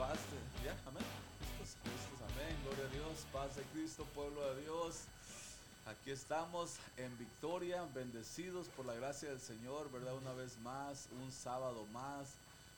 paz 0.00 0.16
de, 0.32 0.64
ya, 0.64 0.74
amén. 0.88 1.04
Listos, 1.60 2.18
amén. 2.32 2.56
Gloria 2.64 2.86
a 2.86 2.88
Dios, 2.88 3.26
paz 3.34 3.50
Cristo, 3.74 4.06
pueblo 4.14 4.54
de 4.54 4.62
Dios. 4.62 5.02
Aquí 5.84 6.10
estamos 6.10 6.76
en 6.96 7.18
victoria, 7.18 7.86
bendecidos 7.94 8.68
por 8.68 8.86
la 8.86 8.94
gracia 8.94 9.28
del 9.28 9.40
Señor, 9.42 9.92
¿verdad? 9.92 10.14
Una 10.14 10.32
vez 10.32 10.56
más, 10.60 11.06
un 11.22 11.30
sábado 11.30 11.84
más, 11.92 12.28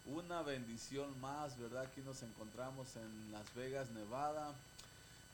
una 0.06 0.42
bendición 0.42 1.08
más, 1.20 1.56
¿verdad? 1.60 1.84
Aquí 1.84 2.00
nos 2.00 2.24
encontramos 2.24 2.96
en 2.96 3.30
Las 3.30 3.54
Vegas, 3.54 3.88
Nevada, 3.90 4.52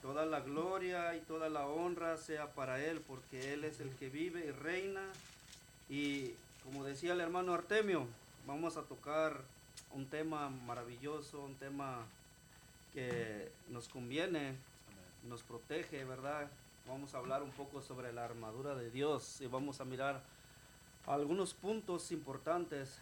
toda 0.02 0.26
la 0.26 0.42
gloria 0.42 1.16
y 1.16 1.22
toda 1.22 1.50
la 1.50 1.68
honra 1.68 2.18
sea 2.18 2.52
para 2.52 2.84
Él 2.84 3.02
porque 3.08 3.54
Él 3.54 3.64
es 3.64 3.80
el 3.80 3.90
que 3.96 4.10
vive 4.10 4.46
y 4.46 4.52
reina 4.52 5.02
y 5.90 6.34
como 6.64 6.84
decía 6.84 7.14
el 7.14 7.22
hermano 7.22 7.54
Artemio, 7.54 8.08
vamos 8.48 8.76
a 8.76 8.82
tocar 8.84 9.42
un 9.92 10.08
tema 10.08 10.50
maravilloso, 10.50 11.42
un 11.42 11.56
tema 11.56 12.06
que 12.96 13.52
nos 13.68 13.90
conviene, 13.90 14.56
nos 15.28 15.44
protege, 15.44 16.06
¿verdad? 16.06 16.50
Vamos 16.88 17.14
a 17.14 17.18
hablar 17.18 17.44
un 17.44 17.52
poco 17.52 17.82
sobre 17.82 18.14
la 18.14 18.24
armadura 18.24 18.74
de 18.74 18.90
Dios 18.90 19.42
y 19.42 19.48
vamos 19.48 19.82
a 19.82 19.86
mirar 19.86 20.24
algunos 21.06 21.54
puntos 21.54 22.14
importantes 22.14 22.98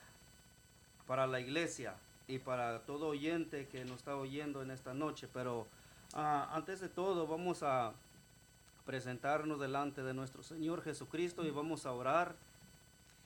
para 1.05 1.27
la 1.27 1.39
iglesia 1.39 1.93
y 2.27 2.39
para 2.39 2.79
todo 2.79 3.09
oyente 3.09 3.67
que 3.67 3.85
nos 3.85 3.97
está 3.97 4.15
oyendo 4.15 4.63
en 4.63 4.71
esta 4.71 4.95
noche. 4.95 5.27
Pero 5.31 5.67
ah, 6.13 6.49
antes 6.53 6.81
de 6.81 6.89
todo 6.89 7.27
vamos 7.27 7.61
a 7.61 7.93
presentarnos 8.87 9.59
delante 9.59 10.01
de 10.01 10.15
nuestro 10.15 10.41
Señor 10.41 10.81
Jesucristo 10.81 11.45
y 11.45 11.51
vamos 11.51 11.85
a 11.85 11.91
orar, 11.91 12.35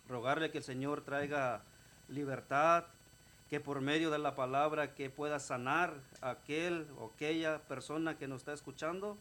rogarle 0.09 0.51
que 0.51 0.57
el 0.57 0.65
Señor 0.65 0.99
traiga 0.99 1.61
libertad, 2.09 2.83
que 3.49 3.59
por 3.59 3.81
medio 3.81 4.11
de 4.11 4.17
la 4.17 4.35
palabra 4.35 4.93
que 4.93 5.09
pueda 5.09 5.39
sanar 5.39 5.93
a 6.21 6.31
aquel 6.31 6.87
o 6.97 7.11
aquella 7.13 7.59
persona 7.59 8.17
que 8.17 8.27
nos 8.27 8.41
está 8.41 8.53
escuchando 8.53 9.17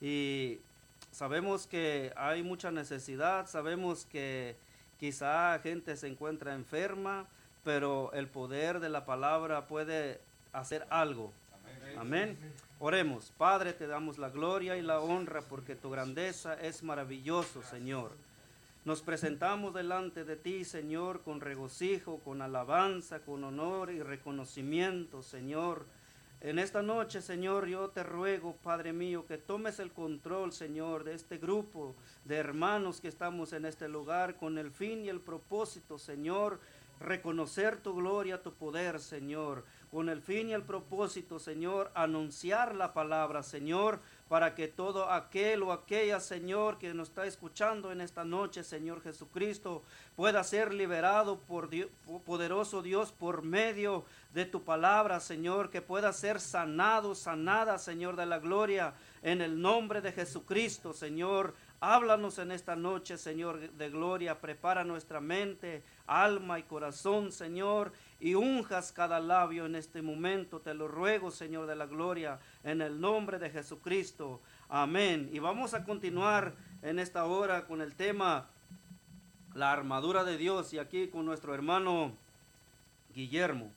y 0.00 0.60
Sabemos 1.12 1.66
que 1.66 2.12
hay 2.16 2.42
mucha 2.42 2.70
necesidad, 2.70 3.46
sabemos 3.46 4.06
que 4.06 4.56
quizá 4.98 5.58
gente 5.58 5.96
se 5.96 6.06
encuentra 6.06 6.54
enferma, 6.54 7.26
pero 7.64 8.12
el 8.12 8.28
poder 8.28 8.80
de 8.80 8.88
la 8.88 9.04
palabra 9.04 9.66
puede 9.66 10.20
hacer 10.52 10.86
algo. 10.88 11.32
Amén. 11.98 12.38
Oremos. 12.78 13.32
Padre, 13.36 13.72
te 13.72 13.86
damos 13.86 14.18
la 14.18 14.30
gloria 14.30 14.76
y 14.76 14.82
la 14.82 15.00
honra 15.00 15.42
porque 15.42 15.74
tu 15.74 15.90
grandeza 15.90 16.54
es 16.54 16.82
maravilloso, 16.82 17.62
Señor. 17.62 18.12
Nos 18.82 19.02
presentamos 19.02 19.74
delante 19.74 20.24
de 20.24 20.36
ti, 20.36 20.64
Señor, 20.64 21.20
con 21.20 21.42
regocijo, 21.42 22.20
con 22.20 22.40
alabanza, 22.40 23.20
con 23.20 23.44
honor 23.44 23.90
y 23.90 24.02
reconocimiento, 24.02 25.22
Señor. 25.22 25.84
En 26.40 26.58
esta 26.58 26.80
noche, 26.80 27.20
Señor, 27.20 27.66
yo 27.66 27.90
te 27.90 28.02
ruego, 28.02 28.56
Padre 28.62 28.94
mío, 28.94 29.26
que 29.26 29.36
tomes 29.36 29.80
el 29.80 29.92
control, 29.92 30.52
Señor, 30.52 31.04
de 31.04 31.12
este 31.12 31.36
grupo 31.36 31.94
de 32.24 32.36
hermanos 32.36 33.02
que 33.02 33.08
estamos 33.08 33.52
en 33.52 33.66
este 33.66 33.86
lugar 33.86 34.36
con 34.36 34.56
el 34.56 34.70
fin 34.70 35.04
y 35.04 35.10
el 35.10 35.20
propósito, 35.20 35.98
Señor, 35.98 36.58
reconocer 37.00 37.78
tu 37.78 37.94
gloria, 37.94 38.42
tu 38.42 38.54
poder, 38.54 39.00
Señor, 39.00 39.64
con 39.90 40.08
el 40.08 40.22
fin 40.22 40.48
y 40.48 40.52
el 40.54 40.62
propósito, 40.62 41.38
Señor, 41.38 41.90
anunciar 41.94 42.74
la 42.74 42.94
palabra, 42.94 43.42
Señor, 43.42 44.00
para 44.30 44.54
que 44.54 44.68
todo 44.68 45.10
aquel 45.10 45.64
o 45.64 45.72
aquella, 45.72 46.20
Señor, 46.20 46.78
que 46.78 46.94
nos 46.94 47.08
está 47.08 47.26
escuchando 47.26 47.90
en 47.90 48.00
esta 48.00 48.22
noche, 48.22 48.62
Señor 48.62 49.02
Jesucristo, 49.02 49.82
pueda 50.14 50.44
ser 50.44 50.72
liberado 50.72 51.40
por 51.40 51.68
Dios, 51.68 51.90
poderoso 52.24 52.80
Dios 52.80 53.10
por 53.10 53.42
medio 53.42 54.04
de 54.32 54.44
tu 54.44 54.62
palabra, 54.62 55.18
Señor, 55.18 55.68
que 55.68 55.82
pueda 55.82 56.12
ser 56.12 56.38
sanado, 56.38 57.16
sanada, 57.16 57.76
Señor 57.76 58.14
de 58.14 58.26
la 58.26 58.38
gloria, 58.38 58.94
en 59.22 59.40
el 59.40 59.60
nombre 59.60 60.00
de 60.00 60.12
Jesucristo, 60.12 60.92
Señor. 60.92 61.56
Háblanos 61.80 62.38
en 62.38 62.52
esta 62.52 62.76
noche, 62.76 63.18
Señor 63.18 63.58
de 63.72 63.90
gloria. 63.90 64.40
Prepara 64.40 64.84
nuestra 64.84 65.20
mente, 65.20 65.82
alma 66.06 66.60
y 66.60 66.62
corazón, 66.62 67.32
Señor, 67.32 67.92
y 68.20 68.34
unjas 68.34 68.92
cada 68.92 69.18
labio 69.18 69.66
en 69.66 69.74
este 69.74 70.02
momento. 70.02 70.60
Te 70.60 70.74
lo 70.74 70.86
ruego, 70.86 71.30
Señor 71.30 71.66
de 71.66 71.76
la 71.76 71.86
gloria, 71.86 72.38
en 72.62 72.82
el 72.82 73.00
nombre 73.00 73.38
de 73.38 73.50
Jesucristo. 73.50 74.40
Amén. 74.68 75.30
Y 75.32 75.38
vamos 75.38 75.74
a 75.74 75.84
continuar 75.84 76.54
en 76.82 76.98
esta 76.98 77.24
hora 77.24 77.66
con 77.66 77.80
el 77.80 77.94
tema 77.94 78.48
la 79.54 79.72
armadura 79.72 80.22
de 80.24 80.36
Dios 80.36 80.72
y 80.72 80.78
aquí 80.78 81.08
con 81.08 81.24
nuestro 81.24 81.54
hermano 81.54 82.12
Guillermo. 83.14 83.72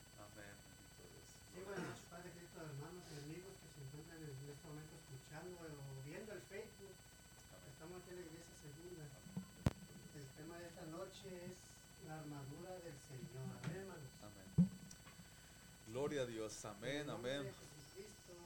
Gloria 16.13 16.30
a 16.30 16.45
Dios. 16.45 16.54
Amén, 16.65 17.10
amén. 17.10 17.42
Jesucristo, 17.42 18.38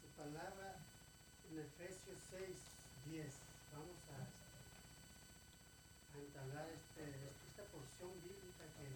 su 0.00 0.08
palabra 0.16 0.72
en 1.52 1.60
Efesios 1.60 2.16
6, 2.32 2.48
10. 3.12 3.28
Vamos 3.76 4.00
a, 4.08 4.24
a 4.24 6.16
entablar 6.16 6.64
este, 6.72 7.12
esta 7.44 7.68
porción 7.68 8.08
bíblica 8.24 8.64
que, 8.80 8.88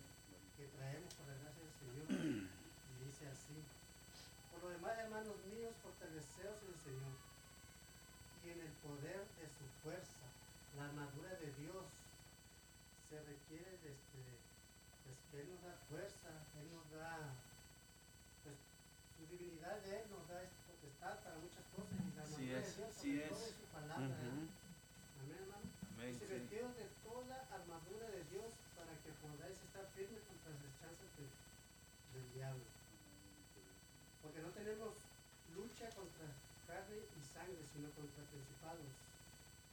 que 0.56 0.72
traemos 0.72 1.12
por 1.20 1.28
la 1.28 1.36
gracia 1.36 1.60
del 1.68 1.76
Señor. 1.84 2.08
Y 2.16 3.04
dice 3.04 3.28
así. 3.28 3.60
Por 3.60 4.64
lo 4.64 4.72
demás, 4.72 4.96
hermanos 4.96 5.36
míos, 5.52 5.76
fortaleceos 5.84 6.64
en 6.64 6.72
el 6.72 6.80
Señor 6.80 7.12
y 8.40 8.56
en 8.56 8.60
el 8.72 8.72
poder 8.80 9.20
de 9.36 9.46
su 9.52 9.68
fuerza. 9.84 10.24
La 10.80 10.88
armadura 10.88 11.36
de 11.36 11.52
Dios 11.60 11.84
se 13.12 13.20
requiere 13.20 13.68
de, 13.84 13.92
este, 13.92 14.24
de 14.24 15.12
que 15.28 15.44
Él 15.44 15.52
nos 15.52 15.60
da 15.60 15.76
fuerza, 15.92 16.32
Él 16.56 16.72
nos 16.72 16.88
da, 16.96 17.36
de 19.92 20.00
Él 20.00 20.08
nos 20.08 20.24
da 20.28 20.40
esta 20.40 20.60
potestad 20.72 21.14
para 21.20 21.36
muchas 21.36 21.64
cosas 21.76 21.92
y 22.00 22.08
la 22.16 22.22
armadura 22.24 22.56
es, 22.56 22.64
de 22.64 22.80
Dios 22.80 22.92
todo 22.96 23.12
es. 23.12 23.44
es 23.44 23.56
su 23.60 23.66
palabra. 23.76 24.08
¿eh? 24.08 24.48
Amén, 25.20 25.36
hermano. 25.36 25.68
Amén, 25.92 26.12
sí. 26.16 26.24
vestidos 26.32 26.72
de 26.80 26.86
toda 27.04 27.36
armadura 27.52 28.06
de 28.08 28.22
Dios 28.32 28.50
para 28.72 28.92
que 29.04 29.10
podáis 29.20 29.58
estar 29.60 29.84
firmes 29.92 30.24
contra 30.24 30.48
las 30.56 30.72
chances 30.80 31.08
de- 31.20 31.36
del 32.16 32.26
diablo. 32.32 32.64
Porque 34.24 34.40
no 34.40 34.50
tenemos 34.56 34.96
lucha 35.52 35.86
contra 35.92 36.26
carne 36.66 36.96
y 37.04 37.20
sangre, 37.28 37.60
sino 37.74 37.90
contra 37.92 38.22
principados, 38.32 38.88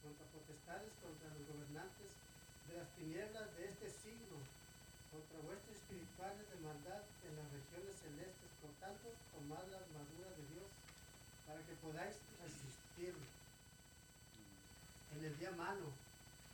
contra 0.04 0.24
potestades, 0.36 0.92
contra 1.00 1.28
los 1.32 1.44
gobernantes 1.48 2.10
de 2.68 2.72
las 2.76 2.88
tinieblas 2.98 3.48
de 3.56 3.62
este 3.72 3.88
siglo, 3.88 4.36
contra 5.10 5.38
vuestros 5.48 5.76
espirituales 5.80 6.44
de 6.50 6.56
maldad 6.60 7.02
en 7.24 7.32
las 7.40 7.48
regiones 7.56 7.94
celestes. 7.96 8.39
Por 8.60 8.72
tanto, 8.80 9.08
tomad 9.32 9.64
la 9.72 9.78
armadura 9.78 10.30
de 10.36 10.44
Dios 10.52 10.68
para 11.46 11.60
que 11.66 11.74
podáis 11.76 12.16
resistir 12.44 13.14
en 15.16 15.24
el 15.24 15.38
día 15.38 15.50
malo 15.52 15.88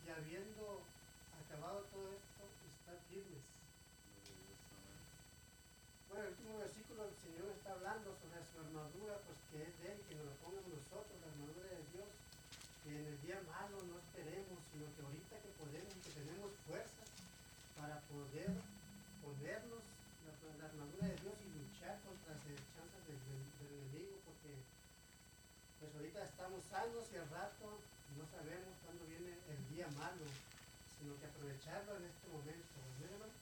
y 0.06 0.10
habiendo 0.10 0.84
acabado 1.34 1.82
todo 1.92 2.08
esto, 2.12 2.44
estar 2.70 2.96
firmes. 3.10 3.42
Bueno, 6.08 6.24
el 6.24 6.30
último 6.32 6.58
versículo 6.58 7.04
el 7.08 7.16
Señor 7.16 7.50
está 7.50 7.72
hablando 7.72 8.14
sobre 8.22 8.40
su 8.46 8.58
armadura, 8.60 9.18
pues 9.26 9.38
que 9.50 9.62
es 9.62 9.74
de 9.82 9.92
Él, 9.92 9.98
que 10.08 10.14
nos 10.14 10.26
la 10.26 10.36
pongamos 10.38 10.70
nosotros, 10.70 11.20
la 11.20 11.26
armadura 11.26 11.66
de 11.66 11.82
Dios, 11.92 12.08
que 12.82 12.90
en 12.94 13.06
el 13.06 13.18
día 13.22 13.42
malo 13.42 13.82
no 13.82 13.98
esperemos, 13.98 14.58
sino 14.70 14.86
que 14.94 15.02
ahorita 15.02 15.34
que 15.42 15.50
podemos 15.58 15.94
que 16.04 16.12
tenemos 16.14 16.52
fuerzas 16.64 17.08
para 17.74 18.00
poder 18.06 18.50
ponernos 19.20 19.82
la, 20.24 20.32
la 20.56 20.64
armadura 20.70 21.06
de 21.08 21.16
Dios 21.18 21.34
y 21.44 21.50
luchar 21.58 22.00
contra 22.06 22.34
las 22.34 22.42
chances 22.74 23.02
del, 23.06 23.20
del- 23.26 23.58
del 23.58 23.72
enemigo, 23.82 24.22
porque 24.24 24.54
pues 25.80 25.92
estamos 26.14 26.62
sanos 26.70 27.04
y 27.12 27.16
al 27.16 27.28
rato 27.30 27.66
no 28.16 28.24
sabemos 28.30 28.70
cuándo 28.84 29.04
viene 29.06 29.34
el 29.48 29.74
día 29.74 29.88
malo, 29.98 30.24
sino 30.98 31.18
que 31.18 31.26
aprovecharlo 31.26 31.96
en 31.96 32.04
este 32.04 32.28
momento. 32.28 32.66
¿Amén, 32.96 33.10
hermano? 33.12 33.32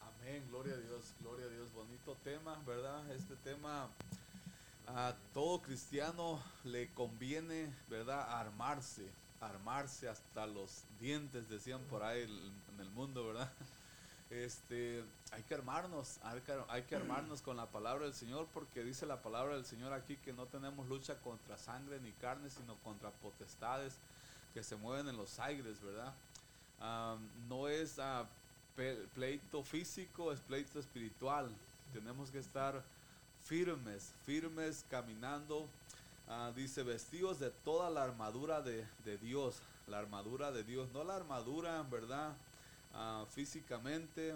Amén, 0.00 0.48
gloria 0.48 0.74
a 0.74 0.78
Dios, 0.78 1.04
gloria 1.20 1.46
a 1.46 1.48
Dios. 1.50 1.72
Bonito 1.74 2.16
tema, 2.24 2.56
¿verdad? 2.66 3.10
Este 3.12 3.36
tema 3.36 3.88
a 4.86 5.14
todo 5.34 5.60
cristiano 5.60 6.42
le 6.64 6.88
conviene, 6.94 7.72
¿verdad? 7.88 8.40
Armarse, 8.40 9.06
armarse 9.40 10.08
hasta 10.08 10.46
los 10.46 10.84
dientes, 10.98 11.48
decían 11.48 11.82
por 11.90 12.02
ahí 12.02 12.22
en 12.22 12.80
el 12.80 12.90
mundo, 12.90 13.26
¿verdad? 13.26 13.52
Este, 14.30 15.02
hay 15.32 15.42
que 15.44 15.54
armarnos, 15.54 16.18
hay 16.22 16.82
que, 16.82 16.94
armarnos 16.96 17.40
con 17.40 17.56
la 17.56 17.66
palabra 17.66 18.04
del 18.04 18.14
Señor, 18.14 18.46
porque 18.52 18.84
dice 18.84 19.06
la 19.06 19.22
palabra 19.22 19.54
del 19.54 19.64
Señor 19.64 19.92
aquí 19.94 20.16
que 20.16 20.34
no 20.34 20.44
tenemos 20.46 20.86
lucha 20.88 21.16
contra 21.20 21.56
sangre 21.56 21.98
ni 22.00 22.12
carne, 22.12 22.50
sino 22.50 22.74
contra 22.84 23.10
potestades 23.10 23.94
que 24.52 24.62
se 24.62 24.76
mueven 24.76 25.08
en 25.08 25.16
los 25.16 25.38
aires, 25.38 25.80
¿verdad? 25.82 26.12
Ah, 26.80 27.16
no 27.48 27.68
es 27.68 27.96
pe- 28.76 29.06
pleito 29.14 29.62
físico, 29.62 30.30
es 30.30 30.40
pleito 30.40 30.78
espiritual. 30.78 31.48
Tenemos 31.94 32.30
que 32.30 32.38
estar 32.38 32.82
firmes, 33.46 34.12
firmes 34.26 34.84
caminando. 34.90 35.66
Ah, 36.28 36.52
dice, 36.54 36.82
vestidos 36.82 37.38
de 37.38 37.48
toda 37.50 37.88
la 37.88 38.04
armadura 38.04 38.60
de 38.60 39.16
Dios, 39.22 39.62
la 39.86 39.98
armadura 39.98 40.52
de 40.52 40.64
Dios, 40.64 40.90
no 40.92 41.02
la 41.02 41.16
armadura, 41.16 41.82
¿verdad? 41.84 42.34
Ah, 42.94 43.24
físicamente, 43.30 44.34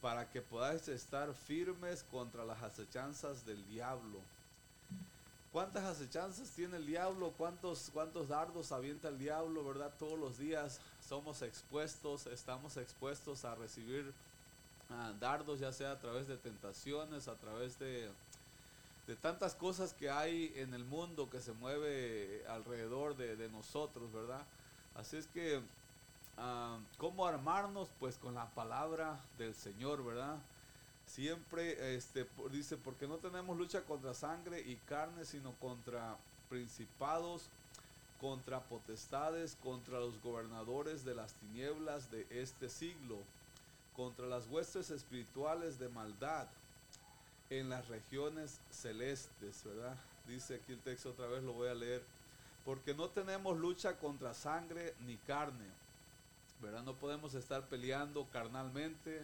para 0.00 0.28
que 0.28 0.42
podáis 0.42 0.86
estar 0.88 1.32
firmes 1.34 2.04
contra 2.10 2.44
las 2.44 2.62
acechanzas 2.62 3.46
del 3.46 3.66
diablo. 3.68 4.20
¿Cuántas 5.52 5.84
acechanzas 5.84 6.50
tiene 6.50 6.76
el 6.76 6.86
diablo? 6.86 7.32
¿Cuántos, 7.38 7.90
¿Cuántos 7.94 8.28
dardos 8.28 8.72
avienta 8.72 9.08
el 9.08 9.18
diablo, 9.18 9.64
verdad? 9.64 9.90
Todos 9.98 10.18
los 10.18 10.36
días 10.36 10.80
somos 11.08 11.40
expuestos, 11.40 12.26
estamos 12.26 12.76
expuestos 12.76 13.44
a 13.46 13.54
recibir 13.54 14.12
ah, 14.90 15.14
dardos, 15.18 15.60
ya 15.60 15.72
sea 15.72 15.92
a 15.92 15.98
través 15.98 16.28
de 16.28 16.36
tentaciones, 16.36 17.26
a 17.26 17.36
través 17.36 17.78
de, 17.78 18.10
de 19.06 19.16
tantas 19.16 19.54
cosas 19.54 19.94
que 19.94 20.10
hay 20.10 20.52
en 20.56 20.74
el 20.74 20.84
mundo 20.84 21.30
que 21.30 21.40
se 21.40 21.52
mueve 21.52 22.44
alrededor 22.48 23.16
de, 23.16 23.36
de 23.36 23.48
nosotros, 23.48 24.12
¿verdad? 24.12 24.44
Así 24.94 25.16
es 25.16 25.26
que, 25.28 25.62
ah, 26.38 26.78
¿cómo 26.98 27.26
armarnos? 27.26 27.88
Pues 27.98 28.16
con 28.16 28.34
la 28.34 28.46
palabra 28.50 29.18
del 29.38 29.54
Señor, 29.54 30.04
¿verdad? 30.04 30.38
Siempre 31.06 31.94
este, 31.94 32.26
dice, 32.50 32.76
porque 32.76 33.06
no 33.06 33.16
tenemos 33.16 33.56
lucha 33.56 33.82
contra 33.82 34.12
sangre 34.12 34.60
y 34.60 34.76
carne, 34.88 35.24
sino 35.24 35.52
contra 35.52 36.16
principados, 36.48 37.48
contra 38.20 38.60
potestades, 38.60 39.56
contra 39.62 40.00
los 40.00 40.20
gobernadores 40.22 41.04
de 41.04 41.14
las 41.14 41.32
tinieblas 41.34 42.10
de 42.10 42.26
este 42.30 42.68
siglo, 42.68 43.18
contra 43.94 44.26
las 44.26 44.46
huestes 44.48 44.90
espirituales 44.90 45.78
de 45.78 45.88
maldad 45.88 46.48
en 47.50 47.68
las 47.68 47.86
regiones 47.88 48.58
celestes, 48.70 49.62
¿verdad? 49.64 49.96
Dice 50.26 50.56
aquí 50.56 50.72
el 50.72 50.80
texto 50.80 51.10
otra 51.10 51.26
vez, 51.26 51.42
lo 51.42 51.52
voy 51.52 51.68
a 51.68 51.74
leer. 51.74 52.02
Porque 52.64 52.94
no 52.94 53.08
tenemos 53.08 53.56
lucha 53.56 53.96
contra 53.96 54.34
sangre 54.34 54.94
ni 55.06 55.16
carne, 55.18 55.66
¿verdad? 56.62 56.82
No 56.82 56.94
podemos 56.94 57.34
estar 57.34 57.62
peleando 57.68 58.26
carnalmente, 58.32 59.20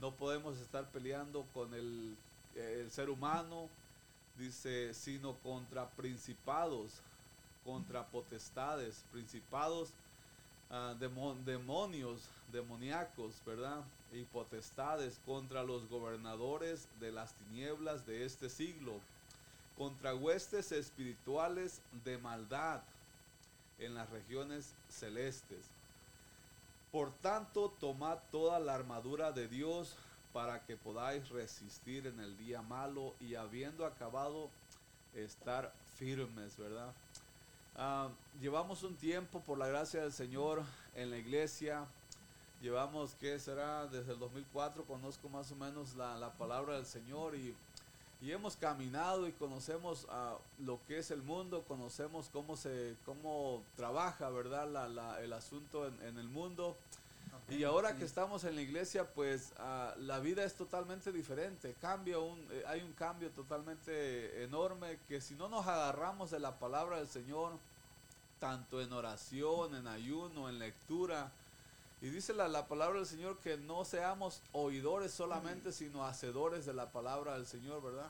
no 0.00 0.10
podemos 0.12 0.58
estar 0.58 0.84
peleando 0.90 1.44
con 1.54 1.72
el, 1.74 2.16
el 2.54 2.90
ser 2.90 3.10
humano, 3.10 3.68
dice, 4.38 4.92
sino 4.94 5.34
contra 5.42 5.88
principados, 5.90 6.90
contra 7.64 8.04
potestades, 8.04 9.02
principados, 9.12 9.88
ah, 10.70 10.94
demo- 10.98 11.34
demonios, 11.44 12.20
demoníacos, 12.52 13.32
¿verdad? 13.44 13.82
Y 14.12 14.22
potestades 14.24 15.18
contra 15.26 15.62
los 15.62 15.88
gobernadores 15.88 16.86
de 17.00 17.12
las 17.12 17.32
tinieblas 17.34 18.06
de 18.06 18.24
este 18.24 18.48
siglo, 18.48 18.92
contra 19.76 20.14
huestes 20.14 20.72
espirituales 20.72 21.80
de 22.04 22.16
maldad 22.18 22.80
en 23.78 23.94
las 23.94 24.08
regiones 24.10 24.72
celestes. 24.88 25.75
Por 26.96 27.12
tanto, 27.12 27.74
tomad 27.78 28.16
toda 28.32 28.58
la 28.58 28.74
armadura 28.74 29.30
de 29.30 29.48
Dios 29.48 29.96
para 30.32 30.64
que 30.64 30.78
podáis 30.78 31.28
resistir 31.28 32.06
en 32.06 32.18
el 32.20 32.38
día 32.38 32.62
malo 32.62 33.14
y 33.20 33.34
habiendo 33.34 33.84
acabado, 33.84 34.48
estar 35.14 35.74
firmes, 35.98 36.56
¿verdad? 36.56 36.94
Ah, 37.76 38.08
llevamos 38.40 38.82
un 38.82 38.96
tiempo, 38.96 39.42
por 39.42 39.58
la 39.58 39.66
gracia 39.66 40.00
del 40.00 40.12
Señor, 40.14 40.62
en 40.94 41.10
la 41.10 41.18
iglesia. 41.18 41.84
Llevamos, 42.62 43.14
¿qué 43.20 43.38
será? 43.38 43.86
Desde 43.88 44.14
el 44.14 44.18
2004 44.18 44.86
conozco 44.86 45.28
más 45.28 45.52
o 45.52 45.54
menos 45.54 45.96
la, 45.96 46.16
la 46.16 46.32
palabra 46.32 46.76
del 46.76 46.86
Señor 46.86 47.36
y, 47.36 47.54
y 48.22 48.32
hemos 48.32 48.56
caminado 48.56 49.28
y 49.28 49.32
conocemos 49.32 50.06
lo 50.58 50.80
que 50.86 50.98
es 50.98 51.10
el 51.10 51.22
mundo, 51.22 51.64
conocemos 51.68 52.28
cómo 52.32 52.56
se 52.56 52.96
cómo 53.04 53.62
trabaja, 53.76 54.30
¿verdad? 54.30 54.68
La, 54.70 54.88
la- 54.88 55.20
el 55.22 55.32
asunto 55.32 55.86
en, 55.86 56.00
en 56.02 56.18
el 56.18 56.28
mundo. 56.28 56.76
Y 57.48 57.62
ahora 57.62 57.94
que 57.96 58.04
estamos 58.04 58.42
en 58.42 58.56
la 58.56 58.62
iglesia, 58.62 59.04
pues 59.14 59.52
ah, 59.58 59.94
la 59.98 60.18
vida 60.18 60.42
es 60.42 60.54
totalmente 60.54 61.12
diferente. 61.12 61.76
Cambia 61.80 62.18
un, 62.18 62.44
eh, 62.50 62.64
hay 62.66 62.82
un 62.82 62.92
cambio 62.94 63.30
totalmente 63.30 64.42
enorme 64.42 64.98
que 65.06 65.20
si 65.20 65.34
no 65.34 65.48
nos 65.48 65.64
agarramos 65.66 66.32
de 66.32 66.40
la 66.40 66.58
palabra 66.58 66.96
del 66.96 67.06
Señor, 67.06 67.52
tanto 68.40 68.80
en 68.82 68.92
oración, 68.92 69.76
en 69.76 69.86
ayuno, 69.86 70.48
en 70.48 70.58
lectura, 70.58 71.30
y 72.06 72.10
dice 72.10 72.32
la, 72.32 72.46
la 72.46 72.68
palabra 72.68 72.98
del 72.98 73.06
Señor 73.06 73.36
que 73.38 73.56
no 73.56 73.84
seamos 73.84 74.40
oidores 74.52 75.10
solamente, 75.12 75.72
sino 75.72 76.06
hacedores 76.06 76.64
de 76.64 76.72
la 76.72 76.92
palabra 76.92 77.34
del 77.34 77.48
Señor, 77.48 77.82
¿verdad? 77.82 78.08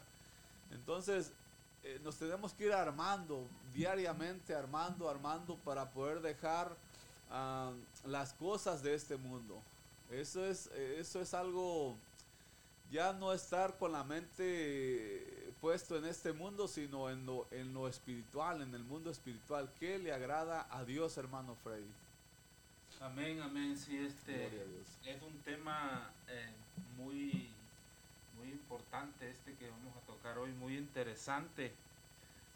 Entonces, 0.70 1.32
eh, 1.82 1.98
nos 2.04 2.16
tenemos 2.16 2.52
que 2.52 2.66
ir 2.66 2.74
armando, 2.74 3.48
diariamente 3.72 4.54
armando, 4.54 5.08
armando 5.08 5.56
para 5.64 5.88
poder 5.92 6.20
dejar 6.20 6.76
ah, 7.30 7.72
las 8.04 8.34
cosas 8.34 8.82
de 8.82 8.94
este 8.94 9.16
mundo. 9.16 9.62
Eso 10.10 10.44
es, 10.44 10.66
eso 10.66 11.22
es 11.22 11.32
algo, 11.32 11.96
ya 12.92 13.14
no 13.14 13.32
estar 13.32 13.78
con 13.78 13.92
la 13.92 14.04
mente 14.04 15.54
puesto 15.62 15.96
en 15.96 16.04
este 16.04 16.34
mundo, 16.34 16.68
sino 16.68 17.08
en 17.08 17.24
lo, 17.24 17.46
en 17.50 17.72
lo 17.72 17.88
espiritual, 17.88 18.60
en 18.60 18.74
el 18.74 18.84
mundo 18.84 19.10
espiritual. 19.10 19.70
¿Qué 19.80 19.98
le 19.98 20.12
agrada 20.12 20.66
a 20.70 20.84
Dios, 20.84 21.16
hermano 21.16 21.56
Freddy? 21.64 22.05
Amén, 23.00 23.40
amén. 23.42 23.76
Sí, 23.76 23.96
este 23.98 24.46
es 25.04 25.22
un 25.22 25.38
tema 25.44 26.10
eh, 26.28 26.48
muy, 26.96 27.50
muy 28.38 28.48
importante 28.48 29.28
este 29.30 29.54
que 29.54 29.68
vamos 29.68 29.94
a 29.96 30.06
tocar 30.06 30.38
hoy, 30.38 30.50
muy 30.52 30.78
interesante 30.78 31.72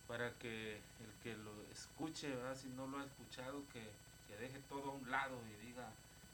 para 0.08 0.32
que 0.38 0.76
el 0.76 1.12
que 1.22 1.36
lo 1.36 1.52
escuche, 1.70 2.34
¿verdad? 2.34 2.56
si 2.56 2.68
no 2.68 2.86
lo 2.86 2.98
ha 2.98 3.04
escuchado, 3.04 3.62
que, 3.72 3.82
que 4.28 4.42
deje 4.42 4.58
todo 4.68 4.90
a 4.90 4.94
un 4.94 5.10
lado 5.10 5.36
y 5.46 5.66
diga, 5.66 5.90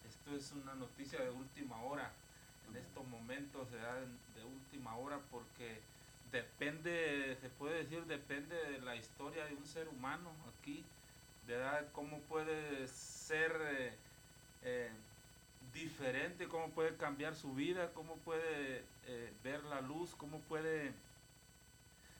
esto 0.08 0.36
es 0.36 0.52
una 0.52 0.74
noticia 0.74 1.20
de 1.20 1.30
última 1.30 1.82
hora. 1.82 2.12
en 2.70 2.76
estos 2.76 3.06
momentos 3.08 3.70
¿verdad? 3.72 4.02
de 4.36 4.44
última 4.44 4.96
hora 4.96 5.18
porque 5.32 5.80
depende, 6.30 7.36
se 7.40 7.48
puede 7.50 7.82
decir, 7.82 8.04
depende 8.04 8.54
de 8.54 8.78
la 8.78 8.94
historia 8.94 9.46
de 9.46 9.54
un 9.56 9.66
ser 9.66 9.88
humano 9.88 10.30
aquí, 10.58 10.84
¿verdad? 11.46 11.86
Cómo 11.92 12.20
puede 12.22 12.88
ser 12.88 13.52
eh, 13.62 13.92
eh, 14.62 14.90
diferente, 15.72 16.48
cómo 16.48 16.70
puede 16.70 16.96
cambiar 16.96 17.34
su 17.34 17.54
vida, 17.54 17.92
cómo 17.92 18.16
puede 18.16 18.84
eh, 19.06 19.32
ver 19.44 19.62
la 19.64 19.80
luz, 19.80 20.14
cómo 20.16 20.40
puede 20.40 20.92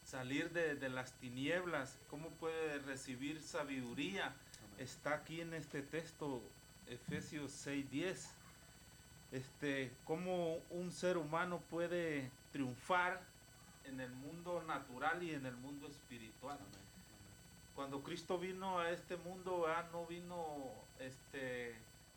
salir 0.05 0.51
de, 0.51 0.77
de, 0.77 0.89
las 0.89 1.13
tinieblas, 1.15 1.99
cómo 2.09 2.31
puede 2.31 2.79
recibir 2.79 3.43
sabiduría. 3.43 4.33
Está 4.79 5.15
aquí 5.15 5.41
en 5.41 5.55
este 5.55 5.83
texto, 5.83 6.43
Efesios 6.87 7.51
6:10. 7.67 8.29
Este, 9.33 9.91
cómo 10.05 10.59
un 10.71 10.93
ser 10.93 11.17
humano 11.17 11.61
puede 11.69 12.31
triunfar 12.53 13.21
en 13.85 14.01
el 14.01 14.11
mundo 14.13 14.63
natural 14.67 15.23
y 15.23 15.35
en 15.35 15.47
el 15.47 15.57
mundo 15.57 15.89
espiritual. 15.89 16.59
Cuando 17.77 18.03
Cristo 18.03 18.39
vino 18.39 18.79
a 18.81 18.91
este 18.91 19.17
mundo, 19.19 19.67
no 19.93 20.07
vino 20.07 20.73
este 20.99 21.77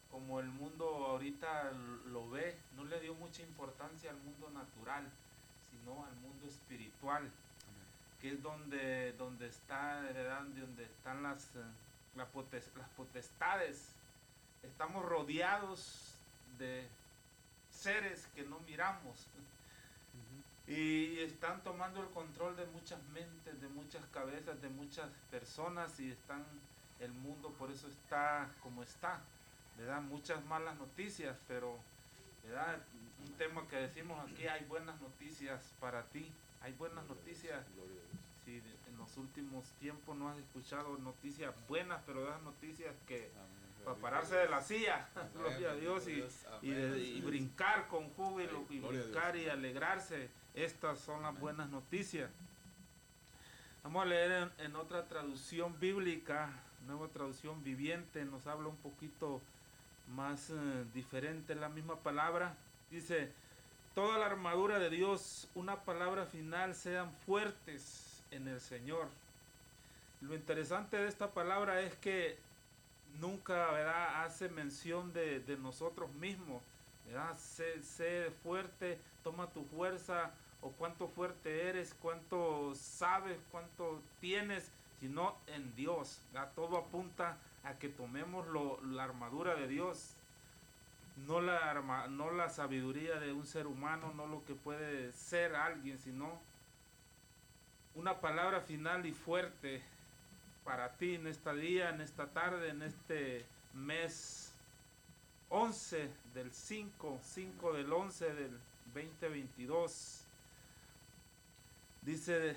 como 0.10 0.40
el 0.40 0.48
mundo 0.48 0.86
ahorita 0.86 1.72
lo 2.08 2.30
ve, 2.30 2.58
no 2.76 2.86
le 2.86 3.00
dio 3.00 3.14
mucha 3.14 3.44
importancia 3.44 4.10
al 4.10 4.18
mundo 4.18 4.50
natural, 4.52 5.08
sino 5.70 6.04
al 6.06 6.16
mundo 6.16 6.48
espiritual, 6.48 7.30
que 8.22 8.32
es 8.32 8.42
donde, 8.42 9.14
donde 9.14 9.48
está, 9.48 10.02
donde 10.02 10.86
están 10.86 11.24
las, 11.24 11.50
las 12.16 12.90
potestades. 12.96 13.90
Estamos 14.64 15.06
rodeados 15.06 16.16
de 16.58 16.88
seres 17.70 18.28
que 18.34 18.44
no 18.44 18.60
miramos, 18.62 19.28
y 20.70 21.18
están 21.22 21.64
tomando 21.64 22.00
el 22.00 22.10
control 22.10 22.56
de 22.56 22.66
muchas 22.68 23.02
mentes, 23.12 23.60
de 23.60 23.68
muchas 23.70 24.06
cabezas, 24.14 24.62
de 24.62 24.70
muchas 24.70 25.10
personas 25.32 26.00
y 26.00 26.12
están, 26.12 26.46
el 27.00 27.12
mundo 27.12 27.50
por 27.58 27.72
eso 27.72 27.88
está 27.88 28.48
como 28.62 28.84
está, 28.84 29.20
¿verdad? 29.80 30.00
Muchas 30.04 30.46
malas 30.46 30.78
noticias, 30.78 31.36
pero, 31.48 31.80
¿verdad? 32.44 32.78
Un 33.26 33.34
tema 33.34 33.68
que 33.68 33.78
decimos 33.78 34.24
aquí, 34.30 34.46
hay 34.48 34.64
buenas 34.66 35.02
noticias 35.02 35.60
para 35.80 36.04
ti, 36.04 36.32
hay 36.62 36.74
buenas 36.74 37.04
noticias. 37.08 37.66
Si 38.46 38.58
en 38.58 38.98
los 38.98 39.18
últimos 39.18 39.66
tiempos 39.80 40.16
no 40.16 40.30
has 40.30 40.38
escuchado 40.38 41.00
noticias 41.00 41.52
buenas, 41.68 42.00
pero 42.06 42.28
esas 42.28 42.44
noticias 42.44 42.94
que 43.08 43.32
para 43.84 43.98
pararse 43.98 44.36
de 44.36 44.50
la 44.50 44.62
silla, 44.62 45.10
gloria 45.34 45.72
a 45.72 45.76
Dios, 45.76 46.08
y, 46.08 46.24
y, 46.62 47.22
brincar 47.22 47.88
con 47.88 48.10
júbilo, 48.12 48.66
y 48.70 48.80
brincar 48.80 49.36
y 49.36 49.50
alegrarse 49.50 50.30
estas 50.54 51.00
son 51.00 51.22
las 51.22 51.40
buenas 51.40 51.70
noticias. 51.70 52.30
Vamos 53.84 54.04
a 54.04 54.06
leer 54.06 54.52
en, 54.58 54.76
otra 54.76 55.08
traducción 55.08 55.80
bíblica, 55.80 56.50
nueva 56.86 57.08
traducción 57.08 57.64
viviente, 57.64 58.26
nos 58.26 58.46
habla 58.48 58.68
un 58.68 58.76
poquito 58.78 59.42
más 60.10 60.50
eh, 60.50 60.86
diferente 60.94 61.56
la 61.56 61.70
misma 61.70 61.96
palabra. 61.98 62.56
Dice, 62.92 63.32
toda 63.96 64.18
la 64.18 64.26
armadura 64.26 64.80
de 64.80 64.90
Dios, 64.90 65.48
una 65.56 65.78
palabra 65.84 66.26
final, 66.26 66.76
sean 66.76 67.14
fuertes 67.26 68.24
en 68.32 68.48
el 68.48 68.60
Señor. 68.60 69.08
Lo 70.22 70.36
interesante 70.36 70.98
de 70.98 71.08
esta 71.08 71.32
palabra 71.32 71.80
es 71.80 71.96
que 71.96 72.38
nunca 73.20 73.72
¿verdad? 73.72 74.24
hace 74.24 74.50
mención 74.50 75.14
de, 75.14 75.58
nosotros 75.62 76.12
mismos. 76.14 76.62
¿verdad? 77.06 77.38
Sé, 77.38 78.32
fuerte, 78.44 79.00
toma 79.24 79.48
tu 79.48 79.64
fuerza 79.64 80.32
o 80.62 80.72
cuánto 80.72 81.08
fuerte 81.08 81.68
eres, 81.68 81.96
cuánto 82.02 82.74
sabes, 82.76 83.38
cuánto 83.52 84.02
tienes, 84.20 84.72
sino 85.00 85.36
en 85.48 85.76
Dios. 85.76 86.22
Todo 86.56 86.78
apunta 86.78 87.38
a 87.64 87.74
que 87.74 87.90
tomemos 87.90 88.46
la 88.84 89.04
armadura 89.04 89.56
de 89.56 89.68
Dios, 89.68 90.14
no 91.28 91.42
la, 91.42 91.70
arma, 91.70 92.08
no 92.08 92.32
la 92.32 92.50
sabiduría 92.50 93.20
de 93.20 93.34
un 93.34 93.46
ser 93.46 93.68
humano, 93.68 94.14
no 94.16 94.28
lo 94.28 94.46
que 94.46 94.54
puede 94.54 95.12
ser 95.14 95.56
alguien, 95.56 95.98
sino 95.98 96.40
una 97.96 98.20
palabra 98.22 98.62
final 98.62 99.06
y 99.06 99.12
fuerte 99.12 99.82
para 100.70 100.92
ti 100.92 101.16
en 101.16 101.26
esta 101.26 101.52
día, 101.52 101.90
en 101.90 102.00
esta 102.00 102.28
tarde, 102.28 102.70
en 102.70 102.84
este 102.84 103.44
mes 103.74 104.54
11 105.50 106.12
del 106.36 106.54
5, 106.54 107.20
5 107.24 107.74
del 107.74 107.92
11 107.92 108.34
del 108.36 108.60
2022. 108.94 110.26
Dice, 112.04 112.56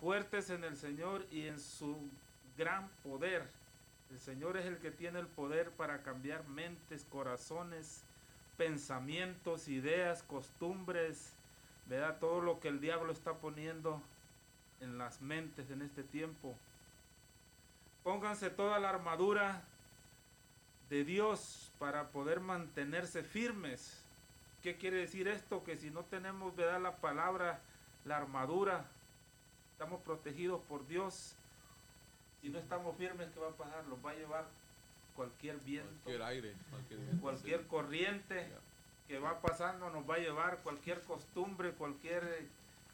fuertes 0.00 0.48
en 0.48 0.64
el 0.64 0.78
Señor 0.78 1.26
y 1.30 1.46
en 1.46 1.60
su 1.60 2.08
gran 2.56 2.88
poder. 3.02 3.46
El 4.10 4.18
Señor 4.18 4.56
es 4.56 4.64
el 4.64 4.78
que 4.78 4.90
tiene 4.90 5.18
el 5.18 5.26
poder 5.26 5.72
para 5.72 6.02
cambiar 6.02 6.48
mentes, 6.48 7.04
corazones, 7.04 8.02
pensamientos, 8.56 9.68
ideas, 9.68 10.22
costumbres, 10.22 11.34
¿verdad? 11.84 12.18
Todo 12.18 12.40
lo 12.40 12.60
que 12.60 12.68
el 12.68 12.80
diablo 12.80 13.12
está 13.12 13.34
poniendo 13.34 14.00
en 14.80 14.96
las 14.96 15.20
mentes 15.20 15.70
en 15.70 15.82
este 15.82 16.02
tiempo. 16.02 16.56
Pónganse 18.10 18.50
toda 18.50 18.80
la 18.80 18.90
armadura 18.90 19.62
de 20.88 21.04
Dios 21.04 21.70
para 21.78 22.08
poder 22.08 22.40
mantenerse 22.40 23.22
firmes. 23.22 24.02
¿Qué 24.64 24.76
quiere 24.76 24.96
decir 24.96 25.28
esto? 25.28 25.62
Que 25.62 25.76
si 25.76 25.92
no 25.92 26.02
tenemos, 26.02 26.56
¿verdad? 26.56 26.80
La 26.80 26.96
palabra 26.96 27.60
la 28.04 28.16
armadura, 28.16 28.84
estamos 29.70 30.02
protegidos 30.02 30.60
por 30.62 30.88
Dios. 30.88 31.36
Si 32.42 32.48
no 32.48 32.58
estamos 32.58 32.96
firmes, 32.96 33.28
¿qué 33.32 33.38
va 33.38 33.50
a 33.50 33.52
pasar? 33.52 33.84
Los 33.86 34.04
va 34.04 34.10
a 34.10 34.14
llevar 34.14 34.44
cualquier 35.14 35.58
viento, 35.58 36.02
cualquier 36.02 36.22
aire, 36.24 36.54
cualquier, 37.20 37.66
corriente 37.68 38.48
que 39.06 39.20
va 39.20 39.40
pasando, 39.40 39.88
nos 39.88 40.10
va 40.10 40.16
a 40.16 40.18
llevar 40.18 40.58
cualquier 40.64 41.00
costumbre, 41.02 41.74
cualquier 41.74 42.48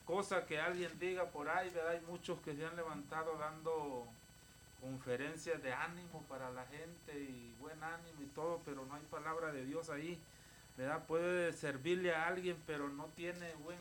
cosa 0.04 0.44
que 0.44 0.61
alguien 0.61 0.90
diga 0.99 1.30
por 1.30 1.49
ahí, 1.49 1.70
¿verdad? 1.70 1.92
Hay 1.92 2.02
muchos 2.02 2.38
que 2.42 2.54
se 2.54 2.66
han 2.66 2.76
levantado 2.76 3.38
dando 3.38 4.06
conferencias 4.80 5.62
de 5.62 5.73
ánimo 5.73 6.23
para 6.28 6.50
la 6.50 6.64
gente 6.66 7.18
y 7.18 7.54
buen 7.61 7.83
ánimo 7.83 8.23
y 8.23 8.26
todo, 8.35 8.61
pero 8.64 8.85
no 8.85 8.95
hay 8.95 9.02
palabra 9.11 9.52
de 9.52 9.64
Dios 9.64 9.90
ahí, 9.90 10.18
¿verdad? 10.76 11.04
Puede 11.06 11.52
servirle 11.52 12.14
a 12.14 12.26
alguien, 12.26 12.56
pero 12.66 12.88
no 12.88 13.06
tiene 13.16 13.54
buen 13.64 13.78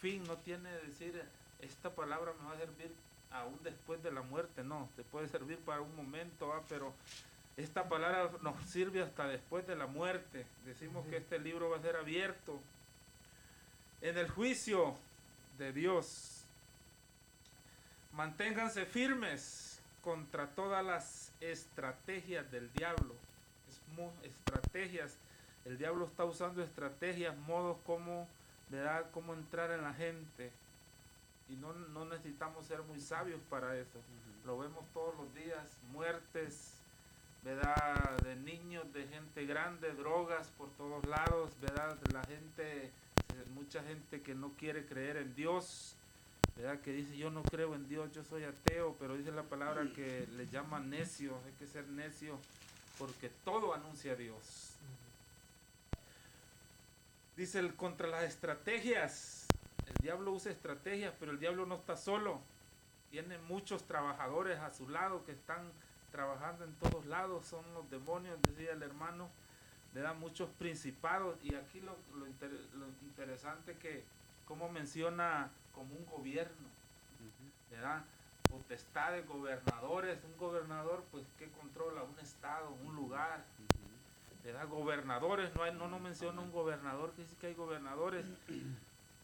fin, 0.00 0.22
no 0.24 0.36
tiene 0.36 0.70
decir, 0.86 1.22
esta 1.60 1.90
palabra 1.90 2.32
me 2.40 2.48
va 2.48 2.54
a 2.54 2.58
servir 2.58 2.92
aún 3.30 3.58
después 3.62 4.02
de 4.02 4.12
la 4.12 4.22
muerte, 4.22 4.62
no, 4.62 4.88
te 4.96 5.02
puede 5.04 5.28
servir 5.28 5.58
para 5.58 5.80
un 5.80 5.94
momento, 5.96 6.52
pero 6.68 6.92
esta 7.56 7.88
palabra 7.88 8.30
nos 8.42 8.56
sirve 8.66 9.02
hasta 9.02 9.26
después 9.26 9.66
de 9.66 9.76
la 9.76 9.86
muerte. 9.86 10.46
Decimos 10.64 11.06
que 11.06 11.18
este 11.18 11.38
libro 11.38 11.70
va 11.70 11.76
a 11.76 11.82
ser 11.82 11.96
abierto 11.96 12.60
en 14.00 14.16
el 14.16 14.28
juicio 14.28 14.96
de 15.58 15.72
Dios. 15.72 16.44
Manténganse 18.12 18.86
firmes 18.86 19.71
contra 20.02 20.48
todas 20.54 20.84
las 20.84 21.32
estrategias 21.40 22.50
del 22.50 22.72
diablo. 22.72 23.14
Es 23.68 23.80
estrategias. 24.22 25.16
El 25.64 25.78
diablo 25.78 26.06
está 26.06 26.24
usando 26.24 26.62
estrategias, 26.62 27.36
modos 27.38 27.78
como 27.86 28.26
¿verdad? 28.72 29.04
Cómo 29.12 29.34
entrar 29.34 29.70
en 29.70 29.82
la 29.82 29.92
gente. 29.92 30.50
Y 31.48 31.56
no, 31.56 31.74
no 31.74 32.06
necesitamos 32.06 32.66
ser 32.66 32.82
muy 32.82 32.98
sabios 32.98 33.40
para 33.50 33.76
eso. 33.76 34.00
Lo 34.46 34.58
vemos 34.58 34.84
todos 34.94 35.14
los 35.16 35.32
días, 35.34 35.76
muertes, 35.92 36.72
¿verdad? 37.44 38.16
De 38.22 38.34
niños, 38.34 38.90
de 38.94 39.06
gente 39.06 39.44
grande, 39.44 39.92
drogas 39.92 40.48
por 40.56 40.70
todos 40.70 41.04
lados, 41.06 41.50
¿verdad? 41.60 41.96
De 41.96 42.12
la 42.12 42.24
gente, 42.24 42.90
mucha 43.54 43.82
gente 43.82 44.22
que 44.22 44.34
no 44.34 44.52
quiere 44.56 44.86
creer 44.86 45.18
en 45.18 45.34
Dios, 45.34 45.94
¿verdad? 46.56 46.80
Que 46.80 46.92
dice 46.92 47.16
yo 47.16 47.30
no 47.30 47.42
creo 47.42 47.74
en 47.74 47.88
Dios, 47.88 48.12
yo 48.12 48.24
soy 48.24 48.44
ateo, 48.44 48.96
pero 48.98 49.16
dice 49.16 49.32
la 49.32 49.44
palabra 49.44 49.86
que 49.94 50.26
le 50.32 50.46
llama 50.48 50.80
necio, 50.80 51.38
hay 51.46 51.52
que 51.52 51.66
ser 51.66 51.86
necio 51.88 52.38
porque 52.98 53.30
todo 53.44 53.74
anuncia 53.74 54.12
a 54.12 54.16
Dios. 54.16 54.76
Dice 57.36 57.58
el 57.58 57.74
contra 57.74 58.06
las 58.08 58.24
estrategias. 58.24 59.46
El 59.86 59.94
diablo 60.02 60.32
usa 60.32 60.52
estrategias, 60.52 61.14
pero 61.18 61.32
el 61.32 61.40
diablo 61.40 61.66
no 61.66 61.76
está 61.76 61.96
solo. 61.96 62.40
Tiene 63.10 63.38
muchos 63.38 63.84
trabajadores 63.84 64.58
a 64.58 64.72
su 64.72 64.88
lado 64.88 65.24
que 65.24 65.32
están 65.32 65.72
trabajando 66.10 66.64
en 66.64 66.74
todos 66.74 67.06
lados. 67.06 67.46
Son 67.46 67.64
los 67.74 67.90
demonios, 67.90 68.40
decía 68.42 68.72
el 68.72 68.82
hermano. 68.82 69.30
Le 69.94 70.00
dan 70.00 70.20
muchos 70.20 70.50
principados. 70.50 71.36
Y 71.42 71.54
aquí 71.54 71.80
lo, 71.80 71.96
lo, 72.14 72.26
interesante 73.02 73.76
que, 73.78 74.04
como 74.46 74.68
menciona 74.68 75.50
como 75.74 75.94
un 75.94 76.06
gobierno. 76.06 76.68
Le 77.70 77.78
dan 77.78 78.04
potestades, 78.48 79.26
gobernadores. 79.26 80.22
Un 80.24 80.36
gobernador, 80.36 81.04
pues, 81.10 81.24
que 81.38 81.50
controla 81.50 82.02
un 82.02 82.18
estado, 82.18 82.70
un 82.84 82.94
lugar. 82.94 83.44
¿verdad? 84.44 84.68
Gobernadores, 84.68 85.54
no, 85.54 85.62
hay, 85.62 85.72
no 85.72 85.88
nos 85.88 86.00
menciona 86.00 86.40
un 86.40 86.50
gobernador, 86.50 87.12
que 87.12 87.24
sí 87.24 87.36
que 87.36 87.48
hay 87.48 87.54
gobernadores. 87.54 88.26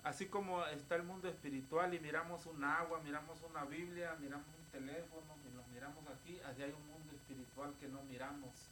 Así 0.04 0.26
como 0.26 0.64
está 0.66 0.94
el 0.94 1.02
mundo 1.02 1.28
espiritual 1.28 1.92
y 1.92 1.98
miramos 1.98 2.46
un 2.46 2.62
agua, 2.62 3.00
miramos 3.00 3.42
una 3.42 3.64
Biblia, 3.64 4.16
miramos 4.20 4.46
un 4.46 4.70
teléfono 4.70 5.34
y 5.44 5.56
nos 5.56 5.66
miramos 5.68 6.04
aquí, 6.06 6.40
así 6.46 6.62
hay 6.62 6.70
un 6.70 6.86
mundo 6.86 7.12
espiritual 7.14 7.74
que 7.80 7.88
no 7.88 8.02
miramos, 8.04 8.70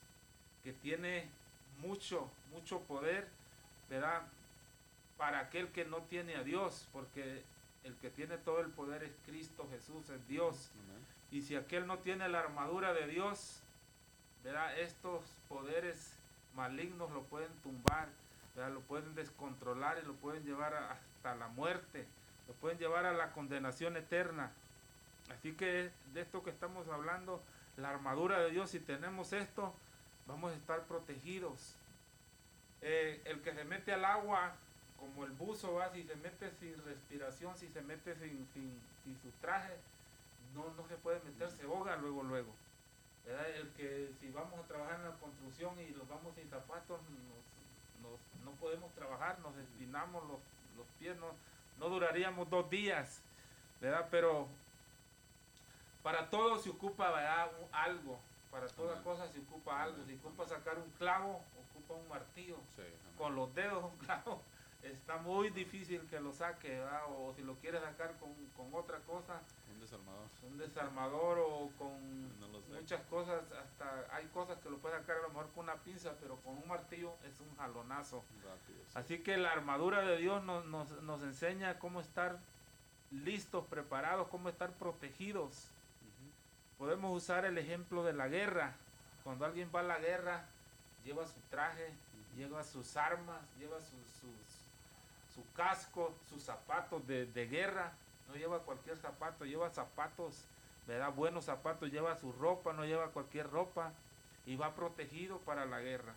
que 0.62 0.72
tiene 0.72 1.28
mucho, 1.78 2.30
mucho 2.52 2.80
poder, 2.82 3.28
¿verdad? 3.90 4.22
Para 5.16 5.40
aquel 5.40 5.68
que 5.68 5.84
no 5.84 5.98
tiene 6.02 6.36
a 6.36 6.42
Dios, 6.42 6.86
porque 6.92 7.42
el 7.84 7.94
que 7.96 8.10
tiene 8.10 8.36
todo 8.38 8.60
el 8.60 8.68
poder 8.68 9.04
es 9.04 9.12
Cristo 9.24 9.66
Jesús, 9.70 10.10
es 10.10 10.26
Dios. 10.28 10.70
Y 11.30 11.42
si 11.42 11.56
aquel 11.56 11.86
no 11.86 11.98
tiene 11.98 12.28
la 12.28 12.40
armadura 12.40 12.92
de 12.92 13.06
Dios, 13.06 13.60
¿verdad? 14.44 14.78
Estos 14.78 15.24
poderes 15.48 16.16
malignos 16.54 17.10
lo 17.12 17.22
pueden 17.24 17.52
tumbar, 17.62 18.08
¿verdad? 18.54 18.72
Lo 18.72 18.80
pueden 18.80 19.14
descontrolar 19.14 19.98
y 20.02 20.06
lo 20.06 20.14
pueden 20.14 20.44
llevar 20.44 20.74
hasta 20.74 21.34
la 21.34 21.48
muerte, 21.48 22.06
lo 22.48 22.54
pueden 22.54 22.78
llevar 22.78 23.06
a 23.06 23.12
la 23.12 23.32
condenación 23.32 23.96
eterna. 23.96 24.50
Así 25.30 25.52
que 25.52 25.90
de 26.12 26.20
esto 26.20 26.42
que 26.42 26.50
estamos 26.50 26.88
hablando, 26.88 27.42
la 27.76 27.90
armadura 27.90 28.38
de 28.38 28.50
Dios, 28.50 28.70
si 28.70 28.80
tenemos 28.80 29.32
esto, 29.32 29.74
vamos 30.26 30.52
a 30.52 30.56
estar 30.56 30.84
protegidos. 30.84 31.74
Eh, 32.82 33.20
el 33.24 33.40
que 33.40 33.52
se 33.52 33.64
mete 33.64 33.92
al 33.92 34.04
agua, 34.04 34.54
como 34.98 35.24
el 35.24 35.32
buzo, 35.32 35.74
va, 35.74 35.92
si 35.92 36.02
se 36.04 36.16
mete 36.16 36.50
sin 36.60 36.76
respiración, 36.84 37.56
si 37.56 37.68
se 37.68 37.82
mete 37.82 38.14
sin, 38.16 38.46
sin, 38.52 38.80
sin 39.04 39.18
su 39.22 39.30
traje, 39.40 39.74
no, 40.54 40.70
no 40.74 40.86
se 40.88 40.96
puede 40.96 41.20
meter, 41.20 41.50
se 41.50 41.64
ahoga 41.64 41.96
luego, 41.96 42.22
luego. 42.22 42.52
¿Verdad? 43.24 43.48
El 43.50 43.68
que 43.70 44.10
si 44.20 44.30
vamos 44.30 44.58
a 44.60 44.62
trabajar 44.68 45.00
en 45.00 45.04
la 45.10 45.16
construcción 45.16 45.74
y 45.80 45.90
nos 45.92 46.08
vamos 46.08 46.34
sin 46.34 46.48
zapatos, 46.48 47.00
nos- 47.02 48.10
nos- 48.10 48.44
no 48.44 48.50
podemos 48.60 48.92
trabajar, 48.94 49.38
nos 49.40 49.56
espinamos 49.56 50.22
los, 50.28 50.38
los 50.76 50.86
pies, 50.98 51.16
no, 51.18 51.32
no 51.78 51.88
duraríamos 51.88 52.48
dos 52.48 52.70
días, 52.70 53.20
¿verdad? 53.80 54.06
Pero 54.10 54.48
para 56.02 56.30
todo 56.30 56.58
se 56.58 56.70
ocupa 56.70 57.10
¿verdad? 57.10 57.50
Un- 57.60 57.68
algo, 57.74 58.18
para 58.50 58.66
toda 58.68 59.02
cosa 59.02 59.26
se 59.32 59.40
ocupa 59.40 59.82
algo. 59.82 60.04
Si 60.06 60.14
ocupa 60.14 60.46
sacar 60.46 60.78
un 60.78 60.90
clavo, 60.92 61.42
ocupa 61.70 61.94
un 61.94 62.08
martillo. 62.08 62.56
Sí. 62.76 62.82
Con 63.18 63.34
los 63.34 63.52
dedos 63.54 63.84
un 63.84 63.96
clavo 63.98 64.40
está 64.92 65.18
muy 65.18 65.50
difícil 65.50 66.00
que 66.08 66.20
lo 66.20 66.32
saque, 66.32 66.70
¿verdad? 66.78 67.02
O 67.08 67.32
si 67.34 67.42
lo 67.42 67.54
quiere 67.56 67.80
sacar 67.80 68.14
con, 68.18 68.32
con 68.56 68.72
otra 68.74 68.98
cosa, 69.00 69.40
Un 69.72 69.80
desarmador. 69.80 70.26
un 70.42 70.58
desarmador 70.58 71.38
o 71.38 71.70
con 71.78 72.38
No 72.40 72.46
muchas 72.80 73.02
cosas, 73.06 73.42
hasta 73.52 74.06
hay 74.14 74.26
cosas 74.28 74.58
que 74.58 74.70
lo 74.70 74.78
puede 74.78 74.98
sacar 74.98 75.16
a 75.18 75.22
lo 75.22 75.28
mejor 75.28 75.50
con 75.54 75.64
una 75.64 75.76
pinza, 75.76 76.12
pero 76.20 76.36
con 76.36 76.54
un 76.56 76.68
martillo 76.68 77.14
es 77.24 77.40
un 77.40 77.56
jalonazo. 77.56 78.24
Rápido. 78.44 78.78
sí. 78.88 78.92
Así 78.98 79.18
que 79.20 79.36
la 79.36 79.52
armadura 79.52 80.02
de 80.02 80.16
Dios 80.18 80.42
nos, 80.44 80.64
nos, 80.66 80.90
nos 81.02 81.22
enseña 81.22 81.78
cómo 81.78 82.00
estar 82.00 82.38
listos, 83.10 83.64
preparados, 83.66 84.28
cómo 84.28 84.48
estar 84.48 84.70
protegidos. 84.72 85.68
Podemos 86.78 87.16
usar 87.16 87.44
el 87.46 87.56
ejemplo 87.58 88.04
de 88.04 88.12
la 88.12 88.28
guerra. 88.28 88.74
Cuando 89.24 89.46
alguien 89.46 89.70
va 89.74 89.80
a 89.80 89.84
la 89.84 89.98
guerra, 89.98 90.44
lleva 91.04 91.26
su 91.26 91.40
traje, 91.50 91.90
lleva 92.36 92.62
sus 92.62 92.96
armas, 92.96 93.40
lleva 93.58 93.80
sus- 93.80 93.90
sus- 94.20 94.45
su 95.36 95.44
casco, 95.52 96.12
sus 96.28 96.42
zapatos 96.42 97.06
de, 97.06 97.26
de 97.26 97.46
guerra. 97.46 97.92
No 98.28 98.34
lleva 98.34 98.60
cualquier 98.60 98.96
zapato, 98.96 99.44
lleva 99.44 99.70
zapatos, 99.70 100.42
¿verdad? 100.88 101.12
Buenos 101.12 101.44
zapatos, 101.44 101.92
lleva 101.92 102.16
su 102.16 102.32
ropa, 102.32 102.72
no 102.72 102.84
lleva 102.84 103.12
cualquier 103.12 103.48
ropa 103.48 103.92
y 104.46 104.56
va 104.56 104.74
protegido 104.74 105.38
para 105.40 105.64
la 105.64 105.80
guerra. 105.80 106.14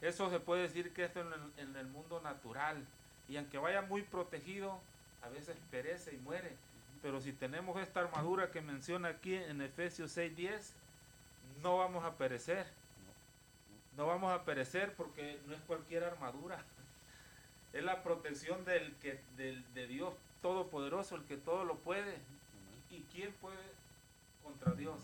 Eso 0.00 0.30
se 0.30 0.38
puede 0.38 0.62
decir 0.62 0.92
que 0.92 1.06
es 1.06 1.16
en 1.16 1.32
el, 1.32 1.52
en 1.56 1.76
el 1.76 1.86
mundo 1.86 2.20
natural. 2.20 2.84
Y 3.28 3.38
aunque 3.38 3.58
vaya 3.58 3.82
muy 3.82 4.02
protegido, 4.02 4.78
a 5.22 5.28
veces 5.30 5.56
perece 5.70 6.14
y 6.14 6.18
muere. 6.18 6.54
Pero 7.02 7.20
si 7.20 7.32
tenemos 7.32 7.80
esta 7.80 8.00
armadura 8.00 8.50
que 8.50 8.60
menciona 8.60 9.08
aquí 9.08 9.34
en 9.34 9.60
Efesios 9.62 10.16
6:10, 10.16 10.72
no 11.62 11.78
vamos 11.78 12.04
a 12.04 12.12
perecer. 12.12 12.66
No 13.96 14.06
vamos 14.06 14.32
a 14.32 14.44
perecer 14.44 14.94
porque 14.94 15.40
no 15.46 15.54
es 15.54 15.60
cualquier 15.62 16.04
armadura. 16.04 16.62
Es 17.74 17.84
la 17.84 18.02
protección 18.02 18.64
del 18.64 18.94
que, 19.02 19.20
del, 19.36 19.62
de 19.74 19.86
Dios 19.86 20.14
Todopoderoso, 20.40 21.16
el 21.16 21.24
que 21.24 21.36
todo 21.36 21.64
lo 21.64 21.76
puede. 21.76 22.18
¿Y 22.90 23.00
quién 23.12 23.32
puede 23.40 23.56
contra 24.42 24.72
Dios? 24.74 25.00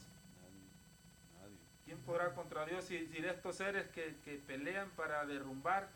Nadie. 1.41 1.57
¿Quién 1.85 1.99
podrá 1.99 2.35
contra 2.35 2.65
Dios 2.67 2.85
si, 2.85 2.97
estos 3.25 3.57
seres 3.57 3.89
que, 3.89 4.15
que 4.25 4.37
pelean 4.37 4.89
para 4.91 5.27
derrumbar 5.27 5.89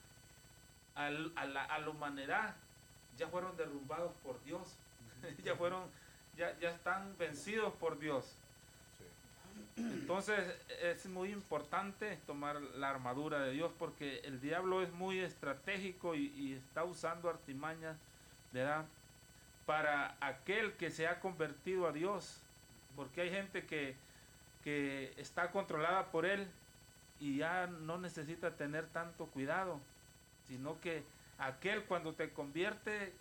al- 0.94 1.32
a, 1.36 1.44
la, 1.46 1.64
a 1.64 1.78
humanidad 1.90 2.56
ya 3.16 3.28
fueron 3.28 3.56
derrumbados 3.56 4.12
por 4.24 4.42
Dios? 4.44 4.76
ya 5.44 5.54
fueron, 5.54 5.88
ya, 6.36 6.58
ya 6.58 6.70
están 6.70 7.16
vencidos 7.18 7.72
por 7.74 7.98
Dios. 7.98 8.36
Entonces 9.76 10.38
es 10.82 11.06
muy 11.06 11.32
importante 11.32 12.18
tomar 12.26 12.60
la 12.60 12.90
armadura 12.90 13.40
de 13.40 13.52
Dios 13.52 13.72
porque 13.78 14.20
el 14.20 14.40
diablo 14.40 14.82
es 14.82 14.92
muy 14.92 15.18
estratégico 15.18 16.14
y, 16.14 16.26
y 16.36 16.54
está 16.54 16.84
usando 16.84 17.28
artimañas, 17.28 17.96
¿verdad? 18.52 18.84
Para 19.66 20.16
aquel 20.20 20.74
que 20.74 20.90
se 20.90 21.08
ha 21.08 21.20
convertido 21.20 21.88
a 21.88 21.92
Dios. 21.92 22.40
Porque 22.94 23.22
hay 23.22 23.30
gente 23.30 23.66
que, 23.66 23.96
que 24.62 25.12
está 25.16 25.50
controlada 25.50 26.10
por 26.12 26.26
él 26.26 26.48
y 27.20 27.38
ya 27.38 27.66
no 27.66 27.98
necesita 27.98 28.56
tener 28.56 28.86
tanto 28.86 29.26
cuidado, 29.26 29.80
sino 30.46 30.80
que 30.80 31.02
aquel 31.38 31.84
cuando 31.84 32.14
te 32.14 32.30
convierte 32.32 33.12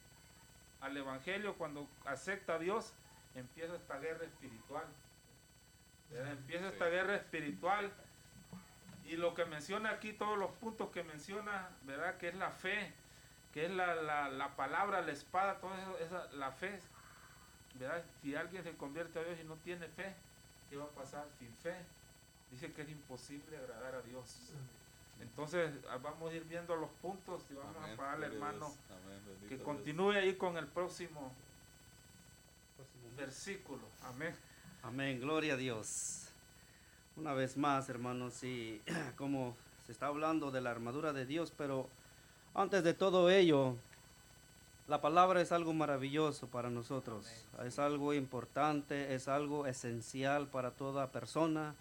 al 0.82 0.98
Evangelio, 0.98 1.56
cuando 1.56 1.88
acepta 2.06 2.56
a 2.56 2.60
Dios, 2.60 2.94
empieza 3.36 3.76
esta 3.76 3.98
guerra 4.00 4.26
espiritual. 4.26 4.86
¿Verdad? 6.14 6.32
Empieza 6.34 6.68
esta 6.70 6.86
Sí. 6.86 6.92
guerra 6.92 7.16
espiritual. 7.16 7.92
Y 9.06 9.18
lo 9.18 9.34
que 9.36 9.46
menciona 9.46 9.90
aquí, 9.92 10.14
todos 10.14 10.38
los 10.38 10.52
puntos 10.52 10.90
que 10.92 11.04
menciona, 11.04 11.70
¿verdad? 11.84 12.18
Que 12.18 12.30
es 12.30 12.36
la 12.36 12.50
fe, 12.52 12.94
que 13.54 13.66
es 13.66 13.72
la, 13.72 13.96
la, 13.96 14.30
la 14.30 14.56
palabra, 14.56 15.02
la 15.02 15.12
espada, 15.12 15.60
todo 15.60 15.76
eso, 15.76 15.98
esa, 16.00 16.32
la 16.34 16.52
fe. 16.52 16.80
¿verdad? 17.76 18.04
Si 18.22 18.36
alguien 18.36 18.64
se 18.64 18.72
convierte 18.78 19.20
a 19.20 19.24
Dios 19.24 19.40
y 19.42 19.44
no 19.44 19.56
tiene 19.58 19.88
fe, 19.88 20.14
¿qué 20.70 20.78
va 20.78 20.86
a 20.86 20.90
pasar 20.90 21.26
sin 21.40 21.52
fe? 21.56 21.76
Dice 22.52 22.72
que 22.72 22.84
es 22.84 22.90
imposible 22.90 23.58
agradar 23.58 23.96
a 23.96 24.02
Dios. 24.04 24.52
Entonces 25.20 25.72
ah, 25.90 25.98
vamos 25.98 26.32
a 26.32 26.36
ir 26.36 26.44
viendo 26.46 26.76
los 26.76 26.90
puntos 27.02 27.44
y 27.50 27.56
vamos 27.56 27.76
Amén. 27.78 27.94
a 27.94 27.98
pagarle, 27.98 28.28
hermano. 28.28 28.68
Amén. 28.90 29.22
Que 29.50 29.56
Dios. 29.56 29.62
continúe 29.66 30.12
ahí 30.12 30.36
con 30.36 30.58
el 30.58 30.68
próximo 30.68 31.34
versículo. 33.18 33.82
Amén. 34.04 34.36
Amén, 34.86 35.22
gloria 35.22 35.54
a 35.54 35.58
Dios. 35.58 36.28
Una 37.16 37.34
vez 37.34 37.56
más, 37.56 37.88
hermanos, 37.88 38.44
y 38.44 38.82
como 39.18 39.56
se 39.86 39.94
está 39.94 40.08
hablando 40.08 40.52
de 40.52 40.60
la 40.60 40.72
armadura 40.72 41.14
de 41.14 41.26
Dios, 41.26 41.54
pero 41.58 41.88
antes 42.54 42.84
de 42.84 42.94
todo 42.94 43.30
ello, 43.30 43.78
la 44.90 45.00
palabra 45.00 45.40
es 45.40 45.54
algo 45.54 45.72
maravilloso 45.72 46.48
para 46.48 46.70
nosotros, 46.70 47.26
es 47.66 47.80
algo 47.80 48.14
importante, 48.14 49.16
es 49.16 49.30
algo 49.30 49.68
esencial 49.68 50.48
para 50.48 50.72
toda 50.72 51.14
persona, 51.14 51.76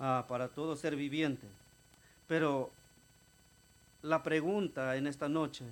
ah, 0.00 0.24
para 0.28 0.48
todo 0.48 0.74
ser 0.74 0.96
viviente. 0.96 1.46
Pero 2.26 2.72
la 4.02 4.24
pregunta 4.24 4.96
en 4.96 5.06
esta 5.06 5.28
noche, 5.28 5.64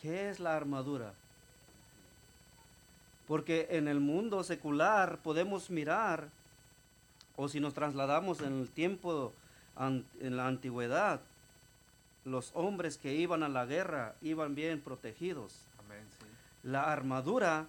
¿qué 0.00 0.30
es 0.30 0.40
la 0.40 0.56
armadura? 0.56 1.12
Porque 3.32 3.68
en 3.70 3.88
el 3.88 3.98
mundo 3.98 4.44
secular 4.44 5.16
podemos 5.22 5.70
mirar, 5.70 6.28
o 7.34 7.48
si 7.48 7.60
nos 7.60 7.72
trasladamos 7.72 8.42
en 8.42 8.60
el 8.60 8.68
tiempo, 8.68 9.32
en 10.20 10.36
la 10.36 10.46
antigüedad, 10.46 11.18
los 12.26 12.50
hombres 12.52 12.98
que 12.98 13.14
iban 13.14 13.42
a 13.42 13.48
la 13.48 13.64
guerra 13.64 14.16
iban 14.20 14.54
bien 14.54 14.82
protegidos. 14.82 15.62
Amén, 15.78 16.04
sí. 16.20 16.26
La 16.62 16.92
armadura 16.92 17.68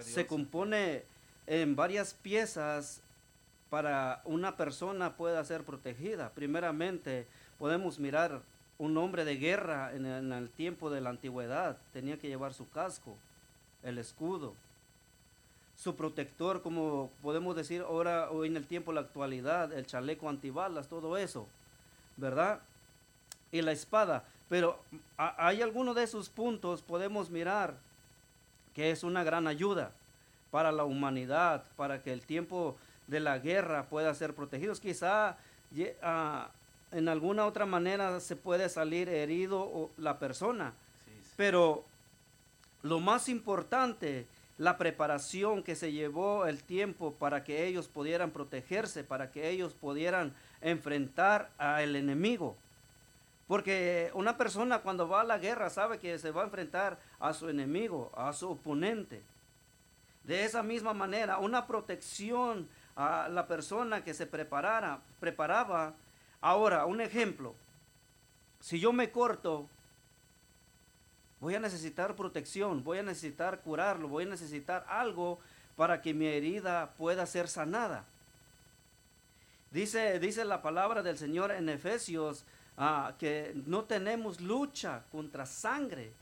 se 0.00 0.26
compone 0.26 1.04
en 1.46 1.74
varias 1.74 2.12
piezas 2.12 3.00
para 3.70 4.20
una 4.26 4.58
persona 4.58 5.16
pueda 5.16 5.42
ser 5.42 5.64
protegida. 5.64 6.32
Primeramente, 6.34 7.26
podemos 7.58 7.98
mirar 7.98 8.42
un 8.76 8.94
hombre 8.98 9.24
de 9.24 9.36
guerra 9.36 9.94
en 9.94 10.04
el 10.04 10.50
tiempo 10.50 10.90
de 10.90 11.00
la 11.00 11.08
antigüedad. 11.08 11.78
Tenía 11.94 12.18
que 12.18 12.28
llevar 12.28 12.52
su 12.52 12.68
casco, 12.68 13.16
el 13.82 13.98
escudo, 13.98 14.54
su 15.76 15.94
protector, 15.96 16.62
como 16.62 17.10
podemos 17.22 17.56
decir 17.56 17.80
ahora 17.82 18.30
o 18.30 18.44
en 18.44 18.56
el 18.56 18.66
tiempo 18.66 18.92
la 18.92 19.00
actualidad, 19.00 19.72
el 19.72 19.86
chaleco 19.86 20.28
antibalas, 20.28 20.88
todo 20.88 21.16
eso, 21.16 21.46
¿verdad? 22.16 22.60
Y 23.50 23.62
la 23.62 23.72
espada. 23.72 24.24
Pero 24.48 24.78
a- 25.16 25.46
hay 25.46 25.62
algunos 25.62 25.94
de 25.96 26.02
esos 26.02 26.28
puntos 26.28 26.82
podemos 26.82 27.30
mirar 27.30 27.74
que 28.74 28.90
es 28.90 29.02
una 29.04 29.24
gran 29.24 29.46
ayuda 29.46 29.90
para 30.50 30.70
la 30.72 30.84
humanidad, 30.84 31.64
para 31.76 32.02
que 32.02 32.12
el 32.12 32.22
tiempo 32.22 32.76
de 33.06 33.20
la 33.20 33.38
guerra 33.38 33.84
pueda 33.84 34.14
ser 34.14 34.34
protegidos. 34.34 34.80
Quizá 34.80 35.36
ah, 36.02 36.48
en 36.92 37.08
alguna 37.08 37.46
otra 37.46 37.64
manera 37.66 38.20
se 38.20 38.36
puede 38.36 38.68
salir 38.68 39.08
herido 39.08 39.60
o 39.62 39.90
la 39.96 40.18
persona. 40.18 40.72
Sí, 41.06 41.12
sí. 41.22 41.32
Pero 41.36 41.84
lo 42.82 43.00
más 43.00 43.28
importante, 43.28 44.26
la 44.58 44.76
preparación 44.76 45.62
que 45.62 45.74
se 45.74 45.92
llevó 45.92 46.46
el 46.46 46.62
tiempo 46.62 47.14
para 47.14 47.44
que 47.44 47.66
ellos 47.66 47.88
pudieran 47.88 48.30
protegerse, 48.30 49.04
para 49.04 49.30
que 49.30 49.48
ellos 49.48 49.72
pudieran 49.72 50.34
enfrentar 50.60 51.50
al 51.56 51.96
enemigo. 51.96 52.56
Porque 53.48 54.10
una 54.14 54.36
persona 54.36 54.80
cuando 54.80 55.08
va 55.08 55.22
a 55.22 55.24
la 55.24 55.38
guerra 55.38 55.70
sabe 55.70 55.98
que 55.98 56.18
se 56.18 56.30
va 56.30 56.42
a 56.42 56.44
enfrentar 56.44 56.98
a 57.18 57.32
su 57.32 57.48
enemigo, 57.48 58.12
a 58.14 58.32
su 58.32 58.50
oponente. 58.50 59.22
De 60.24 60.44
esa 60.44 60.62
misma 60.62 60.94
manera, 60.94 61.38
una 61.38 61.66
protección 61.66 62.68
a 62.96 63.28
la 63.28 63.46
persona 63.46 64.04
que 64.04 64.14
se 64.14 64.26
preparara, 64.26 65.00
preparaba. 65.18 65.94
Ahora, 66.40 66.84
un 66.84 67.00
ejemplo. 67.00 67.54
Si 68.60 68.78
yo 68.78 68.92
me 68.92 69.10
corto, 69.10 69.68
voy 71.40 71.54
a 71.54 71.60
necesitar 71.60 72.14
protección, 72.14 72.84
voy 72.84 72.98
a 72.98 73.02
necesitar 73.02 73.60
curarlo, 73.60 74.08
voy 74.08 74.24
a 74.24 74.28
necesitar 74.28 74.84
algo 74.88 75.38
para 75.76 76.02
que 76.02 76.12
mi 76.12 76.26
herida 76.26 76.92
pueda 76.98 77.24
ser 77.26 77.48
sanada. 77.48 78.04
Dice, 79.70 80.18
dice 80.18 80.44
la 80.44 80.62
palabra 80.62 81.02
del 81.02 81.16
Señor 81.16 81.52
en 81.52 81.68
Efesios 81.68 82.44
ah, 82.76 83.14
que 83.18 83.52
no 83.66 83.84
tenemos 83.84 84.40
lucha 84.40 85.04
contra 85.10 85.46
sangre, 85.46 86.12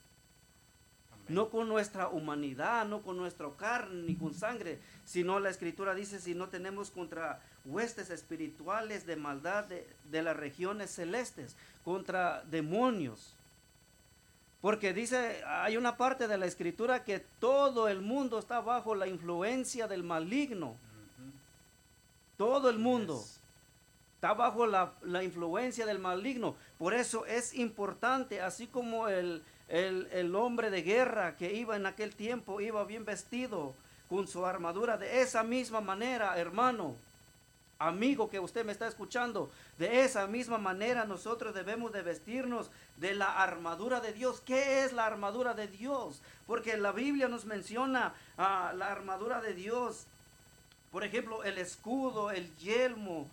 no 1.28 1.50
con 1.50 1.68
nuestra 1.68 2.09
humanidad, 2.09 2.87
no 2.87 3.02
con 3.02 3.16
nuestra 3.16 3.48
carne 3.57 4.02
ni 4.02 4.14
con 4.16 4.35
sangre, 4.35 4.78
sino 5.04 5.40
la 5.40 5.50
escritura 5.50 5.94
dice 5.94 6.20
si 6.20 6.35
no 6.35 6.48
tenemos 6.48 6.90
contra 6.90 7.40
huestes 7.64 8.11
espirituales 8.11 9.07
de 9.07 9.16
maldad 9.16 9.64
de, 9.64 9.87
de 10.11 10.22
las 10.22 10.37
regiones 10.37 10.90
celestes, 10.90 11.57
contra 11.85 12.44
demonios. 12.44 13.38
Porque 14.61 14.92
dice, 14.92 15.42
hay 15.47 15.77
una 15.77 15.97
parte 15.97 16.27
de 16.27 16.37
la 16.37 16.47
escritura 16.47 17.05
que 17.05 17.21
todo 17.21 17.88
el 17.88 18.01
mundo 18.01 18.38
está 18.38 18.61
bajo 18.61 18.94
la 18.94 19.07
influencia 19.07 19.87
del 19.87 20.03
maligno. 20.03 20.77
Todo 22.37 22.71
el 22.71 22.79
mundo 22.79 23.18
Yes. 23.21 23.40
está 24.16 24.35
bajo 24.35 24.66
la, 24.66 24.92
la 25.03 25.23
influencia 25.23 25.87
del 25.87 25.99
maligno. 25.99 26.57
Por 26.79 26.94
eso 26.94 27.25
es 27.27 27.55
importante, 27.55 28.40
así 28.40 28.66
como 28.66 29.09
el, 29.09 29.42
el- 29.68 30.09
el 30.12 30.35
hombre 30.35 30.71
de 30.71 30.83
guerra 30.83 31.37
que 31.37 31.55
iba 31.55 31.77
en 31.77 31.87
aquel 31.87 32.14
tiempo, 32.14 32.61
iba 32.61 32.85
bien 32.85 33.05
vestido 33.05 33.75
con 34.09 34.27
su 34.27 34.44
armadura, 34.47 34.97
de 34.97 35.21
esa 35.21 35.42
misma 35.42 35.81
manera, 35.81 36.37
hermano, 36.38 36.97
amigo 37.79 38.29
que 38.29 38.41
usted 38.41 38.64
me 38.64 38.73
está 38.73 38.88
escuchando, 38.88 39.51
de 39.79 40.03
esa 40.05 40.27
misma 40.27 40.59
manera 40.59 41.05
nosotros 41.05 41.55
debemos 41.55 41.93
de 41.93 42.03
vestirnos 42.03 42.71
de 42.97 43.14
la 43.14 43.41
armadura 43.43 44.01
de 44.01 44.12
Dios. 44.12 44.41
¿Qué 44.45 44.85
es 44.85 44.93
la 44.93 45.07
armadura 45.07 45.55
de 45.55 45.69
Dios? 45.69 46.21
Porque 46.47 46.77
la 46.77 46.93
Biblia 46.93 47.29
nos 47.29 47.45
menciona 47.45 48.14
ah, 48.37 48.73
la 48.77 48.91
armadura 48.91 49.41
de 49.41 49.55
Dios. 49.55 50.05
Por 50.91 51.05
ejemplo, 51.05 51.45
el 51.45 51.59
escudo, 51.59 52.31
el 52.31 52.55
yelmo, 52.57 53.29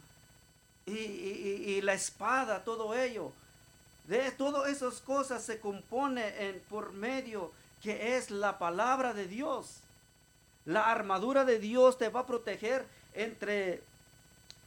y- 0.85 0.91
y 0.91 1.81
la 1.81 1.93
espada, 1.93 2.63
todo 2.63 2.93
ello. 2.93 3.31
De 4.07 4.29
todas 4.31 4.69
esas 4.69 4.99
cosas 5.01 5.43
se 5.43 5.59
compone 5.59 6.47
en, 6.49 6.59
por 6.69 6.91
medio 6.93 7.51
que 7.81 8.17
es 8.17 8.29
la 8.29 8.59
palabra 8.59 9.13
de 9.15 9.25
Dios. 9.27 9.77
La 10.65 10.91
armadura 10.91 11.43
de 11.45 11.57
Dios 11.57 11.97
te 11.97 12.09
va 12.09 12.19
a 12.21 12.25
proteger 12.27 12.85
entre 13.15 13.81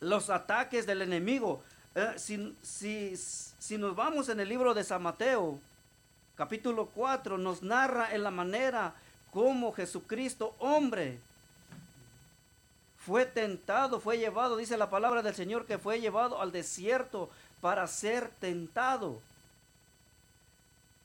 los 0.01 0.31
ataques 0.31 0.87
del 0.87 1.03
enemigo. 1.03 1.63
Eh, 1.95 2.15
si, 2.17 2.57
si- 2.63 3.17
si 3.17 3.79
nos 3.79 3.95
vamos 3.97 4.29
en 4.29 4.41
el 4.41 4.49
libro 4.49 4.75
de 4.75 4.85
San 4.85 5.03
Mateo, 5.03 5.59
capítulo 6.37 6.87
4, 6.95 7.39
nos 7.39 7.63
narra 7.63 8.15
en 8.15 8.23
la 8.23 8.31
manera 8.31 8.95
como 9.33 9.73
Jesucristo, 9.73 10.55
hombre, 10.59 11.19
fue 13.05 13.25
tentado, 13.27 14.01
fue 14.01 14.19
llevado, 14.19 14.57
dice 14.57 14.77
la 14.77 14.91
palabra 14.91 15.23
del 15.23 15.35
Señor, 15.35 15.67
que 15.67 15.79
fue 15.79 16.01
llevado 16.01 16.41
al 16.41 16.53
desierto 16.53 17.31
para 17.61 17.87
ser 17.87 18.29
tentado. 18.41 19.21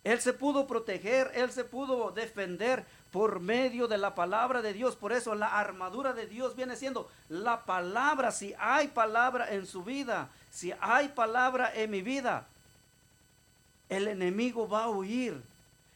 Él 0.03 0.19
se 0.19 0.33
pudo 0.33 0.67
proteger, 0.67 1.31
él 1.33 1.49
se 1.51 1.63
pudo 1.63 2.11
defender 2.11 2.85
por 3.13 3.39
medio 3.39 3.87
de 3.87 3.99
la 3.99 4.15
palabra 4.15 4.63
de 4.63 4.73
Dios. 4.73 4.95
Por 4.95 5.13
eso 5.13 5.35
la 5.35 5.59
armadura 5.59 6.13
de 6.13 6.25
Dios 6.25 6.55
viene 6.55 6.75
siendo 6.75 7.07
la 7.29 7.63
palabra. 7.63 8.31
Si 8.31 8.55
hay 8.57 8.87
palabra 8.87 9.53
en 9.53 9.67
su 9.67 9.83
vida, 9.83 10.29
si 10.49 10.73
hay 10.81 11.09
palabra 11.09 11.71
en 11.75 11.91
mi 11.91 12.01
vida, 12.01 12.47
el 13.87 14.07
enemigo 14.07 14.67
va 14.67 14.85
a 14.85 14.89
huir. 14.89 15.39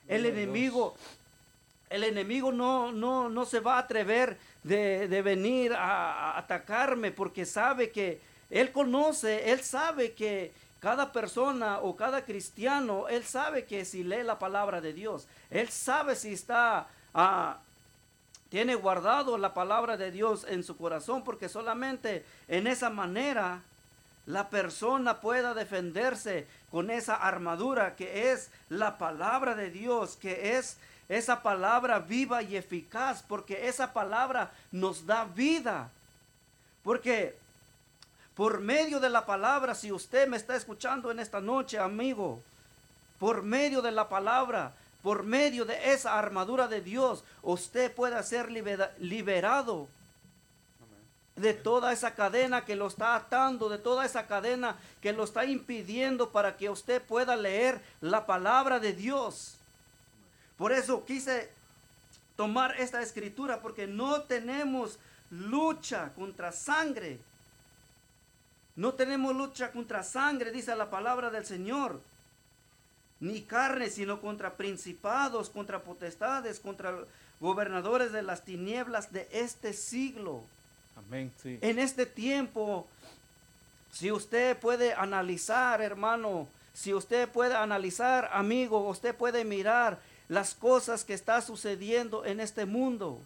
El 0.07 0.27
enemigo, 0.27 0.95
el 1.89 2.03
enemigo 2.03 2.51
no, 2.51 2.91
no, 2.91 3.29
no 3.29 3.45
se 3.45 3.61
va 3.61 3.77
a 3.77 3.79
atrever 3.79 4.37
de, 4.61 5.07
de 5.07 5.21
venir 5.23 5.73
a, 5.73 6.33
a 6.33 6.37
atacarme 6.37 7.11
porque 7.11 7.47
sabe 7.47 7.89
que 7.89 8.21
él 8.51 8.71
conoce, 8.71 9.51
él 9.51 9.61
sabe 9.63 10.11
que 10.11 10.53
cada 10.79 11.11
persona 11.11 11.79
o 11.79 11.95
cada 11.95 12.23
cristiano, 12.23 13.07
él 13.07 13.23
sabe 13.23 13.65
que 13.65 13.85
si 13.85 14.03
lee 14.03 14.21
la 14.21 14.37
palabra 14.37 14.81
de 14.81 14.93
Dios, 14.93 15.27
él 15.49 15.69
sabe 15.69 16.15
si 16.15 16.33
está, 16.33 16.87
ah, 17.17 17.57
tiene 18.49 18.75
guardado 18.75 19.37
la 19.37 19.53
palabra 19.53 19.97
de 19.97 20.11
Dios 20.11 20.45
en 20.47 20.63
su 20.63 20.77
corazón, 20.77 21.23
porque 21.23 21.49
solamente 21.49 22.23
en 22.47 22.67
esa 22.67 22.89
manera 22.89 23.61
la 24.25 24.49
persona 24.49 25.19
pueda 25.19 25.53
defenderse 25.53 26.47
con 26.71 26.89
esa 26.89 27.15
armadura 27.15 27.95
que 27.95 28.31
es 28.31 28.49
la 28.69 28.97
palabra 28.97 29.55
de 29.55 29.69
Dios, 29.69 30.17
que 30.17 30.57
es 30.57 30.77
esa 31.09 31.41
palabra 31.41 31.99
viva 31.99 32.41
y 32.43 32.55
eficaz, 32.55 33.23
porque 33.27 33.67
esa 33.67 33.93
palabra 33.93 34.51
nos 34.71 35.05
da 35.05 35.25
vida. 35.25 35.89
Porque 36.83 37.35
por 38.35 38.59
medio 38.59 38.99
de 38.99 39.09
la 39.09 39.25
palabra, 39.25 39.75
si 39.75 39.91
usted 39.91 40.27
me 40.27 40.37
está 40.37 40.55
escuchando 40.55 41.09
en 41.09 41.19
esta 41.19 41.41
noche, 41.41 41.79
amigo, 41.79 42.41
por 43.19 43.43
medio 43.43 43.81
de 43.81 43.91
la 43.91 44.09
palabra, 44.09 44.73
por 45.07 45.23
medio 45.23 45.63
de 45.63 45.93
esa 45.93 46.19
armadura 46.19 46.67
de 46.67 46.81
Dios, 46.81 47.23
usted 47.41 47.93
puede 47.93 48.21
ser 48.23 48.51
libera- 48.51 48.91
liberado 48.99 49.87
de 51.37 51.53
toda 51.53 51.93
esa 51.93 52.13
cadena 52.13 52.65
que 52.65 52.75
lo 52.75 52.87
está 52.87 53.15
atando, 53.15 53.69
de 53.69 53.77
toda 53.77 54.05
esa 54.05 54.27
cadena 54.27 54.75
que 54.99 55.13
lo 55.13 55.23
está 55.23 55.45
impidiendo 55.45 56.31
para 56.31 56.57
que 56.57 56.69
usted 56.69 57.01
pueda 57.01 57.37
leer 57.37 57.79
la 58.01 58.25
palabra 58.25 58.81
de 58.81 58.91
Dios. 58.91 59.55
Por 60.57 60.73
eso 60.73 61.05
quise 61.05 61.49
tomar 62.35 62.75
esta 62.77 63.01
escritura, 63.01 63.61
porque 63.61 63.87
no 63.87 64.23
tenemos 64.23 64.99
lucha 65.31 66.11
contra 66.17 66.51
sangre. 66.51 67.17
No 68.75 68.93
tenemos 68.93 69.33
lucha 69.33 69.71
contra 69.71 70.03
sangre, 70.03 70.51
dice 70.51 70.75
la 70.75 70.89
palabra 70.89 71.29
del 71.29 71.45
Señor. 71.45 72.01
Ni 73.19 73.41
carne, 73.41 73.89
sino 73.89 74.21
contra 74.21 74.53
principados, 74.53 75.49
contra 75.49 75.81
potestades, 75.81 76.59
contra 76.59 76.95
gobernadores 77.39 78.11
de 78.11 78.21
las 78.21 78.43
tinieblas 78.43 79.11
de 79.11 79.27
este 79.31 79.73
siglo. 79.73 80.43
Amén, 80.95 81.31
sí. 81.41 81.57
En 81.61 81.79
este 81.79 82.05
tiempo, 82.05 82.87
si 83.91 84.11
usted 84.11 84.57
puede 84.57 84.93
analizar, 84.93 85.81
hermano, 85.81 86.47
si 86.73 86.93
usted 86.93 87.27
puede 87.27 87.55
analizar, 87.55 88.29
amigo, 88.33 88.87
usted 88.87 89.15
puede 89.15 89.43
mirar 89.43 89.97
las 90.29 90.53
cosas 90.53 91.03
que 91.03 91.13
está 91.13 91.41
sucediendo 91.41 92.25
en 92.25 92.39
este 92.39 92.65
mundo. 92.65 93.19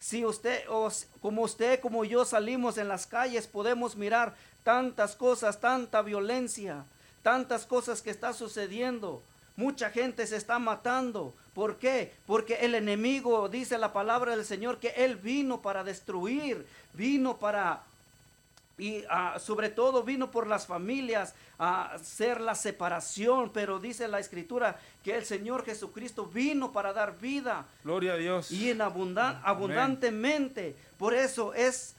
Si 0.00 0.24
usted, 0.24 0.64
o 0.68 0.90
como 1.20 1.42
usted, 1.42 1.80
como 1.80 2.04
yo 2.04 2.24
salimos 2.24 2.78
en 2.78 2.88
las 2.88 3.06
calles, 3.06 3.46
podemos 3.46 3.96
mirar 3.96 4.34
tantas 4.64 5.16
cosas, 5.16 5.60
tanta 5.60 6.02
violencia, 6.02 6.84
tantas 7.22 7.66
cosas 7.66 8.02
que 8.02 8.10
está 8.10 8.32
sucediendo. 8.32 9.22
Mucha 9.56 9.90
gente 9.90 10.26
se 10.26 10.36
está 10.36 10.58
matando. 10.58 11.34
¿Por 11.54 11.76
qué? 11.76 12.12
Porque 12.26 12.54
el 12.56 12.74
enemigo, 12.74 13.48
dice 13.48 13.76
la 13.78 13.92
palabra 13.92 14.34
del 14.34 14.44
Señor, 14.46 14.78
que 14.78 14.88
Él 14.96 15.16
vino 15.16 15.60
para 15.60 15.84
destruir, 15.84 16.66
vino 16.94 17.36
para 17.36 17.82
y 18.78 19.04
ah, 19.10 19.38
sobre 19.38 19.68
todo 19.68 20.02
vino 20.02 20.30
por 20.30 20.46
las 20.46 20.66
familias 20.66 21.34
a 21.58 21.92
hacer 21.92 22.40
la 22.40 22.54
separación, 22.54 23.50
pero 23.52 23.78
dice 23.78 24.08
la 24.08 24.18
escritura 24.18 24.80
que 25.04 25.14
el 25.14 25.26
Señor 25.26 25.64
Jesucristo 25.64 26.24
vino 26.26 26.72
para 26.72 26.92
dar 26.94 27.18
vida 27.20 27.66
Gloria 27.84 28.14
a 28.14 28.16
Dios. 28.16 28.50
y 28.50 28.70
en 28.70 28.78
abundan- 28.80 29.36
Amén. 29.36 29.42
abundantemente. 29.44 30.74
Por 30.98 31.12
eso 31.14 31.52
es, 31.54 31.94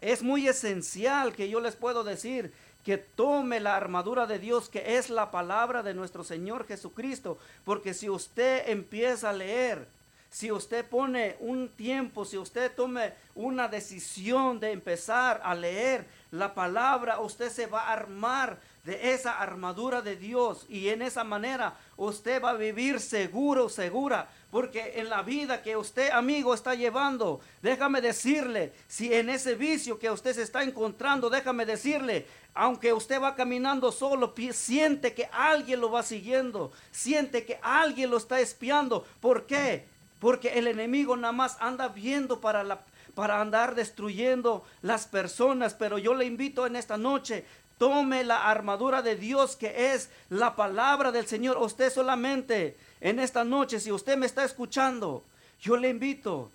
es 0.00 0.22
muy 0.22 0.46
esencial 0.48 1.34
que 1.34 1.48
yo 1.50 1.60
les 1.60 1.74
puedo 1.74 2.04
decir 2.04 2.52
que 2.84 2.98
tome 2.98 3.60
la 3.60 3.76
armadura 3.76 4.26
de 4.26 4.38
Dios, 4.38 4.68
que 4.68 4.96
es 4.96 5.10
la 5.10 5.30
palabra 5.30 5.82
de 5.82 5.94
nuestro 5.94 6.24
Señor 6.24 6.66
Jesucristo. 6.66 7.38
Porque 7.64 7.94
si 7.94 8.10
usted 8.10 8.68
empieza 8.68 9.30
a 9.30 9.32
leer, 9.32 9.86
si 10.32 10.50
usted 10.50 10.86
pone 10.86 11.36
un 11.40 11.68
tiempo, 11.68 12.24
si 12.24 12.38
usted 12.38 12.72
tome 12.74 13.12
una 13.34 13.68
decisión 13.68 14.58
de 14.60 14.72
empezar 14.72 15.42
a 15.44 15.54
leer 15.54 16.06
la 16.30 16.54
palabra, 16.54 17.20
usted 17.20 17.50
se 17.50 17.66
va 17.66 17.82
a 17.82 17.92
armar 17.92 18.58
de 18.84 19.12
esa 19.12 19.38
armadura 19.38 20.00
de 20.00 20.16
Dios 20.16 20.64
y 20.68 20.88
en 20.88 21.02
esa 21.02 21.22
manera 21.22 21.74
usted 21.96 22.42
va 22.42 22.50
a 22.50 22.54
vivir 22.54 22.98
seguro, 22.98 23.68
segura, 23.68 24.28
porque 24.52 24.92
en 24.96 25.08
la 25.08 25.22
vida 25.22 25.62
que 25.62 25.78
usted, 25.78 26.10
amigo, 26.10 26.52
está 26.52 26.74
llevando, 26.74 27.40
déjame 27.62 28.02
decirle, 28.02 28.74
si 28.86 29.10
en 29.14 29.30
ese 29.30 29.54
vicio 29.54 29.98
que 29.98 30.10
usted 30.10 30.34
se 30.34 30.42
está 30.42 30.62
encontrando, 30.62 31.30
déjame 31.30 31.64
decirle, 31.64 32.26
aunque 32.52 32.92
usted 32.92 33.18
va 33.18 33.34
caminando 33.34 33.90
solo, 33.90 34.34
siente 34.52 35.14
que 35.14 35.26
alguien 35.32 35.80
lo 35.80 35.90
va 35.90 36.02
siguiendo, 36.02 36.70
siente 36.90 37.46
que 37.46 37.58
alguien 37.62 38.10
lo 38.10 38.18
está 38.18 38.40
espiando. 38.40 39.06
¿Por 39.20 39.46
qué? 39.46 39.86
Porque 40.18 40.50
el 40.50 40.66
enemigo 40.66 41.16
nada 41.16 41.32
más 41.32 41.56
anda 41.58 41.88
viendo 41.88 42.38
para 42.40 42.84
para 43.14 43.42
andar 43.42 43.74
destruyendo 43.74 44.64
las 44.80 45.06
personas, 45.06 45.74
pero 45.74 45.98
yo 45.98 46.14
le 46.14 46.24
invito 46.24 46.66
en 46.66 46.76
esta 46.76 46.96
noche, 46.96 47.44
Tome 47.82 48.22
la 48.22 48.48
armadura 48.48 49.02
de 49.02 49.16
Dios 49.16 49.56
que 49.56 49.92
es 49.92 50.08
la 50.28 50.54
palabra 50.54 51.10
del 51.10 51.26
Señor. 51.26 51.58
Usted 51.58 51.92
solamente 51.92 52.76
en 53.02 53.18
esta 53.18 53.42
noche, 53.42 53.80
si 53.80 53.90
usted 53.90 54.16
me 54.16 54.26
está 54.26 54.44
escuchando, 54.44 55.24
yo 55.60 55.76
le 55.76 55.88
invito 55.88 56.50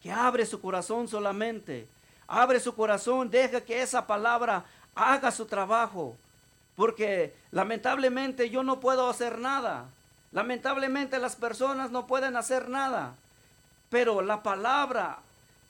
que 0.00 0.12
abre 0.12 0.46
su 0.46 0.60
corazón 0.60 1.08
solamente. 1.08 1.88
Abre 2.28 2.60
su 2.60 2.72
corazón, 2.76 3.28
deja 3.28 3.60
que 3.60 3.82
esa 3.82 4.06
palabra 4.06 4.64
haga 4.94 5.32
su 5.32 5.46
trabajo. 5.46 6.16
Porque 6.76 7.34
lamentablemente 7.50 8.48
yo 8.48 8.62
no 8.62 8.78
puedo 8.78 9.10
hacer 9.10 9.38
nada. 9.38 9.86
Lamentablemente 10.30 11.18
las 11.18 11.34
personas 11.34 11.90
no 11.90 12.06
pueden 12.06 12.36
hacer 12.36 12.68
nada. 12.68 13.16
Pero 13.90 14.22
la 14.22 14.44
palabra 14.44 15.18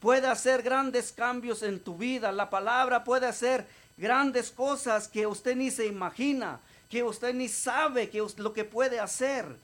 puede 0.01 0.27
hacer 0.27 0.61
grandes 0.63 1.11
cambios 1.11 1.63
en 1.63 1.81
tu 1.81 1.97
vida. 1.97 2.33
La 2.33 2.51
palabra 2.51 3.03
puede 3.03 3.27
hacer 3.27 3.67
grandes 3.97 4.51
cosas 4.51 5.09
que 5.09 5.27
usted 5.27 5.57
ni 5.57 5.71
se 5.71 5.87
imagina, 5.87 6.61
que 6.91 7.05
usted 7.05 7.33
ni 7.33 7.49
sabe 7.49 8.11
que 8.11 8.23
lo 8.37 8.53
que 8.53 8.65
puede 8.65 9.01
hacer. 9.01 9.57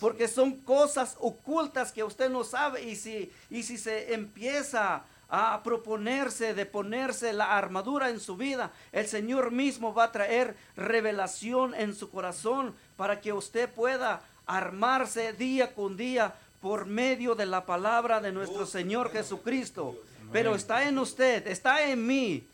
Porque 0.00 0.28
son 0.28 0.60
cosas 0.60 1.16
ocultas 1.20 1.92
que 1.92 2.02
usted 2.02 2.30
no 2.30 2.42
sabe 2.42 2.82
y 2.82 2.96
si, 2.96 3.30
y 3.50 3.62
si 3.62 3.78
se 3.78 4.14
empieza 4.14 5.04
a 5.28 5.62
proponerse 5.62 6.52
de 6.52 6.66
ponerse 6.66 7.32
la 7.32 7.56
armadura 7.56 8.10
en 8.10 8.20
su 8.20 8.36
vida, 8.36 8.72
el 8.92 9.06
Señor 9.06 9.50
mismo 9.50 9.94
va 9.94 10.04
a 10.04 10.12
traer 10.12 10.56
revelación 10.76 11.74
en 11.74 11.94
su 11.94 12.10
corazón 12.10 12.74
para 12.96 13.20
que 13.20 13.32
usted 13.32 13.68
pueda 13.68 14.22
armarse 14.46 15.32
día 15.32 15.74
con 15.74 15.96
día 15.96 16.34
por 16.60 16.86
medio 16.86 17.34
de 17.34 17.46
la 17.46 17.66
palabra 17.66 18.20
de 18.20 18.30
nuestro 18.30 18.66
Señor 18.66 19.10
Jesucristo. 19.10 19.96
Pero 20.32 20.54
está 20.54 20.88
en 20.88 20.98
usted, 20.98 21.46
está 21.46 21.88
en 21.88 22.06
mí 22.06 22.46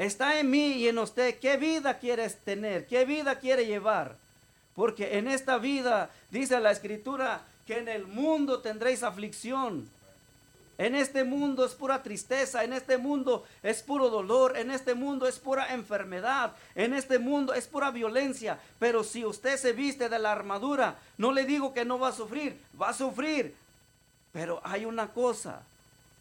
Está 0.00 0.40
en 0.40 0.48
mí 0.48 0.72
y 0.72 0.88
en 0.88 0.98
usted. 0.98 1.38
¿Qué 1.40 1.58
vida 1.58 1.98
quieres 1.98 2.38
tener? 2.38 2.86
¿Qué 2.86 3.04
vida 3.04 3.38
quiere 3.38 3.66
llevar? 3.66 4.16
Porque 4.74 5.18
en 5.18 5.28
esta 5.28 5.58
vida, 5.58 6.08
dice 6.30 6.58
la 6.58 6.70
escritura, 6.70 7.42
que 7.66 7.76
en 7.76 7.86
el 7.86 8.06
mundo 8.06 8.60
tendréis 8.60 9.02
aflicción. 9.02 9.86
En 10.78 10.94
este 10.94 11.22
mundo 11.22 11.66
es 11.66 11.74
pura 11.74 12.02
tristeza, 12.02 12.64
en 12.64 12.72
este 12.72 12.96
mundo 12.96 13.44
es 13.62 13.82
puro 13.82 14.08
dolor, 14.08 14.56
en 14.56 14.70
este 14.70 14.94
mundo 14.94 15.28
es 15.28 15.38
pura 15.38 15.74
enfermedad, 15.74 16.52
en 16.74 16.94
este 16.94 17.18
mundo 17.18 17.52
es 17.52 17.66
pura 17.66 17.90
violencia. 17.90 18.58
Pero 18.78 19.04
si 19.04 19.26
usted 19.26 19.58
se 19.58 19.74
viste 19.74 20.08
de 20.08 20.18
la 20.18 20.32
armadura, 20.32 20.96
no 21.18 21.30
le 21.30 21.44
digo 21.44 21.74
que 21.74 21.84
no 21.84 21.98
va 21.98 22.08
a 22.08 22.12
sufrir, 22.12 22.58
va 22.80 22.88
a 22.88 22.94
sufrir. 22.94 23.54
Pero 24.32 24.62
hay 24.64 24.86
una 24.86 25.08
cosa, 25.08 25.60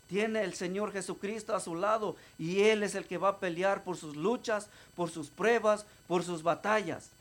tiene 0.09 0.43
el 0.43 0.55
Señor 0.55 0.91
Jesucristo 0.91 1.55
a 1.55 1.59
su 1.59 1.75
lado 1.75 2.15
y 2.39 2.61
Él 2.61 2.81
es 2.81 2.95
el 2.95 3.05
que 3.05 3.19
va 3.19 3.29
a 3.29 3.39
pelear 3.39 3.83
por 3.83 3.95
sus 3.95 4.15
luchas, 4.15 4.67
por 4.95 5.11
sus 5.11 5.29
pruebas, 5.29 5.85
por 6.07 6.23
sus 6.23 6.41
batallas. 6.41 7.11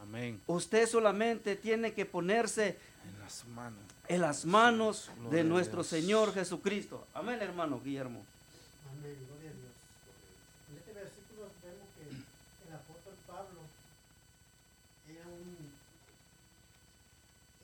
Amén. 0.00 0.40
Usted 0.46 0.88
solamente 0.88 1.56
tiene 1.56 1.92
que 1.92 2.06
ponerse 2.06 2.78
en 3.04 3.18
las 3.20 3.44
manos, 3.48 3.82
en 4.06 4.20
las 4.20 4.44
manos 4.44 5.10
de 5.32 5.42
nuestro 5.42 5.82
Señor 5.82 6.32
Jesucristo. 6.32 7.04
Amén, 7.12 7.40
hermano 7.42 7.80
Guillermo. 7.82 8.24
Amén, 8.94 9.18
gloria 9.26 9.50
a 9.50 9.54
Dios. 9.58 9.74
En 10.70 10.78
este 10.78 10.92
versículo 10.94 11.50
vemos 11.66 11.88
que 11.98 12.06
el 12.14 12.72
apóstol 12.72 13.14
Pablo 13.26 13.66
era 15.10 15.26
un, 15.26 15.74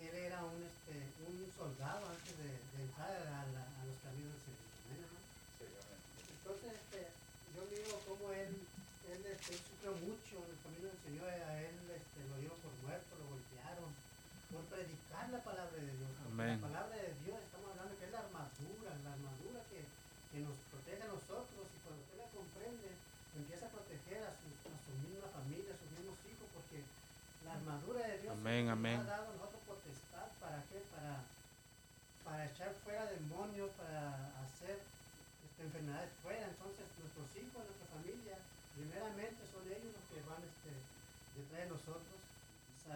él 0.02 0.14
era 0.18 0.42
un, 0.42 0.58
este, 0.66 1.06
un 1.30 1.46
soldado 1.54 2.02
antes 2.10 2.34
de, 2.42 2.50
de 2.50 2.78
entrar 2.82 3.14
a, 3.14 3.46
la, 3.54 3.62
a 3.62 3.82
los 3.86 3.96
caminos 4.02 4.34
del 4.42 4.58
Señor. 4.90 5.06
Entonces, 6.42 6.70
este, 6.82 7.14
yo 7.54 7.62
miro 7.70 7.94
cómo 8.04 8.34
él, 8.34 8.52
él, 9.08 9.22
este, 9.32 9.54
sufrió 9.54 9.94
mucho 10.02 10.42
en 10.44 10.50
el 10.50 10.60
camino 10.60 10.86
del 10.92 11.00
Señor, 11.06 11.24
a 11.30 11.56
él 11.62 11.76
este, 11.88 12.18
lo 12.28 12.36
dieron 12.36 12.58
por 12.60 12.74
muerto, 12.84 13.16
lo 13.16 13.32
golpearon, 13.32 13.88
por 14.52 14.62
predicar 14.68 15.24
la 15.32 15.40
palabra 15.40 15.72
de 15.72 15.94
La 16.44 16.60
palabra 16.60 16.92
de 17.00 17.08
Dios, 17.24 17.40
estamos 17.40 17.72
hablando 17.72 17.96
que 17.96 18.04
es 18.04 18.12
la 18.12 18.20
armadura, 18.20 18.92
la 19.00 19.16
armadura 19.16 19.64
que, 19.72 19.80
que 19.80 20.38
nos 20.44 20.52
protege 20.68 21.00
a 21.00 21.16
nosotros 21.16 21.64
y 21.72 21.78
cuando 21.80 22.04
usted 22.04 22.20
la 22.20 22.28
comprende, 22.36 22.88
empieza 23.32 23.64
a 23.64 23.72
proteger 23.72 24.20
a 24.28 24.32
su, 24.36 24.52
a 24.52 24.76
su 24.76 24.92
misma 25.08 25.24
familia, 25.32 25.72
a 25.72 25.80
sus 25.80 25.88
mismos 25.96 26.20
hijos, 26.28 26.44
porque 26.52 26.84
la 27.48 27.56
armadura 27.56 28.04
de 28.12 28.16
Dios 28.20 28.36
amén, 28.36 28.68
nos 28.68 29.08
ha 29.08 29.24
dado 29.24 29.32
nosotros 29.32 29.60
potestad, 29.64 30.28
¿para 30.36 30.60
qué? 30.68 30.84
Para, 30.92 31.24
para 32.28 32.40
echar 32.44 32.76
fuera 32.84 33.08
demonios, 33.08 33.72
para 33.80 34.36
hacer 34.44 34.84
enfermedades 35.64 36.12
fuera. 36.20 36.44
Entonces, 36.44 36.84
nuestros 37.00 37.28
hijos, 37.40 37.64
nuestra 37.64 37.88
familia, 37.88 38.36
primeramente 38.76 39.40
son 39.48 39.64
ellos 39.64 39.96
los 39.96 40.04
que 40.12 40.20
van 40.28 40.44
este, 40.44 40.76
detrás 41.40 41.60
de 41.64 41.72
nosotros, 41.72 42.18
este, 42.20 42.92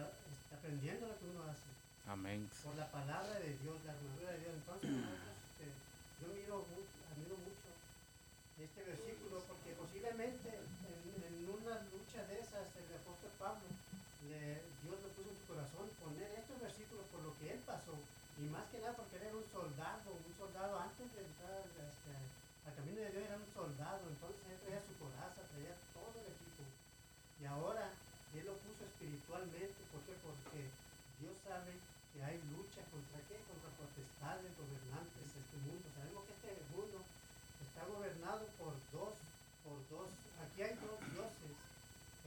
aprendiendo 0.53 1.09
lo 1.09 1.17
que 1.17 1.33
uno 1.33 1.49
hace. 1.49 1.68
Amén. 2.09 2.49
Por 2.65 2.73
la 2.73 2.89
palabra 2.89 3.37
de 3.37 3.53
Dios, 3.61 3.77
la 3.85 3.93
armadura 3.93 4.33
de 4.33 4.39
Dios. 4.41 4.53
Entonces, 4.57 4.89
este, 4.89 5.65
yo 6.17 6.33
miro, 6.33 6.65
admiro 6.65 7.37
mucho 7.37 7.69
este 8.57 8.81
versículo 8.81 9.45
porque 9.45 9.77
posiblemente 9.77 10.49
en, 10.49 11.45
una 11.45 11.77
lucha 11.93 12.25
de 12.25 12.41
esas 12.41 12.65
el 12.81 12.97
apóstol 12.97 13.29
Pablo 13.37 13.69
le, 14.25 14.65
Dios 14.81 14.97
le 15.05 15.09
puso 15.13 15.29
en 15.29 15.37
su 15.37 15.45
corazón 15.45 15.85
poner 16.01 16.33
estos 16.33 16.57
versículos 16.57 17.05
por 17.13 17.21
lo 17.21 17.31
que 17.37 17.53
él 17.53 17.61
pasó 17.61 17.93
y 18.41 18.49
más 18.49 18.65
que 18.73 18.81
nada 18.81 18.97
porque 18.97 19.21
él 19.21 19.29
era 19.29 19.37
un 19.37 19.49
soldado 19.49 20.09
un 20.09 20.33
soldado 20.33 20.81
antes 20.81 21.07
de 21.13 21.21
entrar 21.21 21.61
este, 21.61 22.13
al 22.65 22.73
camino 22.73 23.05
de 23.05 23.13
Dios 23.13 23.25
era 23.25 23.37
un 23.37 23.49
soldado, 23.53 24.01
entonces 24.09 24.41
él 24.49 24.57
traía 24.65 24.81
su 24.81 24.97
coraza, 24.97 25.45
traía 25.53 25.77
todo 25.93 26.17
el 26.17 26.27
equipo. 26.29 26.61
Y 27.41 27.45
ahora 27.45 27.93
él 28.33 28.45
lo 28.45 28.57
puso 28.61 28.85
espiritualmente, 28.85 29.77
¿por? 29.93 30.13
Porque 30.21 30.69
Dios 31.19 31.35
sabe 31.45 31.73
que 32.19 32.27
hay 32.27 32.35
lucha 32.51 32.83
contra 32.91 33.23
qué? 33.31 33.39
Contra 33.47 33.71
potestades, 33.79 34.51
gobernantes 34.59 35.23
de 35.23 35.39
este 35.39 35.57
mundo. 35.63 35.87
Sabemos 35.95 36.27
que 36.27 36.35
este 36.35 36.51
mundo 36.75 36.99
está 37.63 37.81
gobernado 37.87 38.43
por 38.59 38.75
dos, 38.91 39.15
por 39.63 39.79
dos, 39.87 40.11
aquí 40.43 40.67
hay 40.67 40.75
dos 40.83 40.99
dioses, 41.15 41.55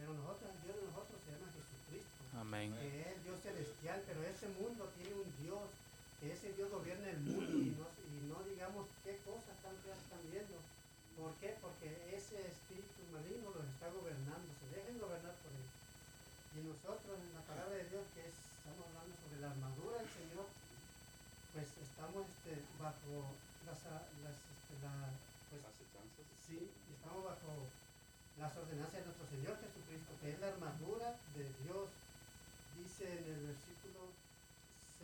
pero 0.00 0.16
nosotros, 0.16 0.48
el 0.48 0.60
Dios 0.64 0.76
de 0.80 0.84
nosotros 0.88 1.16
se 1.20 1.28
llama 1.28 1.52
Jesucristo. 1.52 2.20
Amén. 2.40 2.72
Que 2.72 2.88
es 2.88 3.06
el 3.12 3.20
Dios 3.20 3.36
celestial, 3.44 4.00
pero 4.08 4.24
este 4.24 4.48
mundo 4.56 4.88
tiene 4.96 5.12
un 5.12 5.28
Dios 5.44 5.68
que 6.16 6.32
ese 6.32 6.56
Dios 6.56 6.72
gobierna 6.72 7.12
el 7.12 7.20
mundo 7.28 7.52
y 7.52 7.76
no, 7.76 7.84
y 7.84 8.16
no 8.32 8.40
digamos 8.48 8.88
qué 9.04 9.20
cosas 9.28 9.52
tan 9.60 9.76
feas 9.84 10.00
están 10.00 10.24
viendo. 10.32 10.56
¿Por 11.20 11.36
qué? 11.36 11.52
Porque 11.60 11.92
ese 12.16 12.40
espíritu 12.48 13.04
maligno 13.12 13.52
los 13.52 13.68
está 13.68 13.92
gobernando, 13.92 14.48
se 14.56 14.72
dejen 14.72 14.96
gobernar 14.96 15.36
por 15.44 15.52
él. 15.52 15.68
Y 16.56 16.64
nosotros 16.64 17.20
en 17.20 17.36
la 17.36 17.44
palabra 17.44 17.76
de 17.76 17.92
Dios, 17.92 18.08
que 18.16 18.24
es, 18.24 18.51
estamos 18.72 18.88
hablando 18.88 19.12
sobre 19.20 19.40
la 19.44 19.52
armadura 19.52 20.00
del 20.00 20.12
Señor, 20.16 20.48
pues 21.52 21.68
estamos 21.76 22.24
este, 22.24 22.56
bajo 22.80 23.36
las, 23.68 23.76
las, 23.84 24.32
este, 24.32 24.74
la, 24.80 25.12
pues, 25.52 25.60
sí, 26.48 26.72
estamos 26.88 27.20
bajo 27.20 27.68
las 28.40 28.56
ordenanzas 28.56 28.96
de 28.96 29.12
nuestro 29.12 29.28
Señor 29.28 29.60
Jesucristo, 29.60 30.16
que 30.24 30.32
es 30.32 30.40
la 30.40 30.56
armadura 30.56 31.20
de 31.36 31.44
Dios. 31.60 31.92
Dice 32.80 33.04
en 33.12 33.28
el 33.28 33.52
versículo 33.52 34.08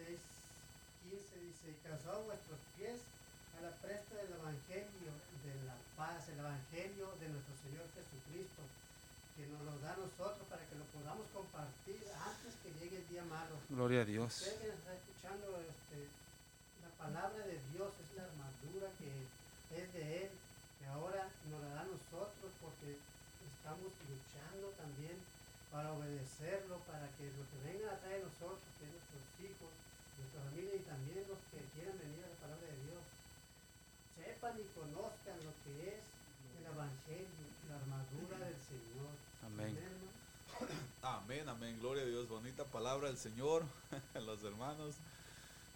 6, 0.00 0.16
15 0.16 1.28
dice, 1.44 1.76
calzado 1.84 2.24
vuestros 2.24 2.56
pies 2.72 3.04
a 3.52 3.68
la 3.68 3.72
presta 3.84 4.16
del 4.16 4.32
Evangelio 4.32 5.12
de 5.44 5.52
la 5.68 5.76
paz, 5.92 6.24
el 6.32 6.40
Evangelio 6.40 7.12
de 7.20 7.28
nuestro 7.36 7.52
Señor 7.60 7.84
Jesucristo, 7.92 8.64
que 9.38 9.46
nos 9.46 9.62
lo 9.62 9.78
da 9.78 9.94
a 9.94 10.02
nosotros 10.02 10.42
para 10.50 10.66
que 10.66 10.74
lo 10.74 10.82
podamos 10.90 11.22
compartir 11.30 12.02
antes 12.10 12.58
que 12.58 12.74
llegue 12.74 12.98
el 12.98 13.06
día 13.06 13.22
malo. 13.30 13.54
Gloria 13.70 14.02
a 14.02 14.04
Dios. 14.04 14.34
Usted 14.34 14.58
que 14.58 14.74
está 14.74 14.90
escuchando 14.98 15.62
este, 15.62 16.10
la 16.82 16.90
palabra 16.98 17.46
de 17.46 17.54
Dios 17.70 17.94
es 18.02 18.18
la 18.18 18.26
armadura 18.26 18.90
que 18.98 19.06
es 19.78 19.86
de 19.94 20.26
Él, 20.26 20.30
que 20.82 20.86
ahora 20.90 21.30
nos 21.46 21.62
la 21.62 21.70
da 21.70 21.80
a 21.86 21.92
nosotros 21.94 22.50
porque 22.58 22.98
estamos 22.98 23.94
luchando 24.10 24.74
también 24.74 25.14
para 25.70 25.94
obedecerlo, 25.94 26.82
para 26.90 27.06
que 27.14 27.30
lo 27.38 27.46
que 27.46 27.58
venga 27.62 27.94
atrás 27.94 28.18
de 28.18 28.26
nosotros, 28.26 28.66
que 28.74 28.90
nuestros 28.90 29.22
hijos, 29.38 29.70
nuestra 30.18 30.42
familia 30.50 30.74
y 30.74 30.82
también 30.82 31.22
los 31.30 31.38
que 31.54 31.62
quieran 31.78 31.94
venir 31.94 32.26
a 32.26 32.34
la 32.34 32.38
palabra 32.42 32.66
de 32.66 32.78
Dios, 32.90 33.06
sepan 34.18 34.58
y 34.58 34.66
conozcan 34.74 35.38
lo 35.46 35.54
que 35.62 35.94
es 35.94 36.02
el 36.58 36.64
Evangelio, 36.74 37.46
la 37.70 37.78
armadura 37.78 38.42
del 38.42 38.58
Señor. 38.66 38.87
Amén. 41.16 41.48
Amén. 41.48 41.78
Gloria 41.80 42.02
a 42.02 42.06
Dios. 42.06 42.28
Bonita 42.28 42.64
palabra 42.64 43.08
del 43.08 43.16
Señor. 43.16 43.64
Los 44.26 44.42
hermanos. 44.44 44.94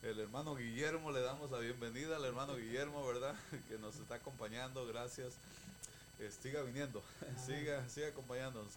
El 0.03 0.21
hermano 0.21 0.55
Guillermo, 0.55 1.11
le 1.11 1.23
damos 1.23 1.51
la 1.51 1.59
bienvenida 1.59 2.16
al 2.16 2.25
hermano 2.27 2.55
Guillermo, 2.57 3.07
¿verdad? 3.07 3.35
Que 3.68 3.79
nos 3.79 3.97
está 3.97 4.16
acompañando. 4.16 4.87
Gracias. 4.87 5.33
Eh, 6.18 6.31
siga 6.42 6.61
viniendo. 6.61 7.03
siga, 7.47 7.88
siga 7.88 8.09
acompañándonos. 8.09 8.73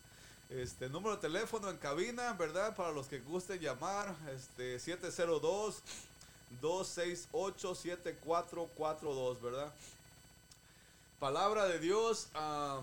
Este 0.49 0.87
número 0.87 1.17
de 1.17 1.23
teléfono 1.23 1.69
en 1.69 1.75
cabina, 1.75 2.31
¿verdad? 2.33 2.73
Para 2.73 2.93
los 2.93 3.07
que 3.07 3.19
gusten 3.19 3.59
llamar, 3.59 4.15
este 4.33 4.79
702 4.79 5.81
268 6.61 7.75
7442, 7.75 9.41
¿verdad? 9.41 9.73
Palabra 11.19 11.65
de 11.65 11.79
Dios, 11.79 12.29
ah, 12.33 12.81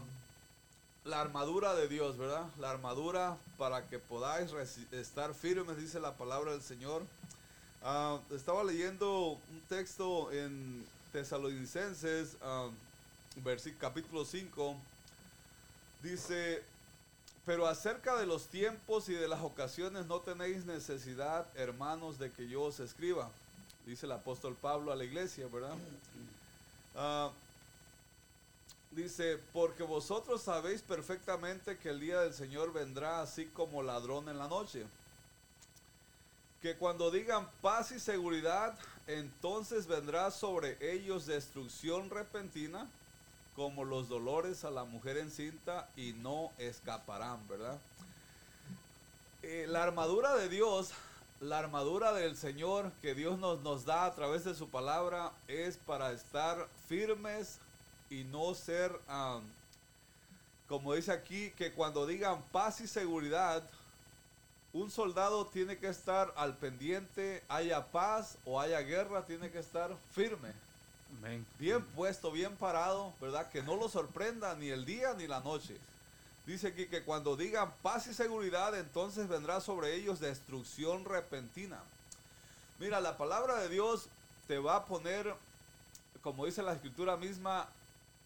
la 1.05 1.21
armadura 1.21 1.75
de 1.75 1.89
Dios, 1.89 2.17
¿verdad? 2.17 2.47
La 2.59 2.71
armadura 2.71 3.37
para 3.59 3.89
que 3.89 3.99
podáis 3.99 4.51
estar 4.93 5.35
firmes, 5.35 5.77
dice 5.77 5.99
la 6.01 6.15
palabra 6.15 6.53
del 6.53 6.63
Señor. 6.63 7.03
Ah, 7.83 8.21
estaba 8.31 8.63
leyendo 8.63 9.31
un 9.51 9.61
texto 9.69 10.31
en 10.31 10.85
Tesalonicenses, 11.13 12.37
versi- 13.43 13.77
capítulo 13.79 14.25
5. 14.25 14.77
Dice, 16.03 16.63
pero 17.45 17.67
acerca 17.67 18.17
de 18.17 18.27
los 18.27 18.47
tiempos 18.47 19.09
y 19.09 19.15
de 19.15 19.27
las 19.29 19.41
ocasiones 19.43 20.07
no 20.07 20.21
tenéis 20.21 20.65
necesidad, 20.65 21.47
hermanos, 21.57 22.19
de 22.21 22.31
que 22.31 22.49
yo 22.49 22.63
os 22.63 22.79
escriba. 22.81 23.29
Dice 23.87 24.07
el 24.07 24.13
apóstol 24.13 24.55
Pablo 24.61 24.93
a 24.93 24.97
la 24.97 25.03
iglesia, 25.05 25.49
¿verdad? 25.53 25.75
Ah, 26.95 27.31
dice, 28.95 29.39
porque 29.53 29.83
vosotros 29.83 30.43
sabéis 30.43 30.83
perfectamente 30.83 31.79
que 31.79 31.91
el 31.91 32.01
día 32.01 32.21
del 32.21 32.35
Señor 32.35 32.73
vendrá 32.73 33.23
así 33.23 33.47
como 33.47 33.83
ladrón 33.83 34.29
en 34.29 34.39
la 34.39 34.49
noche. 34.49 34.85
Que 36.61 36.77
cuando 36.77 37.11
digan 37.11 37.49
paz 37.61 37.91
y 37.93 37.99
seguridad, 37.99 38.79
entonces 39.07 39.87
vendrá 39.87 40.31
sobre 40.31 40.77
ellos 40.93 41.27
destrucción 41.27 42.11
repentina 42.11 42.89
como 43.57 43.85
los 43.85 44.09
dolores 44.09 44.65
a 44.65 44.71
la 44.71 44.85
mujer 44.85 45.17
encinta 45.19 45.89
y 45.97 46.13
no 46.15 46.51
escaparán, 46.59 47.47
¿verdad? 47.49 47.79
Eh, 49.43 49.67
la 49.69 49.83
armadura 49.83 50.37
de 50.37 50.49
Dios, 50.49 50.91
la 51.41 51.59
armadura 51.59 52.13
del 52.13 52.37
Señor 52.37 52.93
que 53.03 53.15
Dios 53.15 53.39
nos, 53.39 53.61
nos 53.61 53.85
da 53.85 54.07
a 54.07 54.15
través 54.15 54.45
de 54.45 54.55
su 54.55 54.69
palabra 54.69 55.33
es 55.49 55.77
para 55.79 56.13
estar 56.13 56.69
firmes 56.89 57.59
y 58.13 58.25
no 58.25 58.55
ser, 58.55 58.93
am, 59.09 59.43
como 60.69 60.93
dice 60.93 61.13
aquí, 61.13 61.51
que 61.53 61.73
cuando 61.73 62.07
digan 62.07 62.43
paz 62.53 62.83
y 62.83 62.87
seguridad, 62.87 63.63
un 64.75 64.91
soldado 64.91 65.47
tiene 65.47 65.79
que 65.79 65.89
estar 65.89 66.33
al 66.37 66.57
pendiente, 66.59 67.43
haya 67.49 67.87
paz 67.87 68.37
o 68.45 68.61
haya 68.61 68.81
guerra, 68.81 69.25
tiene 69.25 69.51
que 69.51 69.59
estar 69.59 69.97
firme 70.15 70.53
Amén. 71.19 71.47
bien 71.59 71.83
puesto, 71.87 72.31
bien 72.31 72.55
parado, 72.57 73.15
¿verdad? 73.19 73.51
Que 73.51 73.63
no 73.63 73.77
lo 73.77 73.89
sorprenda 73.89 74.55
ni 74.57 74.69
el 74.69 74.85
día 74.85 75.15
ni 75.15 75.27
la 75.27 75.41
noche. 75.41 75.79
Dice 76.45 76.69
aquí 76.69 76.87
que 76.87 77.05
cuando 77.05 77.35
digan 77.35 77.73
paz 77.83 78.09
y 78.09 78.15
seguridad, 78.15 78.79
entonces 78.79 79.27
vendrá 79.29 79.63
sobre 79.63 79.95
ellos 79.95 80.21
destrucción 80.21 81.07
repentina. 81.07 81.81
Mira, 82.79 83.01
la 83.01 83.17
palabra 83.17 83.59
de 83.61 83.71
Dios 83.71 84.09
te 84.49 84.59
va 84.59 84.77
a 84.77 84.85
poner, 84.85 85.35
como 86.23 86.45
dice 86.45 86.63
la 86.63 86.75
escritura 86.75 87.17
misma, 87.17 87.69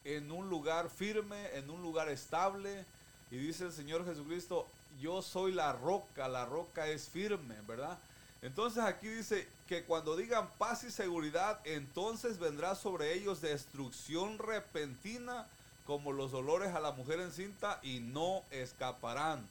en 0.07 0.31
un 0.31 0.49
lugar 0.49 0.88
firme, 0.88 1.57
en 1.57 1.69
un 1.69 1.83
lugar 1.83 2.09
estable. 2.09 2.85
Y 3.31 3.37
dice 3.38 3.64
el 3.64 3.73
Señor 3.73 4.05
Jesucristo, 4.05 4.66
yo 5.01 5.21
soy 5.21 5.53
la 5.53 5.73
roca, 5.73 6.29
la 6.29 6.47
roca 6.47 6.87
es 6.87 7.09
firme, 7.09 7.57
¿verdad? 7.66 7.99
Entonces 8.40 8.85
aquí 8.85 9.09
dice 9.09 9.49
que 9.66 9.83
cuando 9.83 10.16
digan 10.16 10.49
paz 10.59 10.85
y 10.85 10.90
seguridad, 10.90 11.59
entonces 11.64 12.38
vendrá 12.38 12.77
sobre 12.77 13.14
ellos 13.14 13.40
destrucción 13.40 14.38
repentina 14.38 15.47
como 15.87 16.12
los 16.12 16.31
dolores 16.31 16.75
a 16.75 16.81
la 16.81 16.92
mujer 16.92 17.21
encinta 17.21 17.81
y 17.83 17.99
no 17.99 18.42
escaparán. 18.51 19.47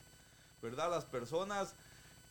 ¿Verdad? 0.62 0.89
Las 0.89 1.06
personas 1.06 1.74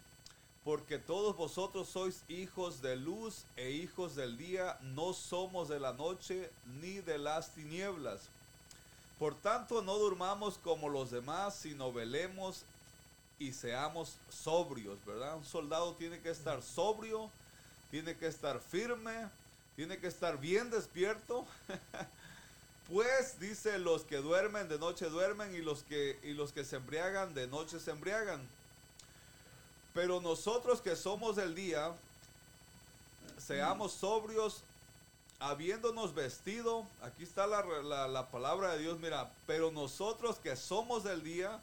porque 0.64 0.98
todos 0.98 1.36
vosotros 1.36 1.90
sois 1.90 2.24
hijos 2.30 2.82
de 2.82 2.96
luz 2.96 3.44
e 3.58 3.70
hijos 3.72 4.16
del 4.16 4.38
día, 4.38 4.78
no 4.82 5.14
somos 5.14 5.68
de 5.70 5.80
la 5.80 5.94
noche 5.94 6.50
ni 6.82 7.00
de 7.02 7.18
las 7.18 7.50
tinieblas. 7.50 8.22
Por 9.20 9.36
tanto, 9.36 9.82
no 9.84 9.98
durmamos 9.98 10.58
como 10.58 10.90
los 10.90 11.12
demás, 11.12 11.56
sino 11.56 11.92
velemos 11.94 12.64
y 13.40 13.52
seamos 13.54 14.16
sobrios, 14.30 15.04
¿verdad? 15.06 15.36
Un 15.38 15.46
soldado 15.46 15.94
tiene 15.96 16.20
que 16.20 16.30
estar 16.30 16.62
sobrio, 16.62 17.30
tiene 17.92 18.16
que 18.16 18.28
estar 18.28 18.60
firme, 18.60 19.28
tiene 19.76 19.98
que 20.00 20.08
estar 20.08 20.40
bien 20.40 20.70
despierto. 20.70 21.46
pues 22.90 23.40
dice 23.40 23.80
los 23.80 24.04
que 24.04 24.18
duermen 24.18 24.68
de 24.70 24.78
noche 24.78 25.10
duermen 25.10 25.56
y 25.56 25.60
los 25.60 25.84
que 25.84 26.20
y 26.24 26.34
los 26.34 26.52
que 26.52 26.66
se 26.66 26.76
embriagan 26.78 27.34
de 27.34 27.48
noche 27.48 27.80
se 27.80 27.92
embriagan. 27.92 28.42
Pero 29.94 30.22
nosotros 30.22 30.82
que 30.82 30.96
somos 30.96 31.36
del 31.36 31.54
día 31.56 31.92
seamos 33.38 33.92
sobrios 33.94 34.62
habiéndonos 35.40 36.14
vestido, 36.16 36.86
aquí 37.02 37.24
está 37.24 37.46
la, 37.48 37.64
la- 37.84 38.08
la 38.08 38.28
palabra 38.30 38.74
de 38.74 38.80
Dios, 38.80 39.00
mira, 39.00 39.30
pero 39.46 39.72
nosotros 39.72 40.38
que 40.38 40.56
somos 40.56 41.04
del 41.04 41.22
día, 41.22 41.60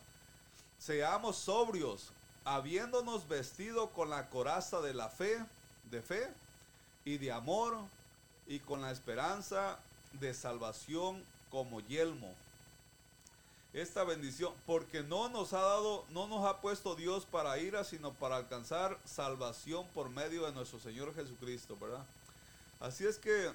seamos 0.80 1.36
sobrios, 1.36 2.08
habiéndonos 2.44 3.28
vestido 3.28 3.90
con 3.90 4.10
la 4.10 4.28
coraza 4.28 4.80
de 4.80 4.94
la 4.94 5.08
fe, 5.08 5.38
de 5.90 6.02
fe 6.02 6.28
y 7.04 7.18
de 7.18 7.30
amor, 7.30 7.76
y 8.48 8.58
con 8.58 8.82
la 8.82 8.90
esperanza 8.90 9.78
de 10.14 10.34
salvación 10.34 11.22
como 11.50 11.80
yelmo. 11.80 12.34
Esta 13.72 14.02
bendición, 14.02 14.52
porque 14.66 15.04
no 15.04 15.28
nos 15.28 15.52
ha 15.52 15.60
dado, 15.60 16.04
no 16.10 16.26
nos 16.26 16.44
ha 16.44 16.60
puesto 16.60 16.96
Dios 16.96 17.24
para 17.26 17.58
ira, 17.58 17.84
sino 17.84 18.12
para 18.12 18.36
alcanzar 18.36 18.98
salvación 19.04 19.86
por 19.94 20.08
medio 20.08 20.44
de 20.46 20.52
nuestro 20.52 20.80
Señor 20.80 21.14
Jesucristo, 21.14 21.76
¿verdad? 21.80 22.04
Así 22.80 23.06
es 23.06 23.18
que 23.18 23.52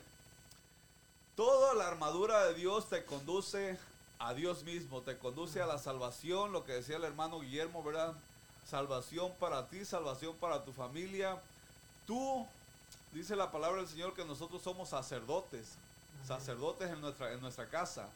toda 1.35 1.73
la 1.73 1.89
armadura 1.89 2.45
de 2.45 2.53
Dios 2.53 2.87
te 2.87 3.03
conduce 3.03 3.77
a 4.19 4.33
Dios 4.33 4.63
mismo, 4.63 5.01
te 5.01 5.17
conduce 5.17 5.61
a 5.61 5.65
la 5.65 5.77
salvación, 5.77 6.51
lo 6.51 6.63
que 6.65 6.73
decía 6.73 6.97
el 6.97 7.03
hermano 7.03 7.39
Guillermo, 7.39 7.83
¿verdad? 7.83 8.13
Salvación 8.69 9.31
para 9.39 9.67
ti, 9.67 9.85
salvación 9.85 10.35
para 10.37 10.63
tu 10.63 10.71
familia. 10.71 11.37
Tú, 12.07 12.45
dice 13.11 13.35
la 13.35 13.51
palabra 13.51 13.77
del 13.77 13.87
Señor, 13.87 14.13
que 14.13 14.25
nosotros 14.25 14.61
somos 14.61 14.89
sacerdotes, 14.89 15.73
sacerdotes 16.27 16.89
en 16.89 17.01
nuestra, 17.01 17.33
en 17.33 17.41
nuestra 17.41 17.67
casa, 17.67 18.07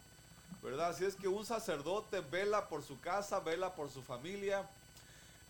¿verdad? 0.63 0.89
Así 0.89 1.05
es 1.05 1.15
que 1.15 1.27
un 1.27 1.45
sacerdote 1.45 2.21
vela 2.21 2.67
por 2.67 2.83
su 2.83 2.99
casa, 2.99 3.39
vela 3.39 3.73
por 3.73 3.89
su 3.89 4.01
familia. 4.01 4.67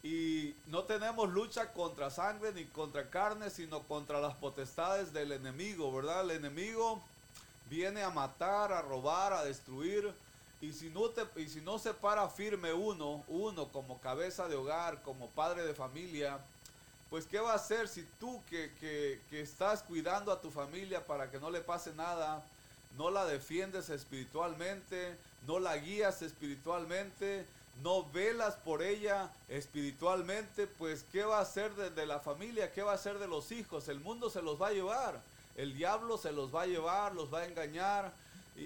Y 0.01 0.55
no 0.67 0.83
tenemos 0.83 1.29
lucha 1.29 1.73
contra 1.73 2.09
sangre 2.09 2.53
ni 2.53 2.63
contra 2.65 3.09
carne, 3.09 3.49
sino 3.49 3.81
contra 3.83 4.21
las 4.21 4.35
potestades 4.35 5.11
del 5.11 5.33
enemigo, 5.33 5.93
¿verdad? 5.93 6.21
El 6.21 6.31
enemigo 6.31 7.01
viene 7.69 8.03
a 8.03 8.09
matar, 8.09 8.71
a 8.71 8.81
robar, 8.81 9.33
a 9.33 9.43
destruir. 9.43 10.13
Y 10.61 10.73
si 10.73 10.89
no, 10.89 11.09
te, 11.09 11.25
y 11.41 11.47
si 11.47 11.61
no 11.61 11.79
se 11.79 11.93
para 11.93 12.27
firme 12.27 12.73
uno, 12.73 13.23
uno 13.27 13.69
como 13.69 13.99
cabeza 14.01 14.47
de 14.47 14.55
hogar, 14.55 15.01
como 15.03 15.27
padre 15.29 15.65
de 15.65 15.73
familia, 15.73 16.39
pues 17.09 17.25
¿qué 17.25 17.39
va 17.39 17.53
a 17.53 17.55
hacer 17.55 17.87
si 17.87 18.03
tú 18.19 18.41
que, 18.49 18.71
que, 18.79 19.21
que 19.29 19.41
estás 19.41 19.81
cuidando 19.83 20.31
a 20.31 20.41
tu 20.41 20.51
familia 20.51 21.05
para 21.05 21.31
que 21.31 21.39
no 21.39 21.49
le 21.49 21.61
pase 21.61 21.93
nada, 21.93 22.43
no 22.97 23.09
la 23.09 23.25
defiendes 23.25 23.89
espiritualmente, 23.89 25.15
no 25.47 25.59
la 25.59 25.77
guías 25.77 26.21
espiritualmente, 26.21 27.45
no 27.81 28.03
velas 28.11 28.55
por 28.55 28.83
ella 28.83 29.31
espiritualmente, 29.47 30.67
pues 30.67 31.05
¿qué 31.11 31.23
va 31.23 31.39
a 31.39 31.43
hacer 31.43 31.73
de, 31.75 31.89
de, 31.89 32.05
la 32.05 32.19
familia? 32.19 32.73
¿Qué 32.73 32.83
va 32.83 32.91
a 32.91 32.95
hacer 32.95 33.17
de 33.19 33.27
los 33.27 33.51
hijos? 33.51 33.87
El 33.87 34.01
mundo 34.01 34.29
se 34.29 34.41
los 34.41 34.61
va 34.61 34.67
a 34.67 34.73
llevar, 34.73 35.21
el 35.55 35.73
diablo 35.73 36.17
se 36.17 36.33
los 36.33 36.53
va 36.53 36.63
a 36.63 36.67
llevar, 36.67 37.15
los 37.15 37.33
va 37.33 37.39
a 37.39 37.45
engañar. 37.45 38.11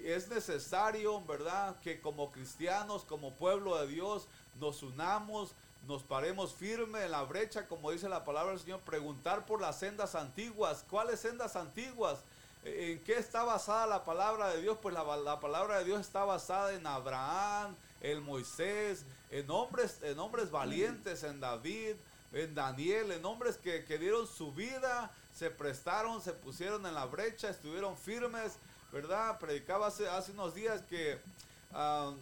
Es 0.05 0.27
necesario, 0.27 1.21
¿verdad? 1.25 1.79
Que 1.81 2.01
como 2.01 2.31
cristianos, 2.31 3.03
como 3.03 3.35
pueblo 3.35 3.77
de 3.77 3.87
Dios, 3.87 4.27
nos 4.59 4.83
unamos, 4.83 5.53
nos 5.87 6.03
paremos 6.03 6.53
firme 6.53 7.03
en 7.03 7.11
la 7.11 7.23
brecha, 7.23 7.67
como 7.67 7.91
dice 7.91 8.09
la 8.09 8.23
palabra 8.25 8.51
del 8.51 8.61
Señor, 8.61 8.81
preguntar 8.81 9.45
por 9.45 9.61
las 9.61 9.79
sendas 9.79 10.15
antiguas. 10.15 10.85
¿Cuáles 10.89 11.19
sendas 11.19 11.55
antiguas? 11.55 12.19
¿En 12.63 13.03
qué 13.03 13.17
está 13.17 13.43
basada 13.43 13.85
la 13.87 14.05
palabra 14.05 14.49
de 14.49 14.61
Dios? 14.61 14.77
Pues 14.81 14.95
la, 14.95 15.03
la 15.17 15.39
palabra 15.39 15.79
de 15.79 15.85
Dios 15.85 15.99
está 15.99 16.23
basada 16.23 16.73
en 16.73 16.87
Abraham, 16.87 17.75
en 17.99 18.23
Moisés, 18.23 19.05
en 19.29 19.49
hombres, 19.49 19.99
en 20.01 20.17
hombres 20.19 20.49
valientes, 20.49 21.23
en 21.23 21.41
David, 21.41 21.95
en 22.31 22.55
Daniel, 22.55 23.11
en 23.11 23.25
hombres 23.25 23.57
que, 23.57 23.83
que 23.83 23.97
dieron 23.97 24.27
su 24.27 24.53
vida, 24.53 25.11
se 25.33 25.49
prestaron, 25.49 26.21
se 26.21 26.33
pusieron 26.33 26.85
en 26.85 26.93
la 26.93 27.05
brecha, 27.05 27.49
estuvieron 27.49 27.97
firmes, 27.97 28.53
¿verdad? 28.93 29.39
Predicaba 29.39 29.87
hace, 29.87 30.07
hace 30.07 30.31
unos 30.31 30.53
días 30.53 30.81
que, 30.83 31.19
uh, 31.73 32.11
uh, 32.11 32.15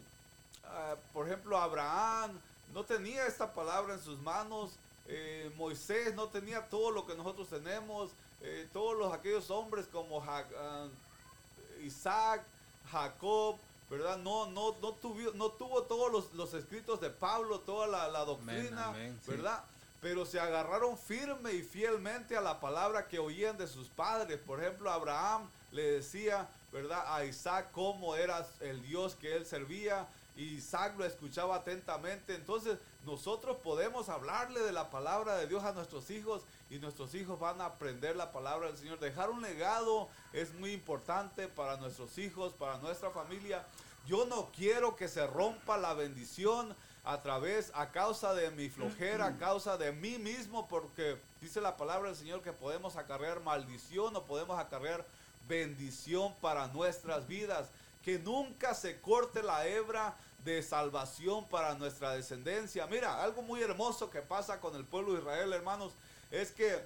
por 1.11 1.27
ejemplo, 1.27 1.57
Abraham 1.57 2.39
no 2.73 2.85
tenía 2.85 3.27
esta 3.27 3.53
palabra 3.53 3.93
en 3.93 4.01
sus 4.01 4.17
manos, 4.19 4.71
eh, 5.07 5.51
Moisés 5.57 6.15
no 6.15 6.27
tenía 6.29 6.65
todo 6.69 6.89
lo 6.91 7.05
que 7.05 7.13
nosotros 7.13 7.49
tenemos, 7.49 8.11
eh, 8.41 8.69
todos 8.71 8.97
los, 8.97 9.13
aquellos 9.13 9.51
hombres 9.51 9.85
como 9.91 10.21
ja, 10.21 10.45
uh, 10.49 11.83
Isaac, 11.83 12.41
Jacob, 12.89 13.57
¿verdad? 13.89 14.17
No, 14.17 14.45
no, 14.45 14.73
no, 14.81 14.93
tuvo, 14.93 15.31
no 15.33 15.49
tuvo 15.49 15.83
todos 15.83 16.09
los, 16.09 16.33
los 16.33 16.53
escritos 16.53 17.01
de 17.01 17.09
Pablo, 17.09 17.59
toda 17.59 17.87
la, 17.87 18.07
la 18.07 18.23
doctrina, 18.23 18.85
amén, 18.85 19.01
amén, 19.01 19.19
¿verdad? 19.27 19.59
Sí. 19.59 19.97
Pero 19.99 20.25
se 20.25 20.39
agarraron 20.39 20.97
firme 20.97 21.51
y 21.53 21.61
fielmente 21.61 22.37
a 22.37 22.41
la 22.41 22.59
palabra 22.59 23.07
que 23.07 23.19
oían 23.19 23.57
de 23.57 23.67
sus 23.67 23.87
padres. 23.89 24.39
Por 24.39 24.59
ejemplo, 24.59 24.89
Abraham 24.89 25.47
le 25.71 25.83
decía, 25.83 26.47
¿verdad? 26.71 27.03
A 27.13 27.25
Isaac 27.25 27.69
cómo 27.71 28.15
era 28.15 28.45
el 28.61 28.81
Dios 28.81 29.15
que 29.15 29.35
él 29.35 29.45
servía. 29.45 30.07
Y 30.35 30.43
Isaac 30.55 30.95
lo 30.97 31.05
escuchaba 31.05 31.57
atentamente. 31.57 32.35
Entonces 32.35 32.79
nosotros 33.05 33.57
podemos 33.57 34.09
hablarle 34.09 34.61
de 34.61 34.71
la 34.71 34.89
palabra 34.89 35.35
de 35.35 35.47
Dios 35.47 35.63
a 35.63 35.73
nuestros 35.73 36.09
hijos 36.09 36.43
y 36.69 36.79
nuestros 36.79 37.13
hijos 37.15 37.39
van 37.39 37.59
a 37.59 37.65
aprender 37.65 38.15
la 38.15 38.31
palabra 38.31 38.67
del 38.67 38.77
Señor. 38.77 38.99
Dejar 38.99 39.29
un 39.29 39.41
legado 39.41 40.07
es 40.31 40.53
muy 40.53 40.71
importante 40.71 41.47
para 41.47 41.77
nuestros 41.77 42.17
hijos, 42.17 42.53
para 42.53 42.77
nuestra 42.77 43.11
familia. 43.11 43.65
Yo 44.07 44.25
no 44.25 44.51
quiero 44.55 44.95
que 44.95 45.07
se 45.07 45.27
rompa 45.27 45.77
la 45.77 45.93
bendición 45.93 46.75
a 47.03 47.21
través, 47.21 47.71
a 47.73 47.91
causa 47.91 48.33
de 48.33 48.51
mi 48.51 48.69
flojera, 48.69 49.25
a 49.27 49.37
causa 49.37 49.77
de 49.77 49.91
mí 49.91 50.17
mismo, 50.17 50.67
porque 50.67 51.19
dice 51.39 51.59
la 51.61 51.77
palabra 51.77 52.09
del 52.09 52.17
Señor 52.17 52.41
que 52.41 52.53
podemos 52.53 52.95
acarrear 52.95 53.41
maldición 53.41 54.15
o 54.15 54.25
podemos 54.25 54.59
acarrear 54.59 55.05
bendición 55.47 56.33
para 56.41 56.67
nuestras 56.67 57.27
vidas. 57.27 57.69
Que 58.03 58.17
nunca 58.17 58.73
se 58.73 58.99
corte 58.99 59.43
la 59.43 59.67
hebra 59.67 60.15
de 60.43 60.63
salvación 60.63 61.47
para 61.47 61.75
nuestra 61.75 62.13
descendencia. 62.13 62.87
Mira, 62.87 63.21
algo 63.21 63.41
muy 63.41 63.61
hermoso 63.61 64.09
que 64.09 64.21
pasa 64.21 64.59
con 64.59 64.75
el 64.75 64.85
pueblo 64.85 65.13
de 65.13 65.19
Israel, 65.19 65.53
hermanos, 65.53 65.93
es 66.31 66.51
que 66.51 66.83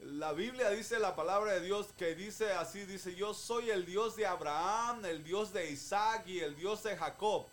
la 0.00 0.32
Biblia 0.32 0.70
dice 0.70 0.98
la 0.98 1.16
palabra 1.16 1.52
de 1.54 1.60
Dios 1.60 1.88
que 1.96 2.14
dice 2.14 2.52
así, 2.52 2.84
dice, 2.84 3.14
yo 3.14 3.34
soy 3.34 3.70
el 3.70 3.86
Dios 3.86 4.16
de 4.16 4.26
Abraham, 4.26 5.04
el 5.06 5.24
Dios 5.24 5.52
de 5.52 5.70
Isaac 5.70 6.24
y 6.26 6.40
el 6.40 6.56
Dios 6.56 6.82
de 6.82 6.96
Jacob. 6.96 7.46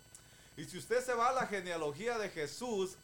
Y 0.57 0.65
si 0.65 0.77
usted 0.77 1.03
se 1.03 1.13
va 1.13 1.29
a 1.29 1.33
la 1.33 1.47
genealogía 1.47 2.17
de 2.17 2.29
Jesús, 2.29 2.97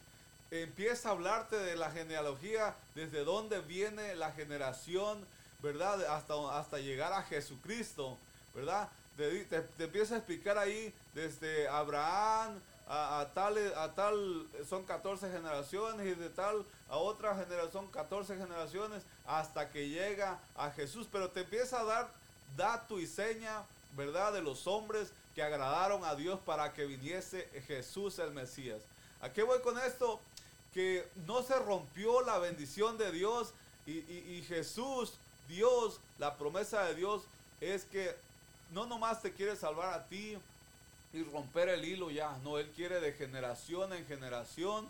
empieza 0.51 1.09
a 1.09 1.11
hablarte 1.13 1.55
de 1.55 1.75
la 1.75 1.91
genealogía, 1.91 2.75
desde 2.93 3.23
dónde 3.23 3.61
viene 3.61 4.15
la 4.15 4.31
generación, 4.31 5.25
¿verdad? 5.61 6.03
Hasta, 6.05 6.59
hasta 6.59 6.79
llegar 6.79 7.13
a 7.13 7.23
Jesucristo, 7.23 8.17
¿verdad? 8.53 8.89
Te, 9.15 9.45
te, 9.45 9.61
te 9.61 9.83
empieza 9.85 10.15
a 10.15 10.17
explicar 10.17 10.57
ahí 10.57 10.93
desde 11.13 11.67
Abraham 11.67 12.59
a, 12.89 13.27
tal, 13.33 13.57
a 13.75 13.93
tal, 13.93 14.47
son 14.67 14.83
14 14.83 15.29
generaciones 15.29 16.07
y 16.07 16.15
de 16.15 16.29
tal 16.29 16.65
a 16.89 16.97
otra 16.97 17.35
generación, 17.35 17.71
son 17.71 17.87
14 17.87 18.37
generaciones 18.37 19.03
hasta 19.25 19.69
que 19.69 19.89
llega 19.89 20.39
a 20.55 20.71
Jesús. 20.71 21.07
Pero 21.11 21.29
te 21.29 21.41
empieza 21.41 21.81
a 21.81 21.83
dar 21.83 22.09
dato 22.55 22.99
y 22.99 23.07
seña, 23.07 23.63
¿verdad? 23.95 24.31
De 24.33 24.41
los 24.41 24.67
hombres 24.67 25.09
que 25.35 25.43
agradaron 25.43 26.05
a 26.05 26.15
Dios 26.15 26.39
para 26.45 26.73
que 26.73 26.85
viniese 26.85 27.49
Jesús 27.67 28.19
el 28.19 28.31
Mesías. 28.31 28.81
¿A 29.19 29.29
qué 29.29 29.43
voy 29.43 29.59
con 29.59 29.77
esto? 29.79 30.19
Que 30.73 31.07
no 31.25 31.43
se 31.43 31.59
rompió 31.59 32.21
la 32.21 32.37
bendición 32.37 32.97
de 32.97 33.11
Dios 33.11 33.53
y, 33.85 33.91
y 33.91 34.45
Jesús, 34.47 35.13
Dios, 35.47 35.99
la 36.19 36.35
promesa 36.35 36.83
de 36.85 36.95
Dios 36.95 37.23
es 37.61 37.85
que 37.85 38.15
no 38.73 38.85
nomás 38.85 39.21
te 39.21 39.31
quiere 39.31 39.55
salvar 39.55 39.93
a 39.93 40.05
ti 40.05 40.37
y 41.13 41.23
romper 41.23 41.69
el 41.69 41.85
hilo 41.85 42.11
ya, 42.11 42.37
no, 42.43 42.57
Él 42.57 42.69
quiere 42.75 42.99
de 42.99 43.13
generación 43.13 43.93
en 43.93 44.05
generación 44.05 44.87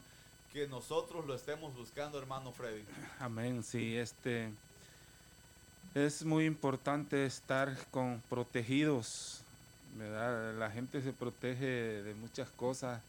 que 0.51 0.68
nosotros 0.68 1.26
lo 1.26 1.36
estemos 1.36 1.76
buscando, 1.76 2.18
hermano 2.18 2.51
Freddy. 2.51 2.84
Amén, 3.20 3.64
sí, 3.64 3.95
este 3.95 4.49
es 5.93 6.24
muy 6.24 6.45
importante 6.45 7.26
estar 7.26 7.76
con 7.91 8.22
protegidos, 8.30 9.41
¿verdad? 9.95 10.55
La 10.55 10.70
gente 10.72 11.01
se 11.01 11.14
protege 11.14 11.66
de 11.66 12.14
muchas 12.16 12.49
cosas, 12.49 13.01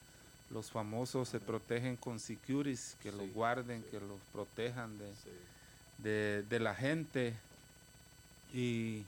los 0.51 0.71
famosos 0.71 1.29
se 1.29 1.41
protegen 1.41 1.97
con 1.97 2.19
securities, 2.19 2.97
que 3.03 3.11
sí, 3.11 3.17
los 3.17 3.33
guarden, 3.33 3.83
sí. 3.83 3.89
que 3.91 4.01
los 4.01 4.19
protejan 4.33 4.99
de, 4.99 5.07
sí. 5.07 5.31
De, 5.99 6.45
de 6.49 6.61
la 6.61 6.75
gente 6.75 7.35
y 8.53 9.05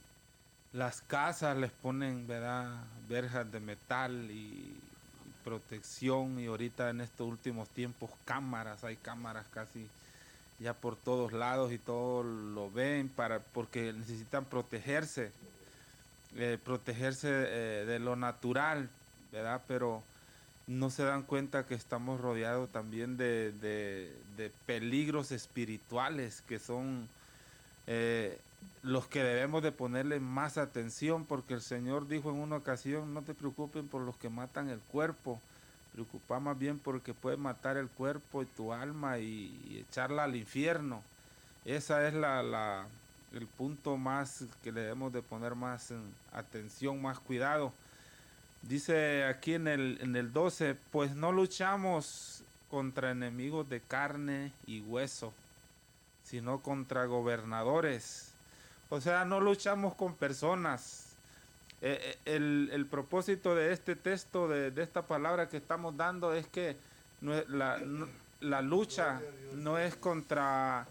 las 0.72 1.00
casas 1.02 1.56
les 1.56 1.70
ponen, 1.70 2.26
¿verdad? 2.26 2.68
Verjas 3.08 3.50
de 3.50 3.60
metal 3.60 4.30
y 4.30 4.76
protección 5.44 6.38
y 6.38 6.46
ahorita 6.46 6.90
en 6.90 7.00
estos 7.00 7.26
últimos 7.26 7.68
tiempos 7.70 8.10
cámaras, 8.24 8.84
hay 8.84 8.96
cámaras 8.96 9.46
casi 9.52 9.88
ya 10.60 10.74
por 10.74 10.94
todos 10.94 11.32
lados 11.32 11.72
y 11.72 11.78
todos 11.78 12.24
lo 12.24 12.70
ven 12.70 13.08
para 13.08 13.40
porque 13.40 13.92
necesitan 13.92 14.44
protegerse, 14.44 15.32
eh, 16.36 16.58
protegerse 16.62 17.28
eh, 17.30 17.84
de 17.86 17.98
lo 17.98 18.14
natural, 18.14 18.88
¿verdad? 19.32 19.62
Pero 19.66 20.02
no 20.70 20.88
se 20.88 21.02
dan 21.02 21.24
cuenta 21.24 21.66
que 21.66 21.74
estamos 21.74 22.20
rodeados 22.20 22.70
también 22.70 23.16
de, 23.16 23.50
de, 23.50 24.52
peligros 24.66 25.32
espirituales 25.32 26.42
que 26.46 26.60
son 26.60 27.08
eh, 27.88 28.38
los 28.84 29.06
que 29.08 29.24
debemos 29.24 29.64
de 29.64 29.72
ponerle 29.72 30.20
más 30.20 30.58
atención 30.58 31.24
porque 31.24 31.54
el 31.54 31.60
Señor 31.60 32.06
dijo 32.06 32.30
en 32.30 32.36
una 32.36 32.56
ocasión, 32.56 33.12
no 33.12 33.22
te 33.22 33.34
preocupen 33.34 33.88
por 33.88 34.02
los 34.02 34.16
que 34.16 34.30
matan 34.30 34.68
el 34.68 34.78
cuerpo, 34.78 35.40
preocupa 35.92 36.38
más 36.38 36.56
bien 36.56 36.78
porque 36.78 37.14
puede 37.14 37.36
matar 37.36 37.76
el 37.76 37.88
cuerpo 37.88 38.42
y 38.42 38.46
tu 38.46 38.72
alma 38.72 39.18
y, 39.18 39.84
echarla 39.88 40.22
al 40.22 40.36
infierno. 40.36 41.02
Esa 41.64 42.06
es 42.06 42.14
la, 42.14 42.86
el 43.32 43.46
punto 43.48 43.96
más 43.96 44.44
que 44.62 44.70
le 44.70 44.82
debemos 44.82 45.12
de 45.12 45.20
poner 45.20 45.56
más 45.56 45.90
en 45.90 46.14
atención, 46.32 47.02
más 47.02 47.18
cuidado. 47.18 47.72
Dice 48.62 49.24
aquí 49.24 49.54
en 49.54 49.68
el, 49.68 49.98
en 50.00 50.16
el 50.16 50.32
12, 50.32 50.76
pues 50.92 51.14
no 51.14 51.32
luchamos 51.32 52.42
contra 52.70 53.10
enemigos 53.10 53.68
de 53.68 53.80
carne 53.80 54.52
y 54.66 54.80
hueso, 54.82 55.32
sino 56.24 56.60
contra 56.60 57.06
gobernadores. 57.06 58.32
O 58.90 59.00
sea, 59.00 59.24
no 59.24 59.40
luchamos 59.40 59.94
con 59.94 60.14
personas, 60.14 61.16
eh, 61.80 61.98
eh, 62.26 62.34
el, 62.36 62.70
el 62.72 62.86
propósito 62.86 63.54
de 63.54 63.72
este 63.72 63.96
texto, 63.96 64.46
de, 64.48 64.70
de 64.70 64.82
esta 64.82 65.02
palabra 65.02 65.48
que 65.48 65.56
estamos 65.56 65.96
dando, 65.96 66.34
es 66.34 66.46
que 66.46 66.76
la, 67.20 67.78
la 68.40 68.62
lucha 68.62 69.20
no 69.54 69.78
es 69.78 69.96
contra, 69.96 70.86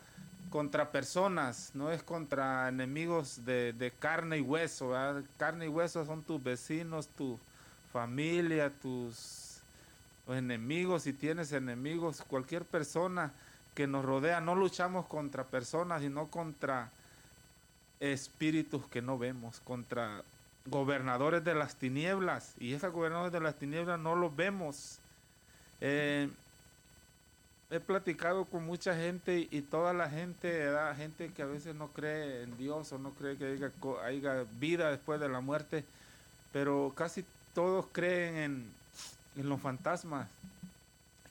contra 0.50 0.92
personas, 0.92 1.72
no 1.74 1.92
es 1.92 2.04
contra 2.04 2.70
enemigos 2.70 3.46
de, 3.46 3.74
de 3.74 3.92
carne 3.92 4.38
y 4.38 4.42
hueso. 4.42 4.94
Carne 5.38 5.66
y 5.66 5.70
hueso 5.70 6.06
son 6.06 6.24
tus 6.24 6.42
vecinos, 6.42 7.08
tu 7.08 7.40
familia, 7.92 8.72
tus 8.82 9.60
enemigos, 10.28 11.04
si 11.04 11.14
tienes 11.14 11.52
enemigos, 11.52 12.24
cualquier 12.28 12.66
persona 12.66 13.32
que 13.76 13.88
nos 13.88 14.06
rodea. 14.06 14.42
No 14.42 14.56
luchamos 14.56 15.06
contra 15.08 15.44
personas, 15.46 16.02
sino 16.02 16.28
contra 16.28 16.92
espíritus 18.00 18.86
que 18.88 19.02
no 19.02 19.18
vemos, 19.18 19.60
contra 19.62 20.24
gobernadores 20.66 21.44
de 21.44 21.56
las 21.56 21.76
tinieblas. 21.76 22.54
Y 22.60 22.74
esos 22.74 22.94
gobernadores 22.94 23.34
de 23.34 23.42
las 23.42 23.56
tinieblas 23.56 24.00
no 24.00 24.16
los 24.16 24.36
vemos. 24.36 25.00
Eh, 25.82 26.30
he 27.72 27.80
platicado 27.80 28.46
con 28.46 28.66
mucha 28.66 28.96
gente 28.96 29.48
y, 29.50 29.62
toda 29.62 29.94
la 29.94 30.10
gente, 30.10 30.68
gente 30.98 31.32
que 31.32 31.44
a 31.44 31.46
veces 31.46 31.76
no 31.76 31.90
cree 31.90 32.44
en 32.44 32.58
Dios 32.58 32.92
o 32.92 32.98
no 32.98 33.12
cree 33.12 33.38
que 33.38 33.46
haya, 33.46 33.72
haya 34.04 34.46
vida 34.60 34.90
después 34.90 35.20
de 35.20 35.30
la 35.30 35.40
muerte, 35.40 35.84
pero 36.52 36.92
casi 36.96 37.24
todos 37.60 37.88
creen 37.92 38.72
en, 39.36 39.50
los 39.50 39.60
fantasmas, 39.60 40.30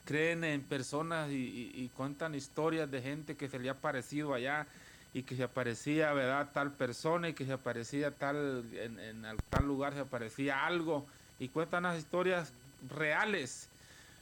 creen 0.05 0.45
en 0.45 0.61
personas 0.61 1.31
y, 1.31 1.91
cuentan 1.97 2.35
historias 2.35 2.91
de 2.91 3.01
gente 3.01 3.35
que 3.35 3.49
se 3.49 3.59
le 3.59 3.71
ha 3.71 3.73
aparecido 3.73 4.35
allá 4.35 4.67
y 5.15 5.23
que 5.23 5.37
se 5.37 5.45
aparecía, 5.45 6.13
¿verdad? 6.13 6.51
Tal 6.53 6.71
persona 6.73 7.31
y 7.31 7.33
que 7.33 7.47
se 7.47 7.55
aparecía 7.55 8.11
tal, 8.11 8.63
en, 8.75 9.01
en 9.01 9.25
al- 9.25 9.39
tal 9.49 9.65
lugar 9.67 9.95
se 9.95 10.01
aparecía 10.01 10.67
algo 10.67 11.07
y 11.39 11.49
cuentan 11.49 11.85
las 11.85 11.97
historias 11.97 12.53
reales. 12.91 13.71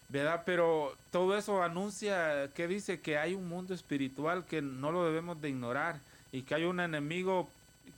¿verdad? 0.08 0.44
Pero 0.46 0.96
todo 1.10 1.36
eso 1.36 1.60
anuncia 1.60 2.52
que 2.54 2.68
dice 2.68 3.00
que 3.00 3.18
hay 3.18 3.34
un 3.34 3.48
mundo 3.48 3.74
espiritual 3.74 4.44
que 4.46 4.62
no 4.62 4.92
lo 4.92 5.04
debemos 5.04 5.42
de 5.42 5.48
ignorar 5.48 5.98
y 6.30 6.42
que 6.42 6.54
hay 6.54 6.66
un 6.66 6.78
enemigo 6.78 7.48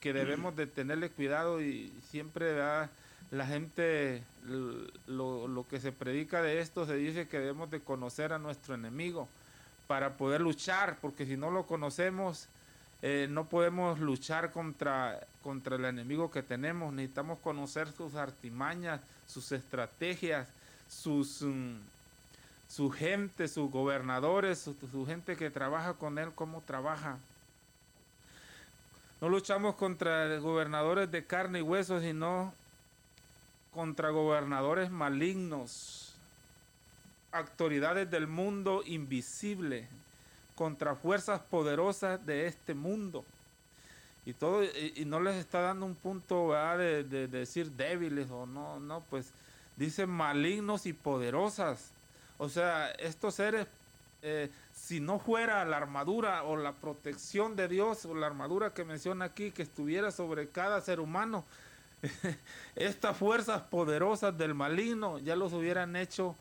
que 0.01 0.15
debemos 0.15 0.57
de 0.57 0.67
tenerle 0.67 1.11
cuidado 1.11 1.61
y 1.61 1.93
siempre 2.11 2.55
¿verdad? 2.55 2.89
La 3.31 3.47
gente 3.47 4.23
lo, 5.07 5.49
lo 5.49 5.69
que 5.69 5.81
se 5.81 5.93
predica 5.93 6.43
de 6.43 6.61
esto 6.61 6.87
se 6.87 6.95
dice 6.95 7.29
que 7.29 7.39
debemos 7.39 7.71
de 7.71 7.81
conocer 7.81 8.33
a 8.33 8.39
nuestro 8.39 8.75
enemigo 8.75 9.29
para 9.87 10.17
poder 10.17 10.41
luchar 10.41 10.99
porque 11.01 11.27
si 11.27 11.37
no 11.37 11.51
lo 11.51 11.67
conocemos 11.67 12.49
eh, 13.03 13.29
no 13.31 13.45
podemos 13.49 14.01
luchar 14.01 14.51
contra, 14.51 15.21
contra 15.43 15.77
el 15.77 15.85
enemigo 15.85 16.31
que 16.31 16.43
tenemos 16.43 16.93
necesitamos 16.93 17.39
conocer 17.41 17.93
sus 17.93 18.15
artimañas 18.15 19.01
sus 19.27 19.53
estrategias 19.53 20.49
sus 20.89 21.43
mm, 21.43 21.77
su 22.69 22.91
gente, 22.91 23.49
sus 23.49 23.71
gobernadores, 23.71 24.59
su, 24.59 24.77
su 24.93 25.07
gente 25.07 25.37
que 25.37 25.51
trabaja 25.51 25.95
con 25.95 26.19
él, 26.19 26.33
cómo 26.35 26.61
trabaja. 26.61 27.19
No 29.21 29.29
luchamos 29.29 29.75
contra 29.75 30.39
gobernadores 30.39 31.11
de 31.11 31.25
carne 31.25 31.61
y 31.61 31.63
hueso, 31.63 32.01
sino 32.01 32.53
contra 33.79 34.11
gobernadores 34.11 34.91
malignos, 34.91 36.13
autoridades 37.31 38.11
del 38.11 38.27
mundo 38.27 38.83
invisible, 38.85 39.87
contra 40.57 40.97
fuerzas 40.97 41.41
poderosas 41.43 42.27
de 42.27 42.49
este 42.49 42.75
mundo. 42.75 43.25
Y 44.27 44.33
todo, 44.33 44.65
y, 44.65 45.05
no 45.05 45.21
les 45.21 45.37
está 45.37 45.61
dando 45.61 45.87
un 45.87 45.95
punto 45.95 46.55
de 46.77 47.29
decir 47.29 47.71
débiles 47.71 48.29
o 48.33 48.47
no, 48.47 48.81
no, 48.81 49.01
pues 49.11 49.31
dice 49.77 50.07
malignos 50.07 50.85
y 50.85 50.93
poderosas. 50.93 51.93
O 52.37 52.49
sea, 52.49 52.91
estos 52.91 53.37
seres, 53.37 53.69
eh, 54.23 54.51
si 54.75 54.99
no 54.99 55.21
fuera 55.21 55.65
la 55.65 55.77
armadura 55.77 56.43
o 56.43 56.57
la 56.57 56.73
protección 56.73 57.55
de 57.55 57.69
Dios 57.69 58.05
o 58.07 58.15
la 58.17 58.27
armadura 58.27 58.75
que 58.75 58.83
menciona 58.83 59.27
aquí, 59.27 59.53
que 59.53 59.63
estuviera 59.63 60.11
sobre 60.11 60.49
cada 60.49 60.81
ser 60.81 60.99
humano, 60.99 61.45
estas 62.77 63.17
fuerzas 63.17 63.63
poderosas 63.63 64.37
del 64.37 64.55
maligno 64.55 65.19
ya 65.19 65.37
los 65.37 65.53
hubieran 65.53 65.97
hecho 65.97 66.37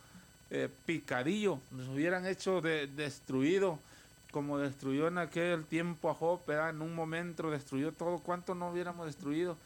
eh, 0.50 0.70
picadillo, 0.86 1.60
los 1.76 1.88
hubieran 1.90 2.26
hecho 2.26 2.62
de- 2.62 2.88
destruido, 2.88 3.80
como 4.32 4.58
destruyó 4.60 5.08
en 5.08 5.18
aquel 5.18 5.66
tiempo 5.66 6.10
a 6.10 6.14
Job, 6.14 6.42
en 6.50 6.82
un 6.82 6.94
momento 6.94 7.50
destruyó 7.50 7.92
todo, 7.92 8.20
¿cuánto 8.20 8.56
no 8.56 8.70
hubiéramos 8.70 9.08
destruido? 9.08 9.58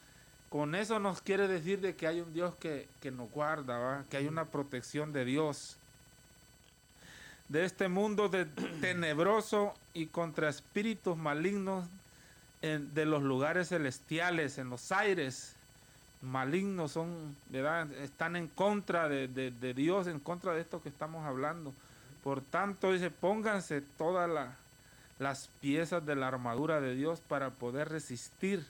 Con 0.48 0.74
eso 0.74 0.98
nos 0.98 1.20
quiere 1.22 1.48
decir 1.48 1.80
de 1.80 1.94
que 1.94 2.06
hay 2.06 2.20
un 2.20 2.32
Dios 2.32 2.54
que, 2.56 2.88
que 3.00 3.10
nos 3.10 3.30
guarda, 3.30 4.04
que 4.10 4.16
hay 4.16 4.26
una 4.26 4.44
protección 4.46 5.12
de 5.12 5.24
Dios. 5.24 5.76
De 7.48 7.64
este 7.64 7.88
mundo 7.88 8.28
de 8.28 8.44
tenebroso 8.80 9.74
y 9.94 10.06
contra 10.06 10.48
espíritus 10.48 11.16
malignos 11.16 11.86
de 12.60 13.06
los 13.06 13.22
lugares 13.22 13.70
celestiales, 13.70 14.56
en 14.58 14.70
los 14.70 14.92
aires 14.92 15.56
malignos, 16.22 16.92
son, 16.92 17.36
¿verdad? 17.50 17.90
están 17.94 18.36
en 18.36 18.46
contra 18.48 19.08
de, 19.08 19.28
de- 19.28 19.74
Dios, 19.74 20.06
en 20.06 20.20
contra 20.20 20.52
de 20.54 20.60
esto 20.60 20.80
que 20.82 20.88
estamos 20.88 21.26
hablando. 21.26 21.72
Por 22.22 22.40
tanto, 22.40 22.92
dice, 22.92 23.10
pónganse 23.10 23.80
todas 23.98 24.30
la- 24.30 24.54
las 25.18 25.48
piezas 25.60 26.04
de 26.06 26.14
la 26.16 26.28
armadura 26.28 26.80
de 26.80 26.94
Dios 26.94 27.20
para 27.20 27.50
poder 27.50 27.88
resistir 27.88 28.64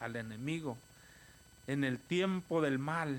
al 0.00 0.16
enemigo 0.16 0.76
en 1.66 1.84
el 1.84 1.98
tiempo 1.98 2.60
del 2.60 2.78
mal, 2.78 3.18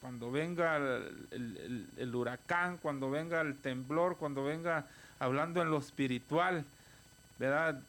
cuando 0.00 0.30
venga 0.30 0.76
el, 0.76 1.26
el- 1.32 1.56
el- 1.56 1.86
el 1.96 2.14
huracán, 2.14 2.76
cuando 2.78 3.10
venga 3.10 3.40
el 3.40 3.56
temblor, 3.56 4.16
cuando 4.16 4.44
venga 4.44 4.86
hablando 5.18 5.62
en 5.62 5.70
lo 5.70 5.78
espiritual, 5.78 6.64
¿verdad? 7.38 7.80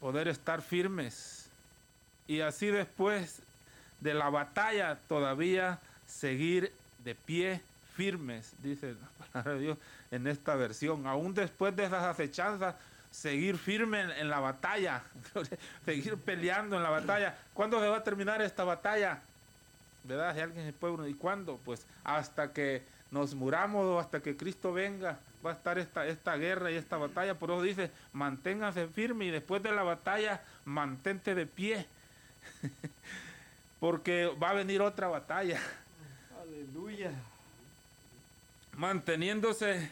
Poder 0.00 0.28
estar 0.28 0.60
firmes. 0.60 1.48
Y 2.26 2.40
así 2.40 2.66
después 2.66 3.40
de 4.00 4.14
la 4.14 4.30
batalla 4.30 4.98
todavía 5.08 5.78
seguir 6.06 6.72
de 7.04 7.14
pie 7.14 7.60
firmes, 7.96 8.52
dice 8.62 8.94
la 8.94 9.26
palabra 9.26 9.54
de 9.54 9.60
Dios 9.60 9.78
en 10.10 10.26
esta 10.26 10.54
versión. 10.54 11.06
Aún 11.06 11.34
después 11.34 11.74
de 11.74 11.84
esas 11.84 12.04
acechanzas, 12.04 12.74
seguir 13.10 13.58
firme 13.58 14.00
en, 14.18 14.28
la 14.28 14.40
batalla, 14.40 15.02
seguir 15.84 16.16
peleando 16.16 16.76
en 16.76 16.82
la 16.82 16.90
batalla. 16.90 17.36
¿Cuándo 17.54 17.80
se 17.80 17.88
va 17.88 17.98
a 17.98 18.04
terminar 18.04 18.40
esta 18.42 18.64
batalla? 18.64 19.20
¿Verdad? 20.04 20.34
Si 20.34 20.40
alguien 20.40 20.66
se 20.66 20.72
puede 20.72 21.10
¿y 21.10 21.14
cuándo? 21.14 21.58
Pues 21.64 21.84
hasta 22.04 22.52
que 22.52 22.82
nos 23.10 23.34
muramos 23.34 23.84
o 23.84 23.98
hasta 23.98 24.20
que 24.20 24.36
Cristo 24.36 24.72
venga, 24.72 25.18
va 25.44 25.50
a 25.50 25.54
estar 25.54 25.78
esta, 25.78 26.06
esta 26.06 26.36
guerra 26.36 26.70
y 26.70 26.76
esta 26.76 26.96
batalla. 26.96 27.34
Por 27.34 27.50
eso 27.50 27.62
dice, 27.62 27.90
manténganse 28.12 28.86
firmes 28.86 29.28
y 29.28 29.30
después 29.30 29.62
de 29.62 29.72
la 29.72 29.82
batalla, 29.82 30.40
mantente 30.64 31.34
de 31.34 31.46
pie. 31.46 31.86
Porque 33.80 34.26
va 34.42 34.50
a 34.50 34.54
venir 34.54 34.80
otra 34.80 35.08
batalla. 35.08 35.60
Aleluya. 36.42 37.12
manteniéndose 38.76 39.90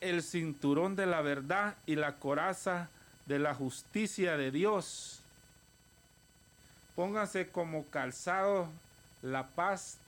el 0.00 0.22
cinturón 0.22 0.94
de 0.96 1.06
la 1.06 1.20
verdad 1.22 1.76
y 1.86 1.96
la 1.96 2.16
coraza 2.16 2.88
de 3.26 3.38
la 3.38 3.54
justicia 3.54 4.36
de 4.36 4.50
Dios. 4.50 5.20
Pónganse 6.94 7.48
como 7.48 7.84
calzado 7.86 8.68
la 9.22 9.46
paz 9.48 9.98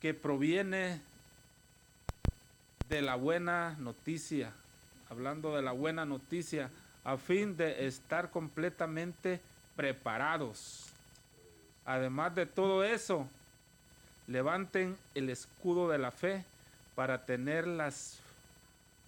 que 0.00 0.12
proviene 0.14 1.00
de 2.88 3.02
la 3.02 3.14
buena 3.14 3.76
noticia, 3.78 4.52
hablando 5.08 5.56
de 5.56 5.62
la 5.62 5.72
buena 5.72 6.04
noticia, 6.04 6.70
a 7.04 7.16
fin 7.16 7.56
de 7.56 7.86
estar 7.86 8.30
completamente 8.30 9.40
preparados. 9.76 10.93
Además 11.86 12.34
de 12.34 12.46
todo 12.46 12.84
eso, 12.84 13.28
levanten 14.26 14.96
el 15.14 15.30
escudo 15.30 15.88
de 15.88 15.98
la 15.98 16.10
fe 16.10 16.44
para 16.94 17.24
tener 17.26 17.66
las, 17.66 18.18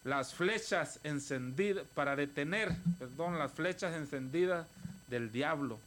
las 0.04 0.34
flechas 0.34 1.00
encendidas, 1.04 1.84
para 1.94 2.16
detener, 2.16 2.72
perdón, 2.98 3.38
las 3.38 3.52
flechas 3.52 3.94
encendidas 3.94 4.66
del 5.08 5.32
diablo. 5.32 5.78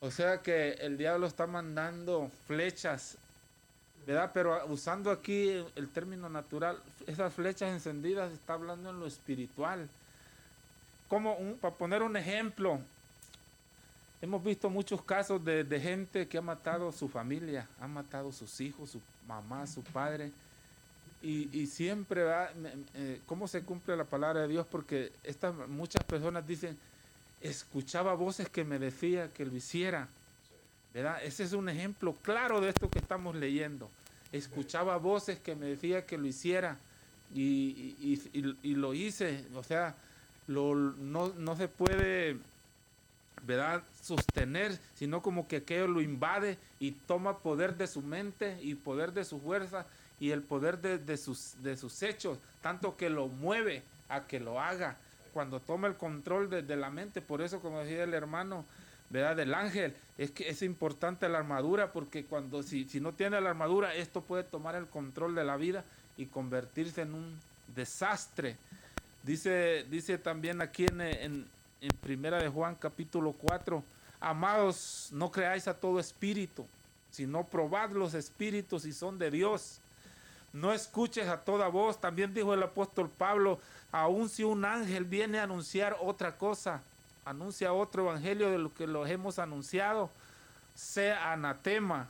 O 0.00 0.10
sea 0.10 0.38
que 0.38 0.72
el 0.80 0.98
diablo 0.98 1.26
está 1.26 1.46
mandando 1.46 2.30
flechas, 2.46 3.16
¿verdad? 4.06 4.30
Pero 4.34 4.66
usando 4.66 5.10
aquí 5.10 5.64
el 5.76 5.88
término 5.88 6.28
natural, 6.28 6.78
esas 7.06 7.32
flechas 7.32 7.70
encendidas 7.70 8.32
está 8.32 8.54
hablando 8.54 8.90
en 8.90 9.00
lo 9.00 9.06
espiritual. 9.06 9.88
Como 11.08 11.36
para 11.60 11.74
poner 11.74 12.02
un 12.02 12.16
ejemplo, 12.16 12.80
Hemos 14.22 14.44
visto 14.44 14.70
muchos 14.70 15.02
casos 15.02 15.44
de, 15.44 15.80
gente 15.80 16.28
que 16.28 16.38
ha 16.38 16.42
matado 16.42 16.88
a 16.88 16.92
su 16.92 17.08
familia, 17.08 17.68
ha 17.80 17.88
matado 17.88 18.28
a 18.28 18.32
sus 18.32 18.60
hijos, 18.60 18.90
su 18.90 19.00
mamá, 19.26 19.66
su 19.66 19.82
padre. 19.82 20.30
Y, 21.20 21.66
siempre 21.66 22.22
va, 22.22 22.50
eh, 22.94 23.20
¿cómo 23.26 23.48
se 23.48 23.62
cumple 23.62 23.96
la 23.96 24.04
palabra 24.04 24.42
de 24.42 24.48
Dios? 24.48 24.64
Porque 24.70 25.10
estas 25.24 25.56
muchas 25.68 26.04
personas 26.04 26.46
dicen, 26.46 26.78
escuchaba 27.40 28.14
voces 28.14 28.48
que 28.48 28.62
me 28.62 28.78
decía 28.78 29.28
que 29.32 29.44
lo 29.44 29.56
hiciera. 29.56 30.06
¿verdad? 30.94 31.20
Ese 31.24 31.42
es 31.42 31.52
un 31.52 31.68
ejemplo 31.68 32.14
claro 32.22 32.60
de 32.60 32.68
esto 32.68 32.88
que 32.88 33.00
estamos 33.00 33.34
leyendo. 33.34 33.90
Escuchaba 34.30 34.98
voces 34.98 35.40
que 35.40 35.56
me 35.56 35.66
decía 35.66 36.06
que 36.06 36.16
lo 36.16 36.28
hiciera 36.28 36.78
y, 37.34 38.20
lo 38.62 38.94
hice. 38.94 39.44
O 39.56 39.64
sea, 39.64 39.96
no 40.46 41.56
se 41.56 41.66
puede, 41.66 42.36
¿verdad? 43.42 43.82
Sostener, 44.00 44.78
sino 44.94 45.22
como 45.22 45.48
que 45.48 45.56
aquello 45.56 45.88
lo 45.88 46.00
invade 46.00 46.58
y 46.78 46.92
toma 46.92 47.38
poder 47.38 47.76
de 47.76 47.86
su 47.86 48.02
mente 48.02 48.58
y 48.62 48.74
poder 48.74 49.12
de 49.12 49.24
su 49.24 49.40
fuerza 49.40 49.86
y 50.20 50.30
el 50.30 50.42
poder 50.42 50.80
de, 50.80 50.98
de 50.98 51.16
sus, 51.16 51.54
de 51.62 51.76
sus 51.76 52.02
hechos, 52.02 52.38
tanto 52.60 52.96
que 52.96 53.10
lo 53.10 53.28
mueve 53.28 53.82
a 54.08 54.26
que 54.26 54.38
lo 54.40 54.60
haga. 54.60 54.96
Cuando 55.32 55.60
toma 55.60 55.88
el 55.88 55.96
control 55.96 56.50
de, 56.50 56.62
de 56.62 56.76
la 56.76 56.90
mente, 56.90 57.20
por 57.22 57.42
eso 57.42 57.60
como 57.60 57.80
decía 57.80 58.04
el 58.04 58.14
hermano, 58.14 58.64
¿verdad? 59.10 59.36
Del 59.36 59.52
ángel, 59.52 59.94
es 60.16 60.30
que 60.30 60.48
es 60.48 60.62
importante 60.62 61.28
la 61.28 61.38
armadura, 61.38 61.92
porque 61.92 62.24
cuando 62.24 62.62
si, 62.62 62.84
si 62.84 63.00
no 63.00 63.12
tiene 63.12 63.40
la 63.40 63.50
armadura, 63.50 63.94
esto 63.94 64.22
puede 64.22 64.42
tomar 64.42 64.74
el 64.74 64.86
control 64.86 65.34
de 65.34 65.44
la 65.44 65.56
vida 65.56 65.84
y 66.16 66.26
convertirse 66.26 67.02
en 67.02 67.14
un 67.14 67.38
desastre. 67.74 68.56
Dice, 69.22 69.84
dice 69.90 70.18
también 70.18 70.62
aquí 70.62 70.86
en, 70.86 71.00
en, 71.00 71.46
en 71.82 71.90
Primera 71.96 72.38
de 72.38 72.48
Juan 72.48 72.76
capítulo 72.76 73.32
4, 73.32 73.82
amados, 74.20 75.08
no 75.10 75.32
creáis 75.32 75.66
a 75.66 75.74
todo 75.74 75.98
espíritu, 75.98 76.64
sino 77.10 77.44
probad 77.44 77.90
los 77.90 78.14
espíritus 78.14 78.82
si 78.82 78.92
son 78.92 79.18
de 79.18 79.32
Dios. 79.32 79.80
No 80.52 80.72
escuches 80.72 81.28
a 81.28 81.38
toda 81.38 81.66
voz. 81.66 82.00
También 82.00 82.32
dijo 82.32 82.54
el 82.54 82.62
apóstol 82.62 83.10
Pablo, 83.10 83.58
aun 83.90 84.28
si 84.28 84.44
un 84.44 84.64
ángel 84.64 85.04
viene 85.04 85.40
a 85.40 85.42
anunciar 85.42 85.96
otra 86.00 86.36
cosa, 86.36 86.80
anuncia 87.24 87.72
otro 87.72 88.04
evangelio 88.04 88.50
de 88.50 88.58
lo 88.58 88.72
que 88.72 88.86
los 88.86 89.08
hemos 89.10 89.40
anunciado, 89.40 90.08
sea 90.76 91.32
anatema. 91.32 92.08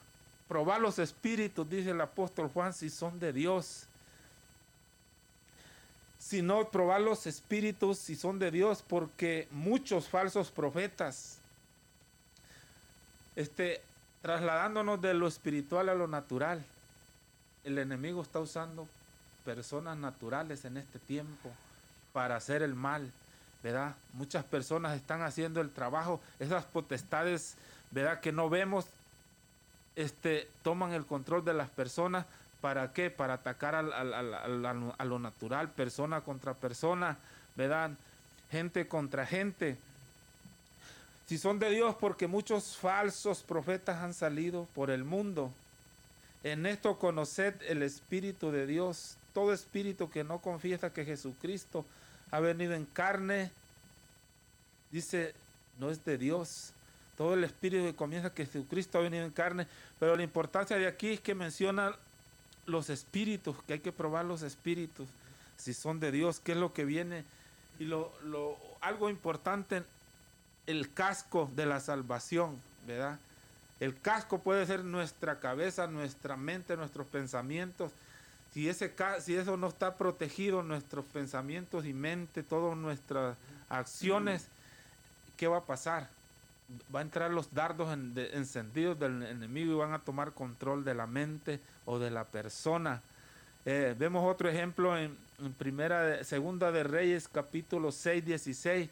Probad 0.48 0.80
los 0.80 0.98
espíritus, 0.98 1.68
dice 1.70 1.90
el 1.90 2.00
apóstol 2.02 2.50
Juan, 2.52 2.74
si 2.74 2.90
son 2.90 3.18
de 3.18 3.32
Dios. 3.32 3.86
Sino 6.22 6.68
probad 6.68 7.00
los 7.00 7.26
espíritus 7.26 7.98
si 7.98 8.14
son 8.14 8.38
de 8.38 8.52
Dios, 8.52 8.84
porque 8.86 9.48
muchos 9.50 10.08
falsos 10.08 10.50
profetas, 10.50 11.38
este, 13.34 13.82
trasladándonos 14.22 15.02
de 15.02 15.14
lo 15.14 15.26
espiritual 15.26 15.88
a 15.88 15.94
lo 15.94 16.06
natural, 16.06 16.64
el 17.64 17.76
enemigo 17.76 18.22
está 18.22 18.38
usando 18.38 18.86
personas 19.44 19.98
naturales 19.98 20.64
en 20.64 20.76
este 20.76 21.00
tiempo 21.00 21.50
para 22.12 22.36
hacer 22.36 22.62
el 22.62 22.74
mal, 22.74 23.10
¿verdad? 23.62 23.96
Muchas 24.12 24.44
personas 24.44 24.96
están 24.96 25.22
haciendo 25.22 25.60
el 25.60 25.70
trabajo, 25.70 26.20
esas 26.38 26.64
potestades, 26.64 27.56
¿verdad? 27.90 28.20
Que 28.20 28.30
no 28.30 28.48
vemos, 28.48 28.86
este, 29.96 30.48
toman 30.62 30.92
el 30.92 31.04
control 31.04 31.44
de 31.44 31.54
las 31.54 31.68
personas, 31.68 32.26
¿para 32.62 32.92
qué? 32.92 33.10
Para 33.10 33.34
atacar 33.34 33.74
a 33.74 35.04
lo 35.04 35.18
natural, 35.18 35.68
persona 35.72 36.22
contra 36.22 36.54
persona, 36.54 37.18
¿verdad? 37.56 37.90
Gente 38.50 38.86
contra 38.86 39.26
gente. 39.26 39.76
Si 41.26 41.38
son 41.38 41.58
de 41.58 41.70
Dios, 41.70 41.96
porque 41.96 42.28
muchos 42.28 42.76
falsos 42.76 43.42
profetas 43.42 44.00
han 44.02 44.14
salido 44.14 44.68
por 44.74 44.90
el 44.90 45.02
mundo. 45.02 45.52
En 46.44 46.64
esto 46.64 46.98
conoced 46.98 47.54
el 47.68 47.82
Espíritu 47.82 48.52
de 48.52 48.66
Dios. 48.66 49.16
Todo 49.34 49.52
espíritu 49.52 50.10
que 50.10 50.24
no 50.24 50.38
confiesa 50.38 50.92
que 50.92 51.04
Jesucristo 51.04 51.86
ha 52.30 52.38
venido 52.40 52.74
en 52.74 52.84
carne, 52.84 53.50
dice, 54.90 55.34
no 55.80 55.90
es 55.90 56.04
de 56.04 56.18
Dios. 56.18 56.72
Todo 57.16 57.34
el 57.34 57.44
espíritu 57.44 57.86
que 57.86 57.94
comienza 57.94 58.34
que 58.34 58.44
Jesucristo 58.44 58.98
ha 58.98 59.02
venido 59.02 59.24
en 59.24 59.30
carne. 59.30 59.66
Pero 59.98 60.16
la 60.16 60.22
importancia 60.22 60.76
de 60.76 60.86
aquí 60.86 61.14
es 61.14 61.20
que 61.20 61.34
menciona 61.34 61.96
los 62.72 62.90
espíritus, 62.90 63.56
que 63.66 63.74
hay 63.74 63.80
que 63.80 63.92
probar 63.92 64.24
los 64.24 64.42
espíritus, 64.42 65.08
si 65.56 65.72
son 65.74 66.00
de 66.00 66.10
Dios, 66.10 66.40
qué 66.40 66.52
es 66.52 66.58
lo 66.58 66.72
que 66.72 66.84
viene. 66.84 67.24
Y 67.78 67.84
lo, 67.84 68.12
lo- 68.24 68.56
algo 68.80 69.08
importante, 69.10 69.82
el 70.66 70.92
casco 70.92 71.50
de 71.54 71.66
la 71.66 71.78
salvación, 71.80 72.60
¿verdad? 72.86 73.18
El 73.78 73.98
casco 74.00 74.38
puede 74.38 74.66
ser 74.66 74.84
nuestra 74.84 75.38
cabeza, 75.40 75.86
nuestra 75.86 76.36
mente, 76.36 76.76
nuestros 76.76 77.06
pensamientos. 77.06 77.92
Si, 78.54 78.68
ese, 78.68 78.92
si 79.20 79.34
eso 79.34 79.56
no 79.56 79.68
está 79.68 79.96
protegido, 79.96 80.62
nuestros 80.62 81.04
pensamientos 81.06 81.84
y 81.86 81.92
mente, 81.92 82.42
todas 82.42 82.76
nuestras 82.76 83.36
acciones, 83.68 84.46
¿qué 85.36 85.48
va 85.48 85.58
a 85.58 85.62
pasar? 85.64 86.08
Va 86.94 87.00
a 87.00 87.02
entrar 87.02 87.30
los 87.30 87.52
dardos 87.54 87.92
en- 87.92 88.14
de- 88.14 88.36
encendidos 88.36 88.98
del 88.98 89.22
enemigo 89.22 89.72
y 89.72 89.76
van 89.76 89.92
a 89.92 89.98
tomar 89.98 90.32
control 90.32 90.84
de 90.84 90.94
la 90.94 91.06
mente 91.06 91.60
o 91.86 91.98
de 91.98 92.10
la 92.10 92.24
persona. 92.24 93.00
Eh, 93.64 93.94
vemos 93.98 94.24
otro 94.28 94.48
ejemplo 94.48 94.96
en, 94.98 95.16
primera 95.58 96.02
de- 96.02 96.24
segunda 96.24 96.70
de 96.72 96.82
Reyes 96.84 97.28
capítulo 97.28 97.90
6, 97.92 98.24
16, 98.24 98.88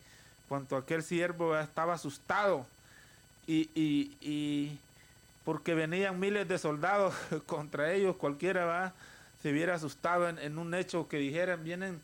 cuando 0.49 0.77
aquel 0.77 1.03
siervo 1.03 1.57
estaba 1.59 1.95
asustado 1.95 2.67
y, 3.47 3.69
y- 3.75 4.17
y 4.21 4.79
porque 5.45 5.75
venían 5.75 6.19
miles 6.21 6.47
de 6.49 6.59
soldados 6.59 7.15
contra 7.47 7.93
ellos, 7.93 8.17
cualquiera 8.17 8.65
va, 8.65 8.93
se 9.43 9.51
hubiera 9.53 9.75
asustado 9.75 10.29
en, 10.29 10.39
en 10.39 10.59
un 10.59 10.75
hecho 10.75 11.09
que 11.09 11.17
dijeran, 11.19 11.65
vienen 11.65 12.01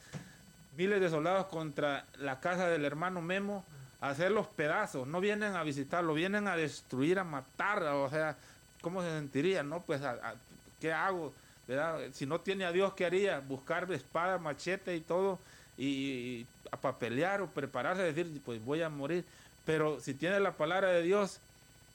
miles 0.76 1.00
de 1.00 1.10
soldados 1.10 1.46
contra 1.46 2.04
la 2.18 2.40
casa 2.40 2.68
del 2.68 2.84
hermano 2.84 3.20
Memo 3.22 3.64
hacer 4.00 4.30
los 4.30 4.46
pedazos, 4.46 5.06
no 5.06 5.20
vienen 5.20 5.54
a 5.56 5.62
visitarlo, 5.62 6.14
vienen 6.14 6.48
a 6.48 6.56
destruir, 6.56 7.18
a 7.18 7.24
matar, 7.24 7.82
o 7.82 8.08
sea, 8.10 8.36
¿cómo 8.82 9.02
se 9.02 9.10
sentiría? 9.10 9.62
No, 9.62 9.82
pues, 9.82 10.02
a- 10.02 10.34
¿qué 10.80 10.92
hago? 10.92 11.32
¿Verdad? 11.66 12.00
Si 12.12 12.26
no 12.26 12.40
tiene 12.40 12.64
a 12.64 12.72
Dios, 12.72 12.94
¿qué 12.94 13.06
haría? 13.06 13.40
Buscar 13.40 13.90
espada, 13.92 14.38
machete 14.38 14.94
y 14.94 15.00
todo, 15.00 15.38
y, 15.76 16.46
a 16.70 16.76
papelear 16.76 17.40
o 17.40 17.48
prepararse 17.48 18.02
a 18.02 18.04
decir, 18.04 18.40
pues 18.44 18.64
voy 18.64 18.82
a 18.82 18.88
morir. 18.88 19.24
Pero 19.64 20.00
si 20.00 20.14
tiene 20.14 20.38
la 20.40 20.52
palabra 20.52 20.88
de 20.90 21.02
Dios, 21.02 21.40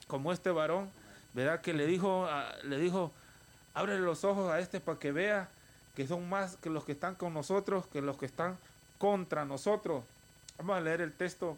como 0.08 0.34
este 0.34 0.50
varón, 0.50 0.90
¿verdad? 1.34 1.62
Que 1.62 1.74
le 1.74 1.86
dijo, 1.88 2.28
le 2.64 2.78
dijo, 2.78 3.12
ábrele 3.74 4.02
los 4.02 4.24
ojos 4.26 4.52
a 4.52 4.60
este 4.60 4.80
para 4.82 5.00
que 5.00 5.12
vea 5.12 5.50
que 5.96 6.08
son 6.08 6.28
más 6.28 6.58
que 6.58 6.70
los 6.70 6.84
que 6.84 6.92
están 6.94 7.16
con 7.16 7.34
nosotros, 7.34 7.86
que 7.88 8.02
los 8.02 8.18
que 8.18 8.26
están 8.26 8.58
contra 8.98 9.46
nosotros. 9.46 10.04
Vamos 10.58 10.78
a 10.78 10.82
leer 10.82 11.02
el 11.02 11.14
texto 11.14 11.58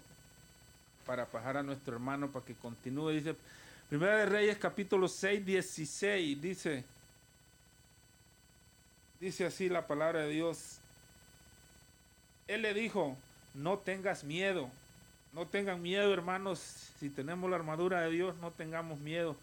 para 1.05 1.25
pasar 1.25 1.57
a 1.57 1.63
nuestro 1.63 1.93
hermano 1.93 2.29
para 2.29 2.45
que 2.45 2.55
continúe. 2.55 3.11
Dice, 3.11 3.35
Primera 3.89 4.17
de 4.17 4.25
Reyes 4.25 4.57
capítulo 4.57 5.07
6, 5.07 5.45
16, 5.45 6.41
dice, 6.41 6.83
dice 9.19 9.45
así 9.45 9.69
la 9.69 9.85
palabra 9.85 10.21
de 10.21 10.29
Dios. 10.29 10.79
Él 12.47 12.63
le 12.63 12.73
dijo, 12.73 13.15
no 13.53 13.77
tengas 13.77 14.23
miedo, 14.23 14.69
no 15.33 15.45
tengan 15.45 15.81
miedo 15.81 16.11
hermanos, 16.11 16.59
si 16.99 17.09
tenemos 17.09 17.49
la 17.49 17.57
armadura 17.57 18.01
de 18.01 18.09
Dios, 18.09 18.35
no 18.37 18.49
tengamos 18.49 18.99
miedo, 18.99 19.35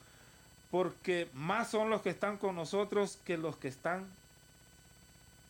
porque 0.71 1.29
más 1.33 1.71
son 1.71 1.89
los 1.89 2.03
que 2.03 2.11
están 2.11 2.37
con 2.37 2.57
nosotros 2.57 3.19
que 3.25 3.39
los 3.39 3.57
que 3.57 3.69
están 3.69 4.07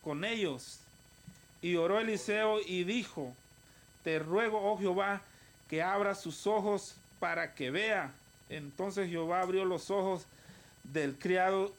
con 0.03 0.25
ellos. 0.25 0.79
Y 1.61 1.75
oró 1.75 1.99
Eliseo 1.99 2.59
y 2.63 2.83
dijo, 2.83 3.33
te 4.03 4.19
ruego, 4.19 4.61
oh 4.61 4.77
Jehová, 4.77 5.21
que 5.71 5.81
abra 5.81 6.13
sus 6.15 6.45
ojos 6.47 6.95
para 7.21 7.55
que 7.55 7.71
vea. 7.71 8.11
Entonces 8.49 9.09
Jehová 9.09 9.39
abrió 9.41 9.63
los 9.63 9.89
ojos 9.89 10.25
del 10.83 11.15
criado 11.17 11.73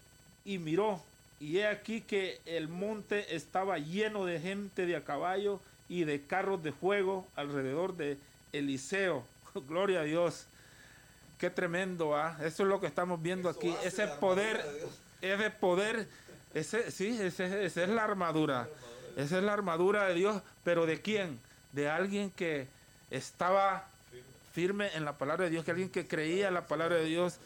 y 0.47 0.57
miró. 0.57 1.03
Y 1.38 1.59
he 1.59 1.66
aquí 1.66 2.01
que 2.01 2.40
el 2.47 2.68
monte 2.68 3.36
estaba 3.36 3.76
lleno 3.78 4.24
de 4.24 4.40
gente 4.40 4.86
de 4.86 4.97
a 4.97 5.05
caballo 5.05 5.61
y 5.90 6.05
de 6.05 6.22
carros 6.22 6.62
de 6.62 6.72
fuego 6.72 7.26
alrededor 7.36 7.95
de 7.95 8.16
Eliseo. 8.55 9.24
Gloria 9.68 10.01
a 10.01 10.05
Dios. 10.05 10.47
Qué 11.38 11.51
tremendo, 11.51 12.16
¿ah? 12.16 12.38
Eso 12.43 12.62
es 12.62 12.68
lo 12.70 12.80
que 12.80 12.86
estamos 12.86 13.20
viendo 13.20 13.51
Eso 13.51 13.59
aquí. 13.59 13.74
Ese 13.84 14.07
poder, 14.07 14.64
ese 15.20 15.51
poder, 15.51 16.09
ese, 16.55 16.90
sí, 16.90 17.18
ese- 17.20 17.66
esa 17.66 17.82
es 17.82 17.88
la 17.90 18.05
armadura. 18.05 18.68
Esa 19.18 19.36
es 19.36 19.45
la 19.45 19.53
armadura 19.53 20.07
de 20.07 20.14
Dios, 20.14 20.40
pero 20.64 20.86
¿de 20.86 21.03
quién? 21.03 21.38
De 21.72 21.90
alguien 21.90 22.30
que 22.30 22.68
estaba 23.16 23.86
firme 24.52 24.90
en 24.94 25.04
la 25.04 25.16
palabra 25.16 25.44
de 25.44 25.50
Dios, 25.50 25.64
que 25.64 25.70
alguien 25.70 25.88
que 25.88 26.06
creía 26.06 26.48
en 26.48 26.54
la 26.54 26.66
palabra 26.66 26.96
de 26.96 27.04
Dios, 27.04 27.38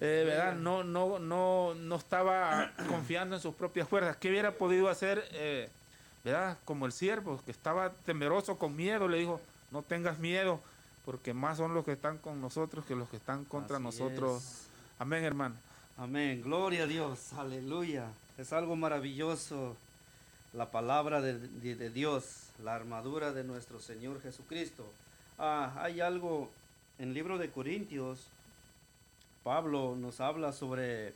eh, 0.00 0.24
¿verdad? 0.26 0.54
No, 0.54 0.82
no, 0.84 1.18
no, 1.18 1.74
no 1.74 1.96
estaba 1.96 2.72
confiando 2.88 3.36
en 3.36 3.42
sus 3.42 3.54
propias 3.54 3.88
fuerzas. 3.88 4.16
¿Qué 4.16 4.30
hubiera 4.30 4.52
podido 4.52 4.88
hacer, 4.88 5.26
eh, 5.32 5.68
¿verdad? 6.24 6.56
Como 6.64 6.86
el 6.86 6.92
siervo, 6.92 7.40
que 7.44 7.50
estaba 7.50 7.90
temeroso, 8.06 8.58
con 8.58 8.74
miedo, 8.76 9.08
le 9.08 9.18
dijo, 9.18 9.40
no 9.70 9.82
tengas 9.82 10.18
miedo, 10.18 10.60
porque 11.04 11.34
más 11.34 11.58
son 11.58 11.74
los 11.74 11.84
que 11.84 11.92
están 11.92 12.16
con 12.18 12.40
nosotros 12.40 12.84
que 12.86 12.94
los 12.94 13.08
que 13.10 13.16
están 13.18 13.44
contra 13.44 13.76
Así 13.76 13.84
nosotros. 13.84 14.42
es. 14.42 14.66
Amén, 14.98 15.22
hermano. 15.24 15.54
Amén, 15.98 16.42
gloria 16.42 16.84
a 16.84 16.86
Dios, 16.86 17.32
aleluya. 17.34 18.06
Es 18.38 18.52
algo 18.52 18.74
maravilloso 18.74 19.76
la 20.54 20.70
palabra 20.70 21.20
de, 21.20 21.38
de- 21.38 21.76
de 21.76 21.90
Dios, 21.90 22.46
la 22.64 22.74
armadura 22.74 23.32
de 23.32 23.44
nuestro 23.44 23.80
Señor 23.80 24.20
Jesucristo. 24.22 24.90
Ah, 25.38 25.72
hay 25.76 26.00
algo 26.00 26.50
en 26.98 27.08
el 27.08 27.14
libro 27.14 27.38
de 27.38 27.50
Corintios, 27.50 28.20
Pablo 29.42 29.96
nos 29.96 30.20
habla 30.20 30.52
sobre 30.52 31.12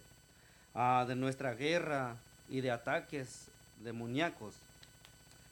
ah, 0.75 1.05
de 1.09 1.15
nuestra 1.15 1.55
guerra 1.55 2.17
y 2.51 2.61
de 2.61 2.71
ataques 2.71 3.47
demoníacos 3.83 4.55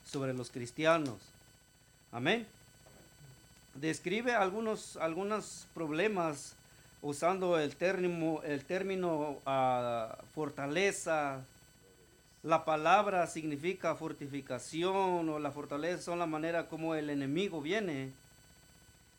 sobre 0.05 0.33
los 0.33 0.51
cristianos. 0.51 1.15
Amén. 2.11 2.45
Describe 3.73 4.33
algunos, 4.35 4.97
algunos 4.97 5.65
problemas 5.73 6.55
usando 7.01 7.57
el 7.57 7.75
término, 7.75 8.41
el 8.43 8.65
término 8.65 9.37
ah, 9.45 10.17
fortaleza. 10.35 11.41
La 12.43 12.65
palabra 12.65 13.27
significa 13.27 13.95
fortificación 13.95 15.29
o 15.29 15.39
la 15.39 15.51
fortaleza 15.51 16.01
son 16.01 16.19
la 16.19 16.25
manera 16.25 16.67
como 16.67 16.95
el 16.95 17.09
enemigo 17.09 17.61
viene, 17.61 18.11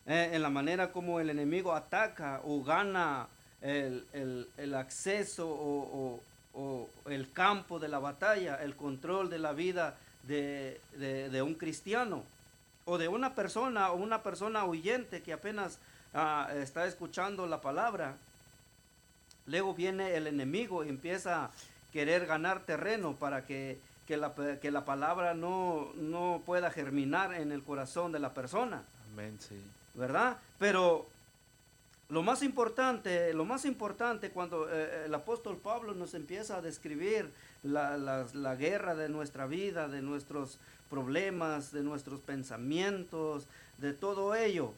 eh, 0.08 0.30
en 0.32 0.42
la 0.42 0.50
manera 0.50 0.90
como 0.90 1.20
el 1.20 1.30
enemigo 1.30 1.72
ataca 1.74 2.40
o 2.44 2.64
gana 2.64 3.28
el, 3.62 4.04
el- 4.12 4.74
acceso 4.74 5.46
o, 5.48 6.20
el 7.06 7.30
campo 7.32 7.78
de 7.78 7.86
la 7.88 8.00
batalla, 8.00 8.56
el 8.56 8.74
control 8.74 9.30
de 9.30 9.38
la 9.38 9.52
vida 9.52 9.94
de, 10.24 10.80
de- 10.96 11.40
un 11.42 11.54
cristiano 11.54 12.24
o 12.84 12.98
de 12.98 13.06
una 13.06 13.34
persona 13.36 13.92
o 13.92 13.96
una 13.96 14.22
persona 14.22 14.64
huyente 14.64 15.22
que 15.22 15.32
apenas 15.32 15.78
ah, 16.14 16.48
está 16.56 16.86
escuchando 16.86 17.46
la 17.46 17.60
palabra. 17.60 18.16
Luego 19.46 19.72
viene 19.74 20.14
el 20.16 20.26
enemigo 20.26 20.84
y 20.84 20.88
empieza 20.88 21.44
a 21.44 21.50
querer 21.92 22.26
ganar 22.26 22.60
terreno 22.60 23.14
para 23.14 23.44
que, 23.46 23.78
que 24.06 24.16
la, 24.16 24.34
que 24.60 24.70
la 24.70 24.84
palabra 24.84 25.34
no, 25.34 25.88
no 25.96 26.42
pueda 26.44 26.70
germinar 26.70 27.34
en 27.34 27.52
el 27.52 27.62
corazón 27.62 28.10
de 28.12 28.18
la 28.18 28.34
persona. 28.34 28.82
Amén, 29.12 29.38
sí. 29.40 29.60
¿Verdad? 29.98 30.38
Pero 30.58 31.06
lo 32.08 32.22
más 32.22 32.42
importante, 32.42 33.34
lo 33.34 33.44
más 33.44 33.66
importante 33.66 34.30
cuando 34.30 34.66
eh, 34.72 35.04
el 35.04 35.14
apóstol 35.14 35.58
Pablo 35.58 35.92
nos 35.94 36.14
empieza 36.14 36.56
a 36.56 36.62
describir 36.62 37.28
la, 37.62 37.98
las- 37.98 38.34
la 38.34 38.54
guerra 38.56 38.94
de 38.94 39.10
nuestra 39.10 39.46
vida, 39.46 39.88
de 39.88 40.00
nuestros 40.00 40.58
problemas, 40.88 41.70
de 41.72 41.82
nuestros 41.82 42.20
pensamientos, 42.20 43.44
de 43.76 43.92
todo 43.92 44.34
ello. 44.34 44.72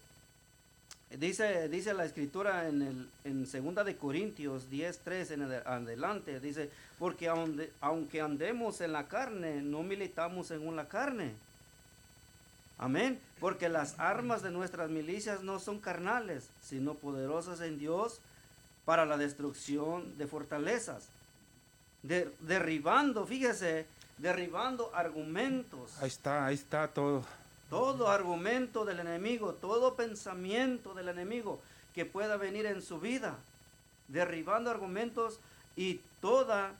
Dice, 1.16 1.68
dice 1.68 1.93
la 1.93 2.05
escritura 2.05 2.68
en, 2.68 2.83
el, 2.83 3.09
en 3.25 3.45
2 3.75 3.85
de 3.85 3.97
Corintios 3.97 4.71
10, 4.71 4.99
3 5.03 5.31
en 5.33 5.41
ade- 5.43 5.62
adelante, 5.66 6.39
dice, 6.39 6.71
porque 7.01 7.29
aunque 7.81 8.21
andemos 8.21 8.81
en 8.81 8.93
la 8.93 9.09
carne, 9.09 9.61
no 9.61 9.83
militamos 9.83 10.47
según 10.47 10.77
la 10.77 10.87
carne. 10.89 11.33
Amén. 12.81 13.20
Porque 13.39 13.68
las 13.68 13.99
armas 14.01 14.43
de 14.43 14.51
nuestras 14.51 14.89
milicias 14.89 15.43
no 15.43 15.61
son 15.61 15.78
carnales, 15.81 16.49
sino 16.62 16.95
poderosas 16.95 17.61
en 17.61 17.78
Dios 17.78 18.20
para 18.87 19.05
la 19.05 19.18
destrucción 19.18 20.16
de 20.16 20.26
fortalezas. 20.26 21.05
De- 22.03 22.35
derribando, 22.41 23.26
fíjese, 23.26 23.87
derribando 24.16 24.91
argumentos. 24.95 25.93
Ahí 26.01 26.09
está, 26.09 26.47
ahí 26.47 26.55
está 26.55 26.89
todo. 26.89 27.22
Todo 27.68 28.09
argumento 28.09 28.87
del 28.87 29.01
enemigo, 29.01 29.53
todo 29.53 29.95
pensamiento 29.95 30.95
del 30.95 31.09
enemigo 31.09 31.61
que 31.95 32.07
pueda 32.07 32.39
venir 32.39 32.64
en 32.64 32.81
su 32.81 32.99
vida, 32.99 33.37
derribando 34.09 34.70
argumentos 34.70 35.39
y 35.76 36.01
toda 36.22 36.72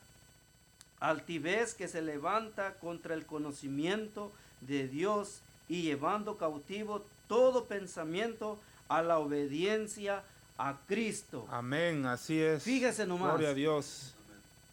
altivez 0.99 1.75
que 1.75 1.89
se 1.89 2.01
levanta 2.03 2.75
contra 2.75 3.15
el 3.15 3.27
conocimiento 3.27 4.33
de 4.63 4.89
Dios 4.89 5.43
y 5.71 5.83
llevando 5.83 6.37
cautivo 6.37 7.07
todo 7.29 7.65
pensamiento 7.67 8.59
a 8.89 9.03
la 9.03 9.19
obediencia 9.21 10.25
a 10.59 10.77
Cristo. 10.89 11.47
Amén, 11.49 12.05
así 12.07 12.39
es. 12.43 12.65
Fíjese 12.65 13.07
nomás. 13.07 13.31
Gloria 13.31 13.51
a 13.51 13.55
Dios. 13.55 14.13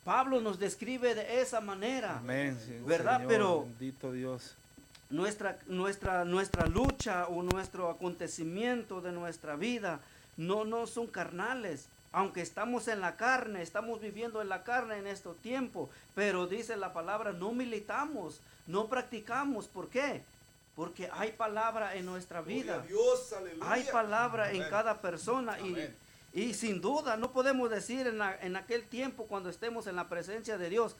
Pablo 0.03 0.41
nos 0.41 0.57
describe 0.57 1.13
de 1.13 1.39
esa 1.39 1.61
manera. 1.61 2.17
Amén. 2.17 2.57
sí, 2.65 2.75
¿Verdad? 2.85 3.17
Señor, 3.17 3.31
Pero- 3.31 3.61
Bendito 3.61 4.11
Dios. 4.11 4.55
nuestra, 5.11 5.59
nuestra, 5.67 6.25
nuestra 6.25 6.65
lucha 6.65 7.27
o 7.27 7.43
nuestro 7.43 7.91
acontecimiento 7.91 8.99
de 9.01 9.11
nuestra 9.11 9.55
vida 9.55 9.99
no, 10.35 10.65
no 10.65 10.87
son 10.87 11.05
carnales. 11.07 11.87
Aunque 12.11 12.41
estamos 12.41 12.87
en 12.87 13.01
la 13.01 13.17
carne, 13.17 13.61
estamos 13.61 14.01
viviendo 14.01 14.41
en 14.41 14.49
la 14.49 14.63
carne 14.63 14.97
en 14.97 15.05
este 15.05 15.29
tiempo, 15.43 15.89
pero 16.15 16.47
dice 16.47 16.75
la 16.75 16.91
palabra, 16.91 17.33
no 17.33 17.51
militamos, 17.51 18.39
no 18.65 18.87
practicamos. 18.87 19.67
¿Por 19.67 19.89
qué? 19.89 20.23
Porque 20.77 21.09
hay 21.11 21.31
palabra 21.33 21.95
en 21.95 22.05
nuestra 22.05 22.41
vida. 22.41 22.79
Dios. 22.87 23.33
Hay 23.61 23.83
palabra 23.91 24.51
en 24.51 24.63
cada 24.69 25.01
persona 25.01 25.59
y, 25.59 25.75
y 26.33 26.53
sin 26.53 26.79
duda 26.79 27.17
no 27.17 27.31
podemos 27.31 27.69
decir 27.69 28.05
en, 28.07 28.19
la- 28.19 28.37
en 28.39 28.55
aquel 28.55 28.83
tiempo 28.87 29.25
cuando 29.25 29.49
estemos 29.49 29.87
en 29.87 29.95
la 29.95 30.07
presencia 30.07 30.57
de 30.59 30.69
Dios, 30.69 30.95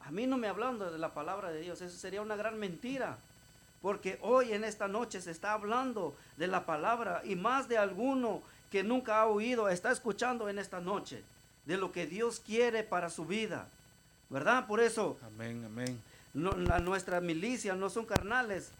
a 0.00 0.10
mí 0.12 0.26
no 0.28 0.38
me 0.38 0.46
hablando 0.48 0.90
de 0.90 0.98
la 0.98 1.12
palabra 1.14 1.50
de 1.50 1.60
Dios, 1.60 1.82
eso 1.82 1.98
sería 1.98 2.22
una 2.22 2.36
gran 2.36 2.58
mentira. 2.60 3.18
Porque 3.82 4.18
hoy 4.22 4.52
en 4.52 4.62
esta 4.64 4.86
noche 4.88 5.20
se 5.20 5.32
está 5.32 5.52
hablando 5.52 6.14
de 6.36 6.46
la 6.46 6.64
palabra 6.64 7.20
y 7.24 7.34
más 7.36 7.68
de 7.68 7.76
alguno 7.78 8.40
que 8.70 8.82
nunca 8.84 9.20
ha 9.20 9.26
oído 9.26 9.68
está 9.68 9.90
escuchando 9.90 10.48
en 10.48 10.58
esta 10.60 10.80
noche 10.80 11.22
de 11.66 11.76
lo 11.76 11.90
que 11.90 12.06
Dios 12.06 12.40
quiere 12.44 12.84
para 12.84 13.10
su 13.10 13.24
vida. 13.24 13.66
¿Verdad? 14.30 14.66
Por 14.68 14.78
eso 14.80 15.18
Amén, 15.26 15.64
amén. 15.64 16.00
no, 16.34 16.52
la- 16.52 16.78
nuestras 16.78 17.20
milicias 17.22 17.76
no 17.76 17.88
son 17.90 18.04
carnales, 18.06 18.70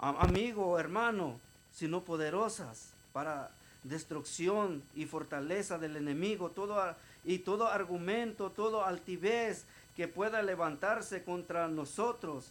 amigo, 0.00 0.78
hermano, 0.78 1.38
sino 1.74 2.02
poderosas 2.02 2.88
para 3.12 3.50
destrucción 3.84 4.82
y 4.94 5.06
fortaleza 5.06 5.78
del 5.78 5.96
enemigo, 5.96 6.50
todo, 6.50 6.94
y 7.24 7.38
todo 7.38 7.68
argumento, 7.68 8.50
todo 8.50 8.84
altivez 8.84 9.64
que 9.96 10.08
pueda 10.08 10.42
levantarse 10.42 11.22
contra 11.24 11.68
nosotros. 11.68 12.46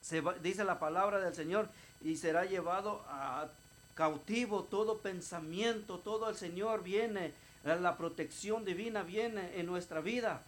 Se 0.00 0.20
va- 0.20 0.34
dice 0.34 0.64
la 0.64 0.78
palabra 0.78 1.20
del 1.20 1.34
Señor 1.34 1.68
y 2.02 2.16
será 2.16 2.44
llevado 2.44 3.02
a 3.08 3.48
cautivo 3.94 4.64
todo 4.64 4.98
pensamiento, 4.98 5.98
todo 5.98 6.28
el 6.30 6.36
Señor 6.36 6.82
viene, 6.82 7.32
la- 7.64 7.76
la 7.76 7.96
protección 7.96 8.64
divina 8.64 9.02
viene 9.02 9.58
en 9.60 9.66
nuestra 9.66 10.00
vida 10.00 10.42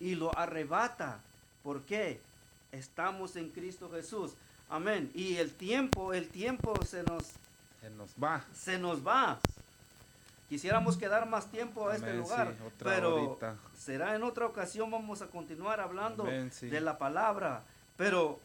y 0.00 0.14
lo 0.16 0.36
arrebata. 0.36 1.20
¿Por 1.62 1.82
qué? 1.82 2.20
Estamos 2.72 3.36
en 3.36 3.50
Cristo 3.50 3.90
Jesús. 3.92 4.32
Amén. 4.72 5.10
Y 5.14 5.36
el 5.36 5.52
tiempo, 5.52 6.14
el 6.14 6.28
tiempo 6.28 6.74
se 6.84 7.02
nos, 7.02 7.24
Se 7.80 7.90
nos 7.90 8.10
va. 8.22 8.42
se 8.54 8.78
nos 8.78 9.06
va. 9.06 9.38
Quisiéramos 10.48 10.96
quedar 10.96 11.26
más 11.28 11.50
tiempo 11.50 11.88
a 11.88 11.94
este 11.94 12.06
Amén, 12.10 12.20
lugar, 12.22 12.54
sí, 12.58 12.64
otra 12.66 12.90
pero 12.90 13.14
horita. 13.14 13.56
será 13.78 14.14
en 14.16 14.22
otra 14.22 14.46
ocasión. 14.46 14.90
Vamos 14.90 15.20
a 15.22 15.26
continuar 15.26 15.80
hablando 15.80 16.24
Amén, 16.24 16.50
sí. 16.52 16.68
de 16.68 16.80
la 16.80 16.96
palabra. 16.98 17.62
Pero 17.96 18.38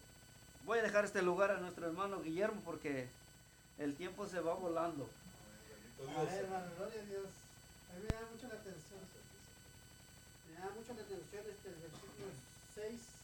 voy 0.66 0.80
a 0.80 0.84
dejar 0.84 1.06
este 1.06 1.22
lugar 1.22 1.52
a 1.52 1.58
nuestro 1.60 1.86
hermano 1.88 2.22
Guillermo 2.22 2.62
porque 2.66 3.08
el 3.80 3.96
tiempo 3.96 4.28
se 4.28 4.40
va 4.42 4.54
volando. 4.54 5.10
A 6.18 6.24
ver, 6.24 6.44
hermano, 6.44 6.66
gloria 6.78 7.02
a 7.02 7.06
Dios. 7.06 7.26
A 7.92 7.96
mí 7.98 8.04
me 8.04 8.10
da 8.16 8.22
mucho 8.32 8.48
la 8.48 8.56
atención. 8.56 9.00
Me 10.52 10.60
da 10.60 10.70
mucho 10.76 10.94
la 10.94 11.02
atención 11.02 11.44
este 11.50 11.70
versículo 11.70 12.28
6, 12.76 12.84
13. 12.86 12.92
Dice, 12.94 13.17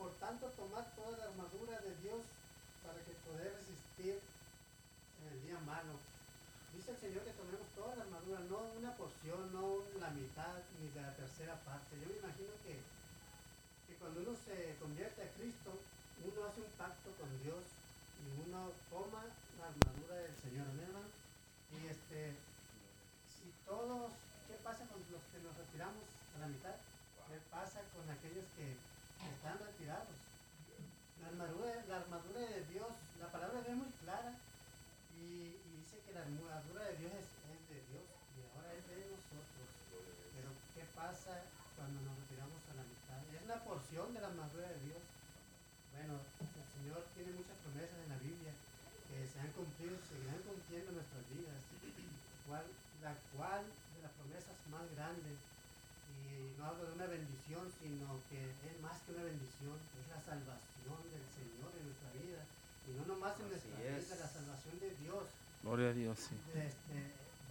por 0.00 0.16
tanto, 0.16 0.48
tomad 0.56 0.88
toda 0.96 1.12
la 1.20 1.28
armadura 1.28 1.76
de 1.84 1.92
Dios 2.00 2.24
para 2.80 2.96
que 3.04 3.12
poder 3.28 3.52
resistir 3.52 4.16
en 4.16 5.24
el 5.28 5.38
día 5.44 5.60
malo. 5.68 5.92
Dice 6.72 6.96
el 6.96 7.00
Señor 7.04 7.20
que 7.28 7.36
tomemos 7.36 7.68
toda 7.76 8.00
la 8.00 8.08
armadura, 8.08 8.40
no 8.48 8.64
una 8.80 8.96
porción, 8.96 9.52
no 9.52 9.84
la 10.00 10.08
mitad 10.16 10.56
ni 10.80 10.88
la 10.96 11.12
tercera 11.20 11.52
parte. 11.68 12.00
Yo 12.00 12.08
me 12.08 12.16
imagino 12.16 12.48
que, 12.64 12.80
que 12.80 13.94
cuando 14.00 14.24
uno 14.24 14.32
se 14.40 14.72
convierte 14.80 15.20
a 15.20 15.32
Cristo, 15.36 15.76
uno 16.24 16.48
hace 16.48 16.64
un 16.64 16.72
pacto 16.80 17.12
con 17.20 17.28
Dios 17.44 17.60
y 18.24 18.48
uno 18.48 18.72
toma 18.88 19.28
la 19.60 19.68
armadura 19.68 20.16
del 20.16 20.36
Señor, 20.40 20.64
¿amén, 20.64 20.88
hermano? 20.88 21.12
Y 21.76 21.92
este, 21.92 22.40
si 23.28 23.52
todos, 23.68 24.16
¿qué 24.48 24.56
pasa 24.64 24.88
con 24.88 25.04
los 25.12 25.24
que 25.28 25.44
nos 25.44 25.52
retiramos 25.60 26.08
a 26.08 26.36
la 26.40 26.48
mitad? 26.48 26.72
¿Qué 27.28 27.36
pasa 27.52 27.84
con 27.92 28.08
aquellos 28.08 28.48
que 28.56 28.80
están 29.28 29.58
retirados? 29.60 30.16
La 31.20 31.28
armadura, 31.28 31.84
la 31.88 31.96
armadura 32.00 32.40
de 32.40 32.64
Dios, 32.72 32.92
la 33.20 33.28
palabra 33.28 33.60
de 33.60 33.64
Dios 33.68 33.76
es 33.76 33.82
muy 33.84 33.92
clara 34.00 34.32
y, 35.20 35.60
dice 35.76 36.00
que 36.06 36.16
la 36.16 36.24
armadura 36.24 36.84
de 36.88 36.96
Dios 36.96 37.12
es, 37.12 37.28
es 37.28 37.60
de 37.68 37.80
Dios 37.92 38.06
y 38.32 38.44
ahora 38.48 38.72
es 38.72 38.84
de 38.88 39.12
nosotros. 39.12 39.68
Pero 40.32 40.48
¿qué 40.72 40.84
pasa 40.96 41.44
cuando 41.76 42.00
nos 42.00 42.16
retiramos 42.24 42.60
a 42.72 42.80
la 42.80 42.84
mitad? 42.88 43.20
Es 43.36 43.44
una 43.44 43.60
porción 43.60 44.14
de 44.16 44.20
la 44.24 44.32
armadura 44.32 44.68
de 44.72 44.80
Dios. 44.88 45.02
Bueno, 45.92 46.16
el 46.16 46.66
Señor 46.72 47.04
tiene 47.12 47.36
muchas 47.36 47.58
promesas 47.60 47.98
en 48.00 48.10
la 48.14 48.20
Biblia 48.24 48.54
que 49.10 49.26
se 49.26 49.36
han 49.42 49.50
cumplido 49.52 49.98
seguirán 50.06 50.38
cumpliendo 50.46 50.94
en 50.94 50.96
nuestras 51.02 51.24
vidas. 51.28 51.60
Cual, 52.46 52.66
la 53.02 53.14
cual 53.34 53.62
de 53.62 54.02
las 54.02 54.12
promesas 54.18 54.56
más 54.70 54.86
grande, 54.94 55.34
y 56.40 56.56
no 56.56 56.64
hablo 56.64 56.88
de 56.88 56.92
una 56.96 57.06
bendición, 57.06 57.68
sino 57.80 58.16
que 58.32 58.40
es 58.40 58.80
más 58.80 58.96
que 59.04 59.12
una 59.12 59.24
bendición, 59.28 59.76
es 60.00 60.06
la 60.08 60.20
salvación 60.24 60.98
del 61.12 61.26
Señor 61.36 61.70
en 61.76 61.84
nuestra 61.92 62.10
vida. 62.16 62.40
Y 62.88 62.96
no 62.96 63.04
nomás 63.04 63.36
en 63.36 63.52
Así 63.52 63.68
nuestra 63.68 63.76
es. 63.84 64.08
vida, 64.08 64.16
la 64.24 64.28
salvación 64.32 64.76
de 64.80 64.90
Dios. 65.04 65.24
Gloria 65.62 65.88
a 65.90 65.92
Dios, 65.92 66.16
sí. 66.18 66.36
este, 66.56 66.98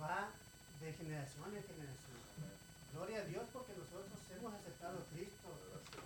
va 0.02 0.34
de 0.82 0.90
generación 0.94 1.48
en 1.54 1.64
generación. 1.64 2.18
Gloria 2.94 3.22
a 3.22 3.26
Dios 3.30 3.46
porque 3.54 3.78
nosotros 3.78 4.18
hemos 4.34 4.54
aceptado 4.58 4.98
a 4.98 5.06
Cristo. 5.14 5.48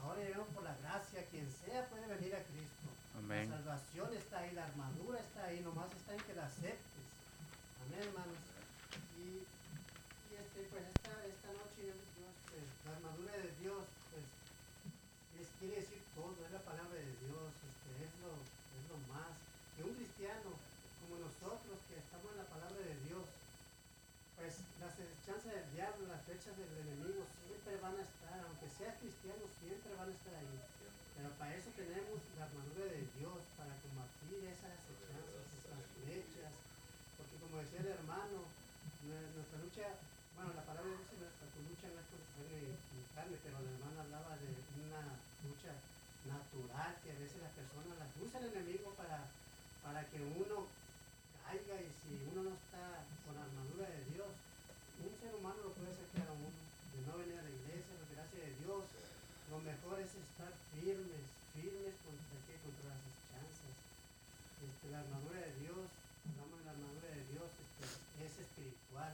Ahora 0.04 0.20
llegamos 0.20 0.50
por 0.52 0.64
la 0.68 0.76
gracia. 0.84 1.24
Quien 1.32 1.48
sea 1.48 1.88
puede 1.88 2.06
venir 2.12 2.36
a 2.36 2.44
Cristo. 2.44 2.92
Amén. 3.18 3.50
La 3.50 3.56
salvación 3.64 4.12
está 4.14 4.40
ahí, 4.44 4.52
la 4.52 4.66
armadura 4.68 5.20
está 5.20 5.46
ahí, 5.48 5.62
nomás 5.64 5.88
está 5.96 6.12
en 6.14 6.22
que 6.28 6.34
la 6.36 6.46
aceptes. 6.46 7.08
Amén, 7.88 8.04
hermanos. 8.04 8.36
Y, 9.16 9.48
y 9.48 10.32
este, 10.36 10.68
pues 10.68 10.84
esta, 10.92 11.14
esta 11.24 11.50
noche, 11.56 11.88
yo, 11.88 11.96
este, 11.96 12.60
la 12.94 13.02
armadura 13.02 13.34
de 13.42 13.50
Dios, 13.58 13.82
pues, 14.14 14.26
es, 15.42 15.48
quiere 15.58 15.82
decir 15.82 16.02
todo, 16.14 16.38
es 16.46 16.52
la 16.54 16.62
palabra 16.62 16.94
de 16.94 17.10
Dios, 17.26 17.50
este, 17.58 17.90
es, 18.06 18.12
lo, 18.22 18.38
es 18.38 18.84
lo 18.86 18.98
más. 19.10 19.34
Que 19.74 19.82
un 19.82 19.98
cristiano 19.98 20.54
como 21.02 21.18
nosotros, 21.26 21.74
que 21.90 21.98
estamos 21.98 22.30
en 22.38 22.38
la 22.38 22.50
palabra 22.54 22.78
de 22.86 22.96
Dios, 23.10 23.26
pues 24.38 24.54
las 24.78 24.94
chances 25.26 25.50
del 25.50 25.70
diablo, 25.74 26.06
las 26.06 26.22
flechas 26.26 26.54
del 26.54 26.70
enemigo 26.86 27.26
siempre 27.42 27.82
van 27.82 27.98
a 27.98 28.06
estar, 28.06 28.38
aunque 28.46 28.70
seas 28.70 28.94
cristiano, 29.02 29.42
siempre 29.58 29.90
van 29.98 30.10
a 30.10 30.14
estar 30.14 30.34
ahí. 30.38 30.58
Pero 31.18 31.30
para 31.38 31.54
eso 31.58 31.70
tenemos 31.74 32.18
la 32.38 32.46
armadura 32.46 32.86
de 32.94 33.02
Dios, 33.18 33.42
para 33.58 33.74
combatir 33.82 34.46
esas 34.54 34.78
chances, 34.86 35.50
esas 35.58 35.82
flechas. 35.98 36.54
Porque 37.18 37.36
como 37.42 37.58
decía 37.62 37.82
el 37.86 37.94
hermano, 37.98 38.46
nue- 39.06 39.30
nuestra 39.34 39.58
lucha, 39.62 39.86
bueno, 40.38 40.54
la 40.54 40.66
palabra 40.66 40.90
de 40.90 40.98
Dios 40.98 41.10
dice 41.10 41.22
nuestra 41.22 41.48
lucha 41.66 41.88
no 41.94 42.00
es 42.02 42.08
por 42.10 42.22
carne, 43.16 43.38
pero 43.44 43.58
el 43.62 43.68
hermano 43.78 44.02
hablaba 44.02 44.38
de 44.38 44.50
una 44.84 45.18
lucha 45.46 45.74
natural 46.26 46.92
que 47.04 47.12
a 47.12 47.20
veces 47.22 47.42
las 47.42 47.54
personas 47.54 47.98
las 47.98 48.12
usa 48.20 48.40
el 48.42 48.52
enemigo 48.54 48.94
para, 48.98 49.30
para 49.82 50.02
que 50.10 50.20
uno 50.22 50.68
caiga 51.44 51.76
y 51.78 51.90
si 52.02 52.18
uno 52.34 52.50
no 52.50 52.54
está 52.56 53.06
con 53.26 53.36
la 53.36 53.46
armadura 53.46 53.86
de 53.86 54.02
Dios, 54.14 54.32
un 55.04 55.14
ser 55.20 55.36
humano 55.36 55.60
lo 55.60 55.76
puede 55.76 55.92
sacar 55.92 56.32
a 56.32 56.38
uno 56.38 56.50
de 56.50 57.00
no 57.04 57.14
venir 57.20 57.38
a 57.38 57.46
la 57.46 57.52
iglesia, 57.52 58.00
retirarse 58.00 58.38
de 58.40 58.54
Dios. 58.64 58.82
Lo 59.52 59.60
mejor 59.60 60.00
es 60.00 60.10
estar 60.16 60.50
firmes, 60.74 61.26
firmes 61.52 61.94
contra 62.02 62.38
qué, 62.48 62.56
contra 62.64 62.96
las 62.96 63.14
chanzas. 63.30 63.76
Este, 64.64 64.86
la 64.90 65.04
armadura 65.04 65.44
de 65.44 65.54
Dios, 65.62 65.84
hablamos 66.26 66.58
de 66.58 66.66
la 66.66 66.74
armadura 66.74 67.08
de 67.12 67.24
Dios, 67.30 67.50
este, 67.52 67.86
es 68.24 68.34
espiritual. 68.40 69.14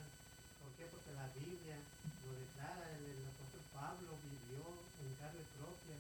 ¿Por 0.62 0.70
qué? 0.78 0.86
Porque 0.88 1.12
la 1.18 1.28
Biblia 1.34 1.82
lo 2.24 2.32
declara, 2.38 2.86
el, 2.94 3.04
el 3.10 3.26
apóstol 3.26 3.64
Pablo 3.74 4.16
vivió 4.22 4.64
en 5.02 5.10
carne 5.18 5.44
propia 5.58 5.98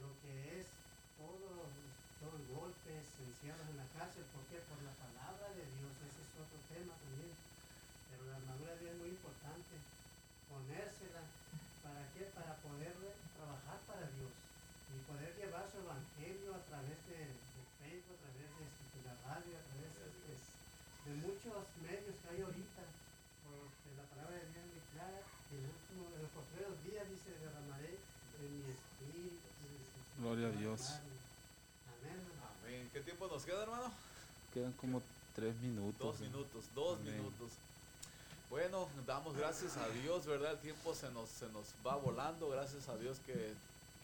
lo 0.00 0.08
que 0.34 0.58
es 0.58 0.66
todo, 1.14 1.70
todo 2.18 2.34
golpes, 2.50 3.06
encierros 3.22 3.70
en 3.70 3.78
la 3.78 3.86
cárcel. 3.94 4.26
¿Por 4.34 4.42
qué? 4.50 4.58
Por 4.66 4.82
la 4.82 4.90
palabra 4.98 5.46
de 5.54 5.62
Dios. 5.78 5.94
Ese 6.02 6.26
es 6.26 6.30
otro 6.34 6.58
tema 6.74 6.98
también. 6.98 7.30
Pero 8.10 8.26
la 8.26 8.42
armadura 8.42 8.74
de 8.74 8.80
Dios 8.82 8.92
es 8.98 8.98
muy 8.98 9.12
importante. 9.14 9.74
Ponérsela. 10.50 11.22
¿Para 11.86 12.02
qué? 12.10 12.26
Para 12.34 12.58
poder 12.66 12.98
trabajar 13.38 13.78
para 13.86 14.10
Dios. 14.10 14.34
Y 14.90 14.98
poder 15.06 15.30
llevar 15.38 15.70
su 15.70 15.78
evangelio 15.86 16.50
a 16.58 16.62
través 16.66 16.98
de, 17.06 17.30
Facebook, 17.78 18.18
a 18.18 18.30
través 18.34 18.50
de, 18.58 18.64
de 18.66 19.00
la 19.06 19.14
radio, 19.22 19.54
a 19.54 19.64
través 19.70 19.90
de, 19.94 20.02
muchos 21.14 21.62
medios 21.78 22.14
que 22.18 22.26
hay 22.26 22.40
ahorita. 22.42 22.82
Porque 23.46 23.88
la 23.94 24.06
palabra 24.10 24.34
de 24.34 24.50
Dios 24.50 24.66
es 24.66 24.70
muy 24.74 24.86
clara. 24.98 25.22
El 25.54 25.62
último, 25.62 26.02
en 26.10 26.26
los 26.26 26.32
postreros 26.34 26.74
días 26.82 27.06
dice, 27.06 27.38
derramaré 27.38 28.02
de 28.02 28.46
mi 28.50 28.66
espíritu. 28.74 29.53
Gloria 30.18 30.48
a 30.48 30.50
Dios. 30.50 30.80
Amén. 32.62 32.88
¿Qué 32.92 33.00
tiempo 33.00 33.26
nos 33.28 33.44
queda, 33.44 33.62
hermano? 33.62 33.90
Quedan 34.52 34.72
como 34.72 35.02
tres 35.34 35.54
minutos. 35.56 35.98
Dos 35.98 36.20
minutos, 36.20 36.64
dos 36.74 36.98
Amén. 37.00 37.16
minutos. 37.16 37.50
Bueno, 38.50 38.88
damos 39.06 39.36
gracias 39.36 39.76
a 39.76 39.88
Dios, 39.88 40.26
¿verdad? 40.26 40.52
El 40.52 40.58
tiempo 40.58 40.94
se 40.94 41.10
nos, 41.10 41.28
se 41.28 41.48
nos 41.48 41.64
va 41.84 41.96
volando, 41.96 42.48
gracias 42.50 42.88
a 42.88 42.96
Dios 42.96 43.18
que, 43.26 43.52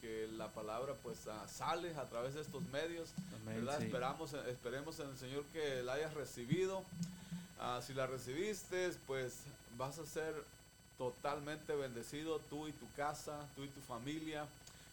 que 0.01 0.27
la 0.37 0.49
palabra 0.49 0.95
pues 1.03 1.19
ah, 1.29 1.47
sale 1.49 1.95
a 1.95 2.05
través 2.05 2.35
de 2.35 2.41
estos 2.41 2.63
medios, 2.73 3.11
Amén, 3.43 3.65
¿verdad? 3.65 3.79
sí. 3.79 3.85
Esperamos, 3.85 4.33
esperemos 4.33 4.99
en 4.99 5.11
el 5.11 5.19
Señor 5.19 5.45
que 5.53 5.83
la 5.83 5.93
hayas 5.93 6.15
recibido. 6.15 6.83
Ah, 7.61 7.81
si 7.87 7.95
la 7.95 8.07
recibiste, 8.09 8.91
pues 9.07 9.35
vas 9.77 9.99
a 9.99 10.07
ser 10.07 10.35
totalmente 10.99 11.77
bendecido, 11.77 12.41
tú 12.51 12.67
y 12.67 12.73
tu 12.73 12.91
casa, 12.97 13.47
tú 13.55 13.63
y 13.63 13.69
tu 13.69 13.81
familia, 13.83 14.47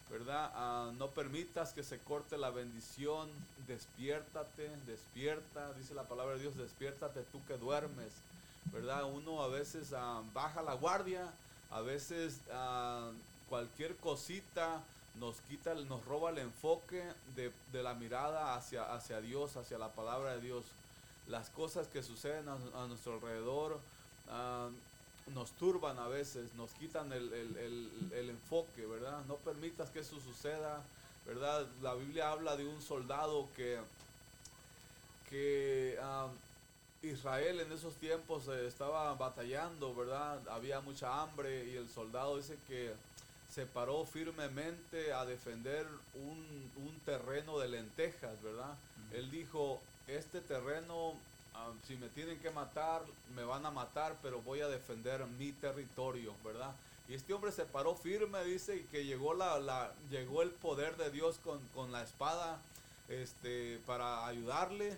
¿verdad? 0.10 0.52
Ah, 0.56 0.92
no 0.98 1.10
permitas 1.10 1.74
que 1.74 1.84
se 1.84 2.00
corte 2.00 2.38
la 2.38 2.50
bendición, 2.50 3.30
despiértate, 3.68 4.70
despierta, 4.86 5.74
dice 5.74 5.94
la 5.94 6.04
palabra 6.04 6.36
de 6.36 6.42
Dios, 6.42 6.56
despiértate 6.56 7.24
tú 7.32 7.42
que 7.46 7.58
duermes, 7.58 8.12
¿verdad? 8.72 9.04
Uno 9.06 9.42
a 9.42 9.48
veces 9.48 9.94
ah, 9.94 10.22
baja 10.34 10.62
la 10.62 10.74
guardia, 10.76 11.32
a 11.72 11.82
veces 11.82 12.40
ah, 12.52 13.12
cualquier 13.50 13.96
cosita 13.98 14.82
nos 15.20 15.36
quita, 15.42 15.74
nos 15.74 16.06
roba 16.06 16.30
el 16.30 16.38
enfoque 16.38 17.04
de, 17.36 17.52
de 17.72 17.84
la 17.84 17.94
mirada 17.96 18.56
hacia, 18.56 18.94
hacia 18.94 19.20
Dios, 19.20 19.58
hacia 19.58 19.78
la 19.78 19.90
palabra 19.90 20.36
de 20.36 20.42
Dios. 20.42 20.64
Las 21.28 21.50
cosas 21.50 21.88
que 21.88 22.04
suceden 22.04 22.48
a, 22.48 22.54
a 22.54 22.88
nuestro 22.88 23.16
alrededor 23.16 23.80
nos 25.34 25.52
turban 25.52 25.98
a 26.00 26.08
veces, 26.08 26.54
nos 26.56 26.72
quitan 26.72 27.12
el, 27.12 27.32
el- 27.34 27.58
el- 27.58 28.12
el 28.14 28.30
enfoque, 28.30 28.86
¿verdad? 28.86 29.24
No 29.28 29.36
permitas 29.38 29.90
que 29.90 30.00
eso 30.00 30.20
suceda, 30.22 30.82
¿verdad? 31.26 31.66
La 31.82 31.94
Biblia 31.96 32.32
habla 32.32 32.56
de 32.56 32.66
un 32.66 32.82
soldado 32.82 33.48
que, 33.56 33.78
que 35.30 35.98
Israel 37.04 37.60
en 37.60 37.72
esos 37.72 37.96
tiempos 37.96 38.48
eh, 38.48 38.68
estaba 38.68 39.14
batallando, 39.16 39.94
¿verdad? 39.94 40.40
Había 40.50 40.80
mucha 40.82 41.22
hambre 41.22 41.66
y 41.66 41.76
el 41.76 41.90
soldado 41.90 42.38
dice 42.38 42.58
que 42.68 42.94
se 43.54 43.66
paró 43.66 44.06
firmemente 44.06 45.14
a 45.14 45.26
defender 45.26 45.86
un, 46.16 46.72
un 46.86 47.00
terreno 47.06 47.60
de 47.60 47.68
lentejas, 47.70 48.42
¿verdad? 48.42 48.76
Él 49.14 49.30
dijo, 49.32 49.82
este 50.08 50.42
terreno, 50.42 51.14
ah, 51.58 51.72
si 51.88 51.96
me 51.96 52.08
tienen 52.10 52.40
que 52.40 52.50
matar, 52.52 53.02
me 53.36 53.44
van 53.44 53.66
a 53.66 53.72
matar, 53.72 54.16
pero 54.22 54.42
voy 54.42 54.62
a 54.62 54.68
defender 54.68 55.26
mi 55.40 55.52
territorio, 55.52 56.34
¿verdad? 56.44 56.72
Y 57.10 57.14
este 57.14 57.34
hombre 57.34 57.52
se 57.52 57.66
paró 57.66 57.96
firme, 57.96 58.44
dice, 58.44 58.78
y 58.78 58.84
que 58.84 59.06
llegó, 59.06 59.34
la, 59.34 59.60
la- 59.60 59.92
llegó 60.10 60.42
el 60.42 60.52
poder 60.52 60.98
de 60.98 61.10
Dios 61.10 61.40
con, 61.44 61.60
con 61.74 61.92
la 61.92 62.04
espada 62.04 62.60
este, 63.10 63.80
para 63.86 64.26
ayudarle. 64.28 64.98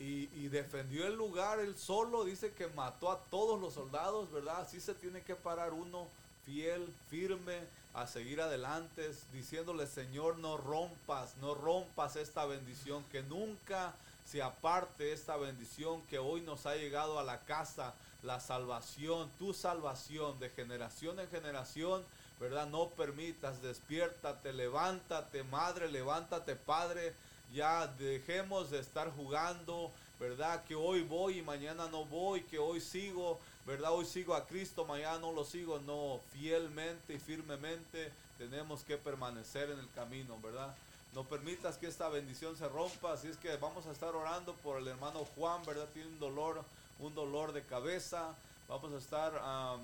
Y, 0.00 0.28
y 0.34 0.48
defendió 0.48 1.06
el 1.06 1.14
lugar 1.14 1.60
él 1.60 1.76
solo, 1.76 2.24
dice 2.24 2.52
que 2.54 2.66
mató 2.68 3.10
a 3.12 3.18
todos 3.30 3.60
los 3.60 3.74
soldados, 3.74 4.32
¿verdad? 4.32 4.62
Así 4.62 4.80
se 4.80 4.94
tiene 4.94 5.20
que 5.22 5.36
parar 5.36 5.72
uno 5.72 6.08
fiel, 6.44 6.92
firme, 7.08 7.60
a 7.94 8.06
seguir 8.06 8.40
adelante, 8.40 9.12
diciéndole, 9.32 9.86
Señor, 9.86 10.38
no 10.38 10.56
rompas, 10.56 11.36
no 11.42 11.54
rompas 11.54 12.16
esta 12.16 12.46
bendición, 12.46 13.04
que 13.12 13.22
nunca 13.22 13.94
se 14.24 14.42
aparte 14.42 15.12
esta 15.12 15.36
bendición 15.36 16.02
que 16.06 16.18
hoy 16.18 16.40
nos 16.40 16.66
ha 16.66 16.74
llegado 16.74 17.18
a 17.18 17.24
la 17.24 17.40
casa, 17.40 17.94
la 18.22 18.40
salvación, 18.40 19.30
tu 19.38 19.52
salvación 19.52 20.38
de 20.38 20.50
generación 20.50 21.18
en 21.20 21.28
generación, 21.28 22.04
¿verdad? 22.40 22.66
No 22.66 22.90
permitas, 22.90 23.62
despiértate, 23.62 24.52
levántate, 24.52 25.42
madre, 25.44 25.90
levántate, 25.90 26.56
padre, 26.56 27.14
ya 27.52 27.86
dejemos 27.86 28.70
de 28.70 28.78
estar 28.78 29.10
jugando, 29.10 29.92
¿verdad? 30.18 30.64
Que 30.64 30.74
hoy 30.74 31.02
voy 31.02 31.38
y 31.38 31.42
mañana 31.42 31.88
no 31.88 32.04
voy, 32.04 32.42
que 32.42 32.58
hoy 32.58 32.80
sigo, 32.80 33.38
¿verdad? 33.66 33.92
Hoy 33.92 34.06
sigo 34.06 34.34
a 34.34 34.46
Cristo, 34.46 34.84
mañana 34.84 35.18
no 35.18 35.32
lo 35.32 35.44
sigo, 35.44 35.78
no, 35.80 36.20
fielmente 36.32 37.14
y 37.14 37.18
firmemente 37.18 38.12
tenemos 38.38 38.82
que 38.82 38.96
permanecer 38.96 39.70
en 39.70 39.78
el 39.78 39.90
camino, 39.90 40.38
¿verdad? 40.40 40.74
No 41.14 41.24
permitas 41.24 41.76
que 41.76 41.86
esta 41.86 42.08
bendición 42.08 42.56
se 42.56 42.68
rompa, 42.68 43.12
así 43.12 43.28
es 43.28 43.36
que 43.36 43.54
vamos 43.56 43.86
a 43.86 43.92
estar 43.92 44.14
orando 44.14 44.54
por 44.54 44.78
el 44.78 44.88
hermano 44.88 45.26
Juan, 45.36 45.62
¿verdad? 45.66 45.88
Tiene 45.92 46.08
un 46.08 46.18
dolor, 46.18 46.62
un 47.00 47.14
dolor 47.14 47.52
de 47.52 47.62
cabeza, 47.62 48.34
vamos 48.68 48.92
a 48.92 48.98
estar, 48.98 49.36
am, 49.44 49.80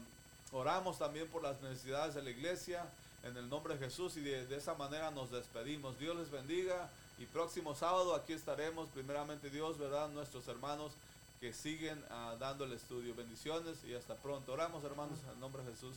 oramos 0.52 0.98
también 0.98 1.28
por 1.28 1.42
las 1.42 1.60
necesidades 1.60 2.14
de 2.14 2.22
la 2.22 2.30
iglesia, 2.30 2.86
en 3.24 3.36
el 3.36 3.48
nombre 3.50 3.76
de 3.76 3.84
Jesús 3.84 4.16
y 4.16 4.20
de, 4.20 4.46
de 4.46 4.56
esa 4.56 4.74
manera 4.74 5.10
nos 5.10 5.30
despedimos. 5.30 5.98
Dios 5.98 6.16
les 6.16 6.30
bendiga 6.30 6.88
y 7.18 7.26
próximo 7.26 7.74
sábado 7.74 8.14
aquí 8.14 8.32
estaremos, 8.32 8.88
primeramente 8.88 9.50
Dios, 9.50 9.76
¿verdad? 9.76 10.08
Nuestros 10.08 10.46
hermanos 10.48 10.92
que 11.40 11.52
siguen 11.52 12.02
ah, 12.10 12.36
dando 12.38 12.64
el 12.64 12.72
estudio. 12.72 13.14
Bendiciones 13.14 13.78
y 13.84 13.94
hasta 13.94 14.14
pronto. 14.14 14.52
Oramos 14.52 14.84
hermanos 14.84 15.18
en 15.24 15.30
el 15.30 15.40
nombre 15.40 15.62
de 15.64 15.72
Jesús. 15.72 15.96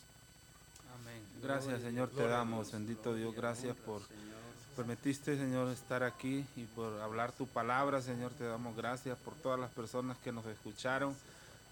Amén. 1.00 1.22
Gracias, 1.40 1.80
Señor, 1.80 2.10
te 2.10 2.26
damos. 2.26 2.72
Bendito 2.72 3.14
Dios, 3.14 3.34
gracias 3.34 3.76
por 3.76 4.06
Señor. 4.06 4.41
Permitiste, 4.76 5.36
Señor, 5.36 5.68
estar 5.70 6.02
aquí 6.02 6.44
y 6.56 6.64
por 6.64 7.00
hablar 7.00 7.32
tu 7.32 7.46
palabra, 7.46 8.00
Señor. 8.02 8.32
Te 8.32 8.44
damos 8.44 8.76
gracias 8.76 9.16
por 9.18 9.34
todas 9.34 9.58
las 9.60 9.70
personas 9.70 10.16
que 10.18 10.32
nos 10.32 10.46
escucharon. 10.46 11.14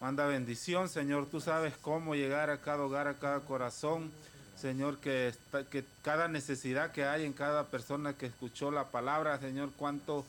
Manda 0.00 0.26
bendición, 0.26 0.88
Señor. 0.88 1.26
Tú 1.26 1.40
sabes 1.40 1.74
cómo 1.80 2.14
llegar 2.14 2.50
a 2.50 2.60
cada 2.60 2.82
hogar, 2.84 3.06
a 3.08 3.18
cada 3.18 3.40
corazón. 3.40 4.10
Señor, 4.56 4.98
que, 4.98 5.28
está- 5.28 5.64
que 5.64 5.84
cada 6.02 6.28
necesidad 6.28 6.92
que 6.92 7.04
hay 7.04 7.24
en 7.24 7.32
cada 7.32 7.64
persona 7.68 8.12
que 8.14 8.26
escuchó 8.26 8.70
la 8.70 8.88
palabra, 8.90 9.38
Señor, 9.38 9.70
cuánto 9.76 10.24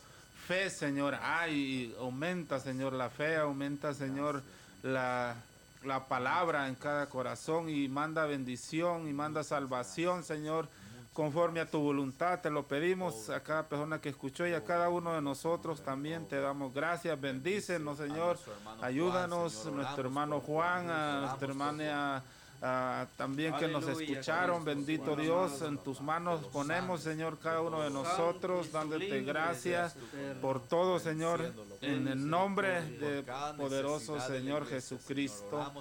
fe, 0.47 0.69
Señor. 0.69 1.17
Ay, 1.22 1.93
aumenta, 1.99 2.59
Señor, 2.59 2.93
la 2.93 3.09
fe, 3.09 3.36
aumenta, 3.38 3.93
Señor, 3.93 4.41
la, 4.84 5.36
la 5.84 6.07
palabra 6.07 6.67
en 6.69 6.76
cada 6.76 7.07
corazón 7.09 7.69
y 7.69 7.88
manda 7.89 8.26
bendición 8.26 9.07
y 9.09 9.13
manda 9.13 9.43
salvación, 9.43 10.24
Señor. 10.24 10.67
Conforme 11.14 11.59
a 11.59 11.66
tu 11.66 11.80
voluntad, 11.80 12.39
te 12.39 12.49
lo 12.49 12.68
pedimos 12.68 13.30
a 13.30 13.43
cada 13.43 13.68
persona 13.68 13.99
que 13.99 14.07
escuchó 14.07 14.47
y 14.47 14.53
a 14.53 14.64
cada 14.64 14.88
uno 14.88 15.14
de 15.14 15.22
nosotros 15.22 15.82
también 15.82 16.26
te 16.26 16.39
damos 16.39 16.74
gracias. 16.74 17.20
Bendícenos, 17.20 17.97
Señor. 17.97 18.39
Ayúdanos, 18.82 19.66
nuestro 19.66 20.05
hermano 20.05 20.39
Juan, 20.39 20.89
a 20.89 21.22
nuestra 21.22 21.49
hermana 21.49 22.24
ah, 22.62 23.07
también 23.18 23.53
que 23.55 23.68
nos 23.68 23.88
escucharon. 23.88 24.64
Bendito 24.64 25.16
Dios, 25.16 25.62
en 25.62 25.78
tus 25.78 26.01
manos 26.01 26.45
ponemos, 26.47 27.01
Señor, 27.01 27.39
cada 27.39 27.62
uno 27.62 27.82
de 27.82 27.89
nosotros, 27.89 28.72
dándote 28.72 29.22
gracias 29.22 29.95
por 30.41 30.62
todo, 30.62 30.99
Señor, 30.99 31.53
en 31.82 32.07
el 32.07 32.30
nombre 32.30 32.82
de 32.82 33.24
poderoso 33.57 34.20
Señor 34.20 34.68
Jesucristo. 34.68 35.72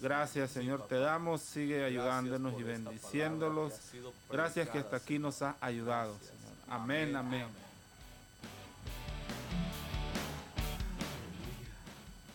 Gracias, 0.00 0.50
Señor, 0.50 0.86
te 0.86 0.96
damos. 0.96 1.42
Sigue 1.42 1.84
ayudándonos 1.84 2.58
y 2.58 2.62
bendiciéndolos. 2.62 3.72
Gracias 4.30 4.68
que 4.68 4.78
hasta 4.78 4.96
aquí 4.96 5.18
nos 5.18 5.42
ha 5.42 5.56
ayudado. 5.60 6.16
Señor. 6.18 6.36
Amén, 6.68 7.14
amén. 7.16 7.65